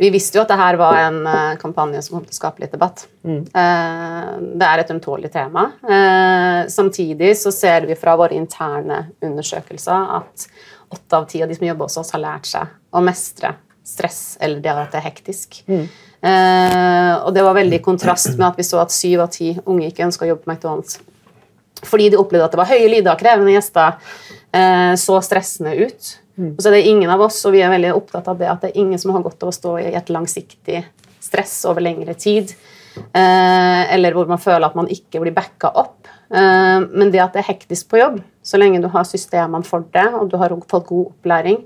Vi 0.00 0.08
visste 0.14 0.38
jo 0.38 0.44
at 0.44 0.52
det 0.52 0.60
her 0.60 0.78
var 0.80 0.98
en 1.00 1.18
eh, 1.26 1.56
kampanje 1.60 2.04
som 2.06 2.16
kom 2.16 2.28
til 2.28 2.36
å 2.36 2.38
skape 2.38 2.62
litt 2.62 2.76
debatt. 2.76 3.02
Eh, 3.26 4.28
det 4.38 4.68
er 4.68 4.82
et 4.84 4.92
ømtålig 4.94 5.32
tema. 5.34 5.72
Samtidig 6.70 7.32
så 7.40 7.50
ser 7.50 7.88
vi 7.90 7.98
fra 7.98 8.14
våre 8.20 8.38
interne 8.38 9.08
undersøkelser 9.26 10.14
at 10.20 10.46
åtte 10.94 11.18
av 11.18 11.26
ti 11.26 11.42
av 11.42 11.50
de 11.50 11.58
som 11.58 11.66
jobber 11.66 11.90
hos 11.90 11.98
oss, 11.98 12.14
har 12.14 12.22
lært 12.22 12.46
seg 12.46 12.70
å 12.94 13.02
mestre 13.02 13.56
stress 13.90 14.38
eller 14.40 14.62
det 14.62 14.72
at 14.72 14.94
det 14.94 15.00
er 15.00 15.08
hektisk. 15.08 15.60
Eh, 16.20 17.14
og 17.24 17.32
det 17.34 17.44
var 17.46 17.56
veldig 17.56 17.78
i 17.80 17.84
kontrast 17.84 18.32
med 18.36 18.48
at 18.50 18.58
vi 18.60 18.66
så 18.66 18.82
at 18.82 18.94
syv 18.94 19.24
av 19.24 19.30
ti 19.34 19.54
unge 19.64 19.88
ikke 19.88 20.06
ønska 20.06 20.26
å 20.26 20.32
jobbe 20.32 20.46
på 20.46 20.52
McDonald's. 20.52 20.98
Fordi 21.86 22.10
de 22.12 22.18
opplevde 22.20 22.48
at 22.48 22.54
det 22.54 22.60
var 22.60 22.70
høye 22.70 22.90
lyder, 22.92 23.20
krevende 23.20 23.54
gjester, 23.54 24.00
eh, 24.52 24.94
så 25.00 25.20
stressende 25.24 25.76
ut. 25.80 26.16
Og 26.40 26.62
så 26.62 26.70
er 26.70 26.78
det 26.78 26.88
ingen 26.88 27.10
av 27.12 27.20
oss, 27.20 27.38
og 27.44 27.52
vi 27.52 27.60
er 27.64 27.72
veldig 27.72 27.92
opptatt 27.92 28.28
av 28.30 28.38
det, 28.40 28.48
at 28.48 28.62
det 28.62 28.70
er 28.70 28.80
ingen 28.80 29.00
som 29.00 29.12
har 29.12 29.24
godt 29.24 29.42
av 29.44 29.50
å 29.50 29.54
stå 29.54 29.74
i 29.82 29.90
et 29.98 30.12
langsiktig 30.12 30.84
stress 31.20 31.58
over 31.68 31.84
lengre 31.84 32.14
tid. 32.16 32.54
Eh, 32.96 33.82
eller 33.94 34.16
hvor 34.16 34.28
man 34.30 34.40
føler 34.40 34.66
at 34.66 34.78
man 34.78 34.88
ikke 34.90 35.20
blir 35.22 35.36
backa 35.36 35.72
opp. 35.82 36.08
Eh, 36.32 36.78
men 36.88 37.12
det 37.12 37.22
at 37.22 37.36
det 37.36 37.42
er 37.42 37.50
hektisk 37.52 37.90
på 37.92 38.00
jobb, 38.00 38.20
så 38.42 38.60
lenge 38.60 38.80
du 38.82 38.88
har 38.92 39.06
systemene 39.08 39.66
for 39.66 39.84
det, 39.92 40.06
og 40.16 40.30
du 40.30 40.38
har 40.40 40.54
fått 40.70 40.88
god 40.88 41.12
opplæring, 41.12 41.60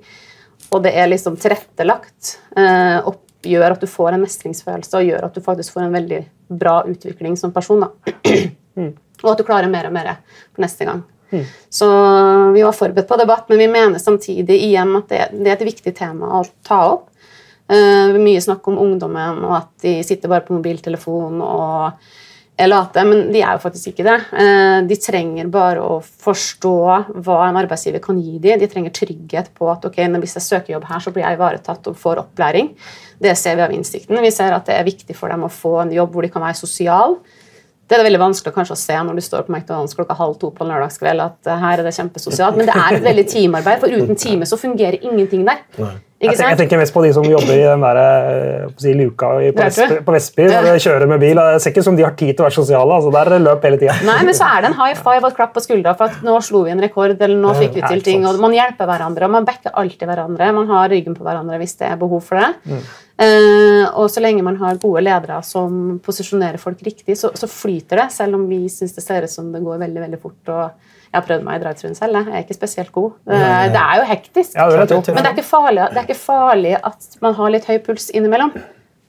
og 0.75 0.83
det 0.83 0.91
er 0.99 1.07
liksom 1.11 1.39
tilrettelagt, 1.41 2.37
eh, 2.59 2.99
opp, 3.07 3.23
gjør 3.45 3.75
at 3.75 3.83
du 3.83 3.87
får 3.91 4.17
en 4.17 4.25
mestringsfølelse, 4.25 4.99
og 4.99 5.09
gjør 5.09 5.27
at 5.27 5.35
du 5.37 5.45
faktisk 5.45 5.77
får 5.77 5.87
en 5.87 5.95
veldig 5.95 6.21
bra 6.61 6.79
utvikling 6.89 7.37
som 7.37 7.53
person. 7.55 7.85
Da. 7.85 8.15
Og 9.25 9.31
at 9.31 9.41
du 9.41 9.45
klarer 9.47 9.71
mer 9.73 9.87
og 9.89 9.93
mer 9.95 10.09
for 10.53 10.65
neste 10.65 10.85
gang. 10.85 11.05
Så 11.73 11.87
vi 12.53 12.63
var 12.63 12.73
forberedt 12.73 13.09
på 13.09 13.17
debatt, 13.17 13.49
men 13.49 13.59
vi 13.59 13.69
mener 13.69 13.99
samtidig 13.99 14.59
igjen 14.67 14.93
at 14.99 15.09
det, 15.09 15.23
det 15.33 15.51
er 15.51 15.57
et 15.57 15.67
viktig 15.67 15.95
tema 15.97 16.39
å 16.39 16.43
ta 16.67 16.81
opp. 16.93 17.09
Eh, 17.69 18.19
mye 18.21 18.43
snakk 18.45 18.67
om 18.69 18.79
ungdommen, 18.79 19.41
og 19.47 19.57
at 19.57 19.71
de 19.83 19.97
sitter 20.05 20.31
bare 20.31 20.45
på 20.45 20.57
mobiltelefon 20.59 21.41
og 21.41 22.11
late, 22.63 23.03
men 23.03 23.33
de 23.35 23.41
er 23.43 23.57
jo 23.57 23.63
faktisk 23.65 23.91
ikke 23.91 24.05
det. 24.07 24.17
Eh, 24.39 24.81
de 24.87 24.99
trenger 25.03 25.49
bare 25.53 25.83
å 25.83 25.99
forstå 26.03 26.75
hva 27.27 27.39
en 27.49 27.59
arbeidsgiver 27.59 28.03
kan 28.03 28.21
gi 28.23 28.39
dem. 28.39 28.61
De 28.61 28.69
trenger 28.71 28.95
trygghet 28.95 29.51
på 29.59 29.71
at 29.73 29.85
ok, 29.89 29.99
hvis 30.23 30.37
jeg 30.39 30.47
søker 30.47 30.77
jobb 30.77 30.87
her, 30.87 31.03
så 31.03 31.13
blir 31.15 31.27
jeg 31.27 31.39
ivaretatt 31.39 31.91
og 31.91 31.99
får 31.99 32.23
opplæring. 32.23 32.71
Det 33.19 33.35
ser 33.39 33.59
vi 33.59 33.67
av 33.67 33.75
innsikten. 33.75 34.21
Vi 34.23 34.31
ser 34.35 34.55
at 34.55 34.67
det 34.71 34.79
er 34.79 34.87
viktig 34.87 35.17
for 35.19 35.35
dem 35.35 35.47
å 35.47 35.51
få 35.51 35.81
en 35.83 35.95
jobb 35.95 36.15
hvor 36.15 36.27
de 36.27 36.31
kan 36.31 36.47
være 36.47 36.61
sosial. 36.61 37.19
Det 37.85 37.97
er 37.97 38.01
det 38.01 38.07
veldig 38.07 38.23
vanskelig 38.23 38.55
kanskje 38.55 38.79
å 38.79 38.81
se 38.81 38.95
når 38.97 39.19
du 39.19 39.25
står 39.27 39.45
på 39.45 39.53
McDonald's 39.53 39.97
klokka 39.99 40.17
halv 40.17 40.39
to 40.41 40.49
på 40.55 40.65
en 40.65 40.71
lørdagskveld. 40.73 41.21
at 41.21 41.51
eh, 41.51 41.61
her 41.67 41.83
er 41.83 41.89
det 41.89 41.97
kjempesosialt, 41.99 42.57
Men 42.57 42.71
det 42.71 42.79
er 42.79 42.97
et 43.01 43.09
veldig 43.11 43.27
teamarbeid, 43.35 43.83
for 43.83 43.93
uten 43.93 44.17
teamet 44.25 44.49
så 44.49 44.61
fungerer 44.61 45.03
ingenting 45.03 45.43
der. 45.45 45.67
Jeg, 46.25 46.39
jeg 46.41 46.59
tenker 46.59 46.81
mest 46.81 46.95
på 46.95 47.03
de 47.05 47.11
som 47.17 47.27
jobber 47.29 47.53
i 47.55 47.65
den 47.67 47.85
der, 47.85 48.01
eh, 48.01 48.73
si, 48.81 48.95
luka 48.99 49.31
på? 49.37 49.53
Vestby, 49.61 49.99
på 50.07 50.15
Vestby 50.15 50.49
når 50.51 50.69
de 50.71 50.83
kjører 50.85 51.11
med 51.11 51.23
bil. 51.23 51.41
Det 51.41 51.63
ser 51.63 51.75
ikke 51.75 51.85
ut 51.85 51.89
som 51.91 51.99
de 51.99 52.07
har 52.07 52.17
tid 52.19 52.33
til 52.33 52.45
å 52.45 52.49
være 52.49 52.57
sosiale. 52.57 52.99
altså 52.99 53.13
Der 53.15 53.33
er 53.37 53.45
løp 53.45 53.67
hele 53.69 53.81
tida. 53.81 53.97
Nei, 54.09 54.19
men 54.27 54.37
så 54.37 54.49
er 54.49 54.65
det 54.65 54.71
en 54.73 54.79
high 54.81 54.99
five 54.99 55.21
og 55.23 55.31
et 55.31 55.39
klapp 55.39 55.55
på 55.57 55.65
skuldra 55.65 55.95
for 55.99 56.11
at 56.11 56.27
nå 56.27 56.37
slo 56.45 56.65
vi 56.67 56.75
en 56.75 56.83
rekord, 56.85 57.15
eller 57.15 57.39
nå 57.41 57.55
fikk 57.61 57.79
vi 57.79 57.87
til 57.87 58.05
ting. 58.07 58.27
og 58.29 58.41
Man 58.43 58.57
hjelper 58.57 58.91
hverandre, 58.91 59.29
og 59.29 59.37
man 59.37 59.49
backer 59.49 59.75
alltid 59.75 60.09
hverandre. 60.09 60.53
Man 60.61 60.71
har 60.73 60.89
ryggen 60.93 61.17
på 61.19 61.27
hverandre 61.27 61.61
hvis 61.63 61.77
det 61.81 61.91
er 61.93 62.01
behov 62.01 62.25
for 62.27 62.41
det. 62.41 62.81
Eh, 63.15 63.85
og 63.95 64.09
så 64.11 64.23
lenge 64.25 64.43
man 64.43 64.57
har 64.59 64.81
gode 64.83 65.05
ledere 65.07 65.39
som 65.47 66.01
posisjonerer 66.03 66.59
folk 66.59 66.81
riktig, 66.83 67.15
så, 67.21 67.31
så 67.39 67.47
flyter 67.51 68.03
det, 68.03 68.09
selv 68.17 68.41
om 68.41 68.49
vi 68.51 68.65
syns 68.73 68.97
det 68.97 69.05
ser 69.05 69.29
ut 69.29 69.31
som 69.31 69.53
det 69.55 69.63
går 69.63 69.79
veldig 69.85 70.03
veldig 70.09 70.21
fort. 70.23 70.51
og 70.51 70.94
Jeg 71.15 71.21
har 71.21 71.27
prøvd 71.29 71.45
meg 71.47 71.61
i 71.61 71.63
drive-thruen 71.63 71.93
selv. 71.95 72.17
Jeg 72.19 72.35
er 72.35 72.43
ikke 72.43 72.57
spesielt 72.57 72.91
god. 72.93 73.13
Det, 73.31 73.37
det 73.71 73.83
er 73.85 73.99
jo 74.01 74.07
hektisk. 74.09 74.57
Ja, 74.59 74.65
det 74.67 74.81
er. 74.83 75.13
Men 75.15 75.21
det 75.23 75.29
er, 75.29 75.37
ikke 75.37 75.47
farlig, 75.47 75.85
det 75.93 76.01
er 76.01 76.09
ikke 76.09 76.19
farlig 76.19 76.73
at 76.91 77.07
man 77.23 77.37
har 77.39 77.53
litt 77.55 77.69
høy 77.71 77.77
puls 77.87 78.09
innimellom. 78.11 78.51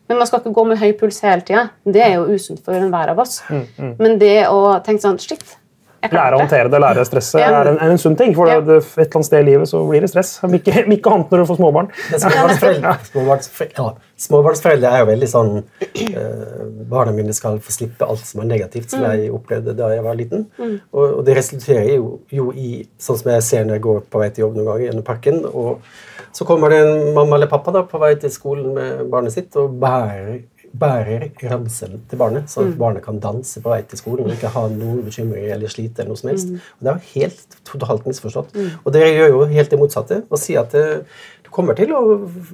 Men 0.06 0.20
man 0.22 0.30
skal 0.30 0.44
ikke 0.44 0.54
gå 0.54 0.64
med 0.70 0.78
høy 0.78 0.92
puls 1.00 1.18
hele 1.26 1.42
tida. 1.42 1.64
Det 1.82 2.04
er 2.06 2.20
jo 2.20 2.28
usunt 2.38 2.62
for 2.62 2.78
enhver 2.78 3.10
av 3.16 3.24
oss. 3.26 3.40
Men 3.98 4.20
det 4.22 4.36
å 4.54 4.60
tenke 4.86 5.02
sånn 5.02 5.18
Shit, 5.24 5.56
Lære 6.12 6.36
å 6.36 6.40
håndtere 6.42 6.70
det, 6.70 6.80
lære 6.82 7.06
stresset, 7.08 7.40
Ja. 7.42 7.62
er 7.62 7.68
en, 7.72 7.78
er 7.80 7.90
en 7.92 7.98
sunn 7.98 8.16
ting. 8.18 8.34
For 8.36 8.48
Ja. 8.48 8.60
det, 8.62 8.78
et 8.84 8.98
eller 8.98 9.16
annet 9.16 9.26
sted 9.26 9.40
i 9.42 9.50
livet 9.52 9.68
så 9.68 9.82
blir 9.90 10.02
det 10.02 10.10
stress. 10.10 10.40
Om 10.44 10.54
Ikke, 10.60 10.86
ikke 10.86 11.12
annet 11.14 11.30
når 11.32 11.38
du 11.38 11.46
får 11.52 11.58
småbarn. 11.62 11.90
Småbarnsforeldre, 12.12 12.94
småbarnsforeldre, 13.12 13.96
småbarnsforeldre 14.26 14.92
er 14.92 15.00
jo 15.04 15.08
veldig 15.12 15.30
sånn 15.32 15.52
eh, 15.82 16.64
Barna 16.90 17.12
mine 17.16 17.34
skal 17.36 17.60
få 17.64 17.72
slippe 17.74 18.06
alt 18.08 18.24
som 18.26 18.42
er 18.44 18.50
negativt, 18.52 18.90
som 18.94 19.04
jeg 19.08 19.32
opplevde 19.34 19.74
da 19.78 19.90
jeg 19.96 20.04
var 20.06 20.16
liten. 20.20 20.46
Og, 20.94 21.20
og 21.20 21.22
det 21.28 21.38
resulterer 21.40 21.96
jo, 21.96 22.20
jo 22.32 22.52
i 22.56 22.84
sånn 23.02 23.18
som 23.20 23.32
jeg 23.34 23.46
ser 23.48 23.66
når 23.66 23.80
jeg 23.80 23.86
går 23.88 24.04
på 24.12 24.22
vei 24.22 24.30
til 24.36 24.46
jobb 24.46 24.56
noen 24.60 24.70
ganger 24.70 24.86
gjennom 24.90 25.08
parken. 25.08 25.42
og 25.50 25.82
Så 26.36 26.46
kommer 26.48 26.70
det 26.70 26.82
en 26.86 27.14
mamma 27.16 27.36
eller 27.40 27.48
pappa 27.52 27.72
da 27.72 27.84
på 27.88 28.00
vei 28.02 28.14
til 28.20 28.32
skolen 28.34 28.74
med 28.76 29.06
barnet 29.12 29.34
sitt 29.36 29.56
og 29.60 29.78
bærer, 29.82 30.44
bærer 30.80 31.28
ranselen 31.52 32.02
til 32.10 32.20
barnet, 32.20 32.50
sånn 32.52 32.72
at 32.72 32.80
barnet 32.80 33.04
kan 33.06 33.20
danse 33.24 33.62
på 33.64 33.72
vei 33.72 33.82
til 33.88 34.00
skolen 34.02 34.28
og 34.28 34.36
ikke 34.36 34.52
ha 34.56 34.66
noen 34.72 35.04
bekymringer 35.06 35.56
eller 35.56 35.72
slite. 35.72 36.02
eller 36.02 36.14
noe 36.14 36.22
som 36.22 36.32
helst. 36.32 36.52
Og 36.52 36.86
Det 36.86 36.92
er 36.92 36.98
jo 36.98 37.14
helt 37.14 37.58
totalt 37.70 38.10
misforstått. 38.10 38.56
Og 38.84 38.94
dere 38.96 39.14
gjør 39.14 39.34
jo 39.34 39.46
helt 39.54 39.74
det 39.74 39.80
motsatte 39.80 40.22
og 40.30 40.42
sier 40.42 40.62
at 40.66 40.76
det, 40.76 41.06
du 41.46 41.52
kommer 41.54 41.78
til 41.78 41.94
å 41.96 42.02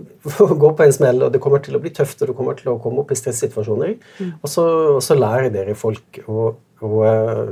gå 0.63 0.73
på 0.77 0.85
en 0.85 0.93
smell, 0.95 1.23
og 1.25 1.33
det 1.33 1.41
kommer 1.41 1.63
til 1.63 1.77
å 1.77 1.81
bli 1.83 1.93
tøft, 1.95 2.21
og 2.21 2.31
du 2.31 2.37
kommer 2.37 2.59
til 2.59 2.73
å 2.73 2.79
komme 2.83 3.01
opp 3.03 3.11
i 3.11 3.19
stressituasjoner. 3.19 3.97
Og, 4.41 4.47
så, 4.49 4.67
og 4.97 5.01
så 5.05 5.17
lærer 5.17 5.49
dere 5.53 5.75
folk 5.75 6.21
å, 6.27 6.51
å 6.81 7.03
eh, 7.07 7.51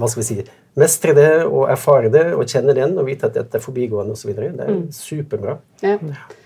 hva 0.00 0.08
skal 0.08 0.22
vi 0.22 0.28
si, 0.30 0.40
mestre 0.80 1.14
det 1.16 1.30
og 1.44 1.70
erfare 1.70 2.10
det 2.12 2.28
og 2.34 2.46
kjenne 2.48 2.74
det 2.74 2.82
igjen 2.82 2.98
og 3.00 3.08
vite 3.08 3.28
at 3.28 3.36
dette 3.36 3.58
er 3.58 3.64
forbigående 3.64 4.14
osv. 4.16 4.32
Det 4.36 4.66
er 4.66 4.76
superbra. 4.94 5.58
Ja. 5.84 5.96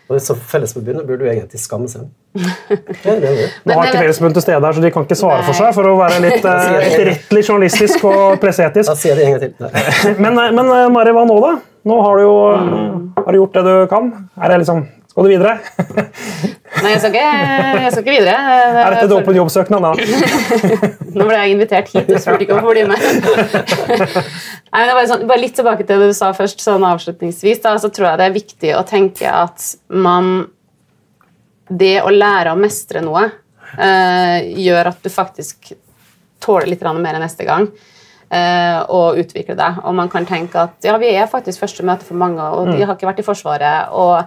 Og 0.04 0.20
så 0.20 0.34
Fellesforbundet 0.36 1.06
burde 1.08 1.24
jo 1.24 1.30
egentlig 1.32 1.60
skamme 1.62 1.88
seg. 1.88 2.08
Det 2.34 3.14
det. 3.22 3.30
Nå 3.64 3.76
har 3.78 3.88
ikke 3.88 4.02
Fellesforbundet 4.02 4.36
til 4.36 4.44
stede 4.44 4.60
her, 4.66 4.76
så 4.76 4.82
de 4.84 4.90
kan 4.92 5.06
ikke 5.06 5.16
svare 5.16 5.44
for 5.46 5.56
seg 5.56 5.70
for 5.76 5.88
å 5.88 5.94
være 5.96 6.18
litt 6.24 6.48
eh, 6.50 6.74
etterrettelig 6.90 7.44
journalistisk 7.46 8.04
og 8.10 8.44
Da 8.44 8.52
sier 8.52 9.14
jeg 9.14 9.16
det 9.16 9.24
en 9.24 9.38
gang 9.38 9.44
til. 9.46 9.54
Men, 10.24 10.36
eh, 10.36 10.52
men 10.52 10.68
eh, 10.68 10.90
Mari, 10.92 11.14
hva 11.16 11.24
nå, 11.28 11.38
da? 11.40 11.54
Nå 11.88 12.00
har 12.04 12.20
du 12.20 12.24
jo 12.26 12.36
eh, 12.50 12.84
har 13.24 13.32
du 13.32 13.40
gjort 13.40 13.56
det 13.56 13.64
du 13.64 13.72
kan. 13.88 14.12
Er 14.36 14.52
det 14.52 14.60
liksom, 14.64 14.84
Skal 15.08 15.24
du 15.24 15.32
videre? 15.32 15.56
Nei, 16.82 16.90
jeg 16.94 17.00
skal 17.02 17.12
ikke, 17.14 17.28
jeg 17.84 17.92
skal 17.92 18.02
ikke 18.02 18.14
videre. 18.16 18.56
Er 18.82 18.96
dette 18.96 19.06
da 19.10 19.18
åpen 19.20 19.38
jobbsøknad? 19.38 19.84
da? 19.84 19.92
Nå 21.16 21.26
ble 21.28 21.37
jeg 21.38 21.54
invitert 21.54 21.92
hit 21.94 22.10
og 22.10 22.22
spurte 22.22 22.46
ikke 22.46 22.56
om 22.56 22.62
å 22.62 22.66
få 22.66 22.74
bli 22.74 22.84
med. 22.90 23.04
Nei, 24.74 24.80
men 24.80 24.90
det 24.90 24.96
bare, 24.96 25.06
sånn, 25.12 25.24
bare 25.30 25.42
litt 25.44 25.54
tilbake 25.58 25.87
til 25.87 26.02
det 26.02 26.10
du 26.10 26.16
sa 26.18 26.32
først, 26.37 26.64
sånn 26.64 26.84
avslutningsvis. 26.88 27.62
Da, 27.64 27.76
så 27.80 27.92
tror 27.94 28.10
jeg 28.10 28.20
det 28.20 28.26
er 28.28 28.37
viktig 28.40 28.74
å 28.78 28.82
tenke 28.88 29.30
at 29.30 29.70
man 29.94 30.34
Det 31.70 31.94
å 32.04 32.10
lære 32.12 32.52
å 32.52 32.60
mestre 32.60 33.00
noe 33.00 33.22
eh, 33.78 34.50
gjør 34.60 34.90
at 34.90 34.98
du 35.00 35.08
faktisk 35.12 35.72
tåler 36.44 36.68
litt 36.74 36.82
mer 36.84 37.18
neste 37.22 37.46
gang. 37.48 37.70
eh, 38.34 38.80
og 38.92 39.20
utvikle 39.22 39.56
deg. 39.58 39.80
Og 39.84 39.94
man 39.96 40.10
kan 40.12 40.26
tenke 40.28 40.66
at 40.66 40.84
ja, 40.84 40.96
vi 41.00 41.12
er 41.14 41.30
faktisk 41.30 41.62
første 41.64 41.87
møte 41.87 42.06
for 42.06 42.18
mange, 42.20 42.42
og 42.42 42.72
de 42.72 42.82
har 42.82 42.96
ikke 42.96 43.08
vært 43.08 43.22
i 43.22 43.26
Forsvaret. 43.26 43.92
og 43.92 44.24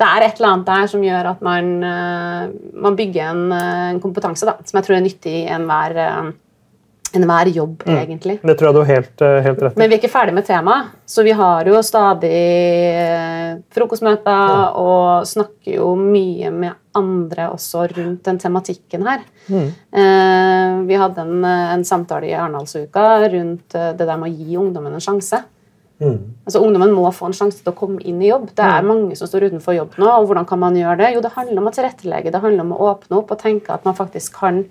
det 0.00 0.08
er 0.08 0.26
et 0.26 0.38
eller 0.38 0.54
annet 0.54 0.68
der 0.70 0.90
som 0.90 1.02
gjør 1.04 1.32
at 1.34 1.40
man, 1.44 1.72
eh, 1.84 2.44
man 2.86 2.96
bygger 2.96 3.32
en, 3.34 3.48
eh, 3.52 3.88
en 3.94 4.00
kompetanse 4.00 4.48
da, 4.48 4.56
som 4.64 4.78
jeg 4.78 4.86
tror 4.86 4.96
er 4.96 5.04
nyttig 5.04 5.34
i 5.42 5.48
enhver, 5.52 5.96
eh, 5.96 6.30
enhver 7.18 7.50
jobb, 7.50 7.82
egentlig. 7.90 8.38
Det 8.40 8.54
tror 8.56 8.68
jeg 8.68 8.74
du 8.74 8.80
har 8.80 8.90
helt, 8.94 9.22
helt 9.44 9.62
rett 9.64 9.74
i. 9.74 9.78
Men 9.80 9.90
vi 9.90 9.96
er 9.96 9.98
ikke 9.98 10.12
ferdig 10.12 10.34
med 10.36 10.46
temaet, 10.46 10.92
så 11.04 11.24
vi 11.26 11.32
har 11.34 11.66
jo 11.66 11.80
stadig 11.82 12.30
frokostmøter 13.74 14.30
frokostmøter 14.30 14.78
og 14.78 15.26
snakker 15.26 15.74
jo 15.74 15.88
mye 15.98 16.52
med 16.54 16.78
andre 16.94 17.48
også 17.50 17.88
rundt 17.96 18.22
den 18.24 18.38
tematikken 18.38 19.08
her. 19.10 19.26
Eh, 19.50 20.76
vi 20.86 21.00
hadde 21.02 21.26
en, 21.26 21.44
en 21.44 21.84
samtale 21.84 22.30
i 22.30 22.36
Arendalsuka 22.38 23.26
rundt 23.26 23.74
det 23.74 24.06
der 24.06 24.16
med 24.16 24.30
å 24.30 24.36
gi 24.36 24.56
ungdommen 24.56 24.94
en 24.94 25.02
sjanse. 25.02 25.42
Mm. 26.00 26.20
Altså 26.48 26.62
Ungdommen 26.64 26.94
må 26.96 27.04
få 27.12 27.28
en 27.28 27.36
sjanse 27.36 27.60
til 27.60 27.72
å 27.72 27.76
komme 27.76 28.00
inn 28.08 28.22
i 28.24 28.30
jobb. 28.30 28.48
Det 28.56 28.64
er 28.64 28.86
mange 28.86 29.18
som 29.18 29.28
står 29.28 29.50
utenfor 29.50 29.76
jobb 29.76 29.98
nå. 30.00 30.08
og 30.08 30.30
hvordan 30.30 30.48
kan 30.48 30.62
man 30.62 30.78
gjøre 30.78 30.96
Det 31.02 31.10
Jo, 31.14 31.20
det 31.20 31.34
handler 31.34 31.60
om 31.60 31.68
å 31.68 31.74
tilrettelegge, 31.76 32.32
det 32.32 32.40
handler 32.40 32.64
om 32.64 32.72
å 32.72 32.88
åpne 32.94 33.18
opp 33.20 33.34
og 33.34 33.42
tenke 33.42 33.74
at 33.74 33.84
man 33.84 33.98
faktisk 33.98 34.38
kan 34.40 34.64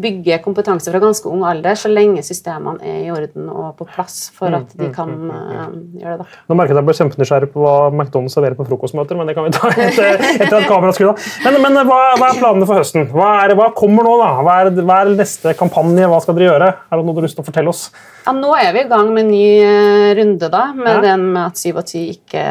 bygge 0.00 0.38
kompetanse 0.44 0.90
fra 0.90 1.00
ganske 1.02 1.28
ung 1.30 1.44
alder, 1.46 1.76
så 1.78 1.90
lenge 1.92 2.22
systemene 2.26 2.80
er 2.82 3.00
i 3.06 3.10
orden 3.14 3.48
og 3.52 3.74
på 3.78 3.86
plass 3.88 4.30
for 4.34 4.54
at 4.56 4.72
de 4.78 4.88
kan 4.94 5.10
eh, 5.30 5.68
gjøre 6.02 6.16
det. 6.18 6.24
da. 6.24 6.40
Nå 6.50 6.56
merket 6.58 6.78
jeg 6.80 6.86
ble 6.88 6.96
kjempenysgjerrig 6.98 7.50
på 7.54 7.62
hva 7.62 7.74
McDonald's 7.92 8.34
serverer 8.36 8.56
på 8.58 8.66
frokostmøter, 8.68 9.18
men 9.18 9.30
det 9.30 9.36
kan 9.38 9.46
vi 9.46 9.54
ta 9.54 9.70
etter, 9.86 10.24
etter 10.38 10.58
at 10.58 10.66
kameraet 10.70 10.98
skrur 10.98 11.12
av. 11.14 11.28
Men, 11.46 11.60
men 11.62 11.78
hva, 11.86 12.00
hva 12.18 12.30
er 12.32 12.40
planene 12.40 12.66
for 12.68 12.80
høsten? 12.82 13.06
Hva, 13.14 13.30
er, 13.44 13.54
hva 13.58 13.70
kommer 13.76 14.06
nå? 14.08 14.16
da? 14.22 14.32
Hva 14.44 14.56
er, 14.64 14.72
hva 14.82 14.98
er 15.04 15.14
neste 15.18 15.54
kampanje? 15.58 16.08
Hva 16.10 16.18
skal 16.24 16.38
dere 16.40 16.50
gjøre? 16.50 16.72
Er 16.90 17.00
det 17.00 17.06
noe 17.06 17.14
du 17.16 17.22
har 17.22 17.28
lyst 17.28 17.38
til 17.38 17.44
å 17.46 17.48
fortelle 17.50 17.70
oss? 17.74 17.84
Ja, 18.24 18.32
nå 18.32 18.54
er 18.56 18.70
vi 18.72 18.80
i 18.80 18.88
gang 18.88 19.10
med 19.12 19.26
en 19.26 19.30
ny 19.34 19.46
eh, 19.60 20.10
runde, 20.16 20.48
da, 20.48 20.64
med 20.72 20.90
Ja. 20.94 21.00
den 21.10 21.26
med 21.34 21.42
at 21.50 21.60
7 21.60 21.74
og 21.76 21.82
10 21.84 22.04
ikke 22.14 22.44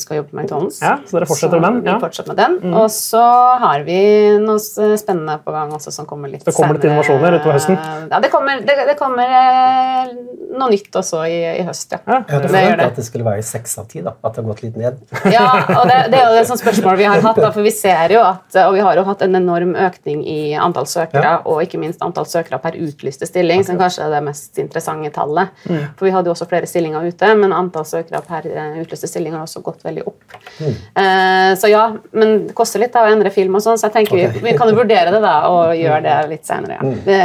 skal 0.00 0.20
jobbe 0.20 0.32
på 0.34 0.40
McDonald's. 0.40 0.80
Ja, 0.82 0.96
så 1.06 1.16
dere 1.20 1.28
fortsetter 1.30 1.60
med 1.62 1.68
den, 1.68 1.84
ja. 1.86 1.94
Vi 2.00 2.04
fortsetter 2.08 2.34
med 2.34 2.40
den. 2.40 2.74
Og 2.74 2.88
så 2.90 3.22
har 3.62 3.84
vi 3.86 3.98
noe 4.42 4.58
spennende 4.98 5.36
på 5.44 5.54
gang 5.54 5.70
også 5.76 5.92
som 5.94 6.08
kommer 6.10 6.32
litt 6.32 6.42
kommer 6.50 6.74
litt 6.76 6.82
senere. 6.82 6.89
Innovasjoner 6.90 7.38
utover 7.38 7.56
høsten? 7.56 7.78
Ja, 8.10 8.18
det 8.20 8.30
kommer, 8.32 8.60
det, 8.66 8.74
det 8.90 8.96
kommer 8.98 9.30
eh, 9.40 10.10
noe 10.58 10.68
nytt 10.72 10.96
også 10.98 11.22
i, 11.30 11.38
i 11.60 11.64
høst, 11.66 11.92
ja. 11.94 12.00
Ja, 12.10 12.18
Jeg 12.26 12.42
forventet 12.48 12.82
at 12.90 12.98
det 12.98 13.04
skulle 13.06 13.26
være 13.28 13.44
seks 13.46 13.76
av 13.80 13.86
ti. 13.90 14.02
da, 14.04 14.16
At 14.26 14.34
det 14.36 14.42
har 14.42 14.48
gått 14.50 14.62
litt 14.66 14.76
ned. 14.80 14.98
Ja, 15.36 15.46
og 15.78 15.86
det, 15.88 15.98
det 16.12 16.18
er 16.20 16.34
jo 16.34 16.40
et 16.42 16.48
sånt 16.50 16.60
spørsmål 16.62 16.98
vi 17.00 17.06
har 17.06 17.22
hatt, 17.22 17.38
da, 17.38 17.50
for 17.56 17.62
vi 17.66 17.72
ser 17.74 18.14
jo 18.16 18.24
at, 18.26 18.48
og 18.66 18.74
vi 18.74 18.82
har 18.84 18.98
jo 18.98 19.04
hatt 19.06 19.22
en 19.26 19.38
enorm 19.38 19.76
økning 19.78 20.24
i 20.26 20.38
antall 20.58 20.88
søkere, 20.90 21.22
Ja. 21.22 21.36
og 21.46 21.62
ikke 21.64 21.78
minst 21.80 22.02
antall 22.02 22.26
søkere 22.28 22.58
per 22.62 22.76
utlyste 22.80 23.28
stilling, 23.30 23.62
som 23.66 23.78
kanskje 23.80 24.04
er 24.08 24.14
det 24.16 24.22
mest 24.26 24.58
interessante 24.58 25.12
tallet. 25.14 25.54
For 25.68 26.08
vi 26.08 26.12
hadde 26.14 26.30
jo 26.30 26.34
også 26.34 26.48
flere 26.50 26.66
stillinger 26.68 27.06
ute, 27.06 27.30
men 27.38 27.54
antall 27.54 27.86
søkere 27.88 28.20
per 28.26 28.48
eh, 28.50 28.80
utlyste 28.82 29.08
stilling 29.10 29.36
har 29.36 29.46
også 29.46 29.62
gått 29.64 29.84
veldig 29.86 30.04
opp. 30.10 30.36
Eh, 30.60 31.52
så 31.60 31.70
ja, 31.70 31.84
men 32.16 32.46
det 32.48 32.54
koster 32.58 32.82
litt 32.82 32.92
da, 32.96 33.04
å 33.06 33.12
endre 33.12 33.30
film 33.34 33.54
og 33.58 33.62
sånn, 33.64 33.78
så 33.80 33.88
jeg 33.88 33.96
tenker 34.00 34.16
vi, 34.18 34.42
vi 34.50 34.56
kan 34.58 34.70
jo 34.70 34.76
vurdere 34.80 35.12
det 35.14 35.20
da, 35.22 35.36
og 35.52 35.74
gjøre 35.84 36.02
det 36.08 36.16
litt 36.32 36.48
senere, 36.48 36.79
ja. 36.80 36.92
Det, 37.06 37.16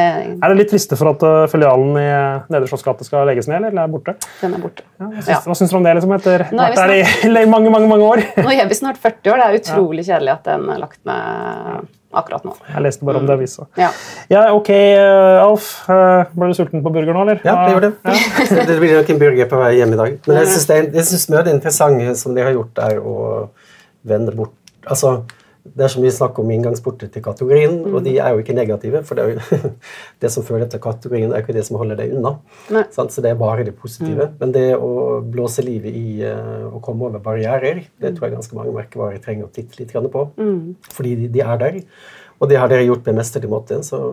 Er 0.44 0.52
det 0.54 0.58
litt 0.60 0.72
triste 0.74 0.98
for 1.00 1.12
at 1.14 1.26
eh, 1.26 1.42
filialen 1.52 1.98
i 2.00 2.06
Nedre 2.54 2.70
Slottsgate 2.70 3.08
skal 3.08 3.28
legges 3.30 3.50
ned, 3.52 3.64
eller 3.70 3.84
er 3.86 3.92
borte? 3.92 4.16
den 4.42 4.56
er 4.58 4.64
borte. 4.64 4.86
Ja. 5.00 5.10
syns, 5.20 5.46
hva 5.48 5.58
syns 5.58 5.72
dere 5.74 5.80
om 5.80 5.86
det, 5.88 5.94
liksom, 6.00 6.16
etter 6.18 6.46
snart, 6.52 6.80
er 6.86 6.96
det 6.96 7.44
i 7.46 7.52
mange, 7.52 7.74
mange, 7.74 7.92
mange 7.92 8.10
år? 8.14 8.24
Nå 8.46 8.56
er 8.56 8.72
vi 8.72 8.78
snart 8.78 9.00
40 9.02 9.34
år, 9.34 9.44
det 9.44 9.46
er 9.48 9.60
utrolig 9.62 10.08
kjedelig 10.08 10.34
at 10.38 10.50
den 10.50 10.68
er 10.76 10.82
lagt 10.82 11.00
ned 11.08 11.86
akkurat 12.16 12.46
nå. 12.48 12.54
Jeg 12.72 12.84
leste 12.86 13.08
bare 13.08 13.20
om 13.20 13.26
det 13.28 13.34
i 13.34 13.38
avisa. 13.40 13.66
Ja. 13.80 13.90
Ja, 14.32 14.44
ok, 14.56 14.70
eh, 14.72 15.44
Alf. 15.44 15.70
eh, 15.92 16.32
Ble 16.36 16.50
du 16.52 16.58
sulten 16.58 16.84
på 16.86 16.92
burger 16.96 17.16
nå, 17.16 17.24
eller? 17.26 17.42
Ja, 17.44 17.56
det 17.66 17.76
gjorde 17.76 17.92
det. 17.92 18.68
det 18.70 18.78
blir 18.80 18.96
nok 19.00 19.10
en 19.16 19.20
burger 19.22 19.50
på 19.52 19.60
vei 19.62 19.72
hjem 19.80 19.96
i 19.96 20.00
dag. 20.00 20.20
Men 20.28 20.40
jeg 20.42 20.52
syns 20.54 20.70
det, 20.72 20.78
er- 20.84 21.10
synes 21.10 21.26
det 21.32 21.56
interessante 21.58 22.16
som 22.20 22.36
de 22.38 22.46
har 22.46 22.56
gjort, 22.56 22.84
er 22.88 23.02
å 23.04 23.18
vende 24.06 24.36
bort 24.36 24.54
Altså, 24.86 25.24
det 25.66 25.82
er 25.82 25.90
så 25.90 26.02
mye 26.02 26.14
snakk 26.14 26.38
om 26.38 26.50
inngangsporter 26.54 27.10
til 27.10 27.24
kategorien, 27.26 27.80
og 27.90 28.04
de 28.06 28.14
er 28.22 28.36
jo 28.36 28.44
ikke 28.44 28.54
negative. 28.54 29.02
For 29.08 29.18
det, 29.18 29.24
er 29.26 29.34
jo, 29.34 29.72
det 30.22 30.30
som 30.32 30.46
fører 30.46 30.70
til 30.70 30.82
kategorien, 30.84 31.34
er 31.34 31.42
ikke 31.42 31.56
det 31.58 31.64
som 31.66 31.80
holder 31.82 31.98
deg 31.98 32.14
unna. 32.14 32.36
Sant? 32.94 33.16
Så 33.16 33.24
det 33.26 33.32
er 33.32 33.40
bare 33.40 33.66
det 33.66 33.74
positive. 33.80 34.30
Men 34.42 34.54
det 34.54 34.68
å 34.78 35.24
blåse 35.26 35.66
livet 35.66 35.98
i 35.98 36.22
eh, 36.28 36.68
å 36.70 36.82
komme 36.86 37.10
over 37.10 37.24
barrierer, 37.24 37.82
det 38.02 38.14
tror 38.14 38.30
jeg 38.30 38.38
ganske 38.38 38.60
mange 38.60 38.76
merkevarer 38.78 39.18
trenger 39.24 39.50
å 39.50 39.54
titte 39.56 39.82
litt 39.82 39.96
på. 39.96 40.06
på. 40.14 40.28
Fordi 40.94 41.18
de, 41.24 41.34
de 41.34 41.44
er 41.44 41.62
der. 41.66 41.82
Og 42.38 42.52
det 42.52 42.62
har 42.62 42.70
dere 42.70 42.86
gjort 42.86 43.10
med 43.10 43.24
mesterlig 43.24 43.50
måte. 43.50 43.82
Så 43.88 44.04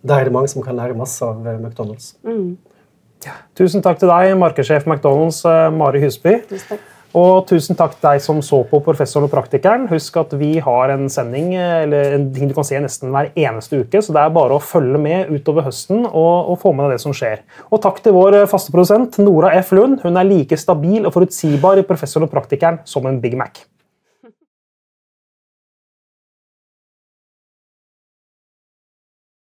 der 0.00 0.22
er 0.22 0.30
det 0.30 0.36
mange 0.38 0.48
som 0.48 0.64
kan 0.64 0.78
lære 0.80 0.96
masse 0.96 1.20
av 1.24 1.44
eh, 1.44 1.60
McDonald's. 1.60 2.14
Tusen 3.58 3.82
takk 3.84 3.98
til 4.00 4.08
deg, 4.08 4.32
markedssjef 4.38 4.88
McDonald's, 4.88 5.42
eh, 5.44 5.66
Mari 5.74 6.00
Husby. 6.06 6.38
Tusen 6.48 6.78
takk. 6.78 6.94
Og 7.18 7.46
tusen 7.48 7.78
takk 7.78 7.96
til 7.96 8.04
deg 8.04 8.22
som 8.22 8.40
så 8.44 8.60
på 8.68 8.80
Professoren 8.84 9.26
og 9.26 9.32
praktikeren. 9.32 9.86
Husk 9.90 10.18
at 10.20 10.34
vi 10.38 10.50
har 10.62 10.92
en 10.94 11.08
sending 11.12 11.54
eller 11.58 12.18
en 12.18 12.28
ting 12.34 12.50
du 12.50 12.54
kan 12.56 12.66
se 12.68 12.78
nesten 12.82 13.14
hver 13.14 13.32
eneste 13.32 13.82
uke, 13.82 14.02
så 14.04 14.14
det 14.14 14.22
er 14.22 14.34
bare 14.36 14.58
å 14.58 14.62
følge 14.62 15.00
med 15.02 15.32
utover 15.32 15.66
høsten 15.66 16.04
og, 16.06 16.52
og 16.52 16.60
få 16.62 16.74
med 16.76 16.88
deg 16.88 16.98
det 16.98 17.04
som 17.06 17.16
skjer. 17.16 17.42
Og 17.72 17.82
takk 17.84 18.02
til 18.04 18.14
vår 18.16 18.42
faste 18.50 18.74
produsent 18.74 19.18
Nora 19.22 19.54
F. 19.58 19.74
Lund. 19.76 20.02
Hun 20.04 20.20
er 20.20 20.28
like 20.28 20.60
stabil 20.60 21.08
og 21.08 21.14
forutsigbar 21.16 21.80
i 21.80 21.88
Professoren 21.88 22.28
og 22.28 22.34
praktikeren 22.34 22.82
som 22.88 23.08
en 23.08 23.20
Big 23.24 23.38
Mac. 23.40 23.64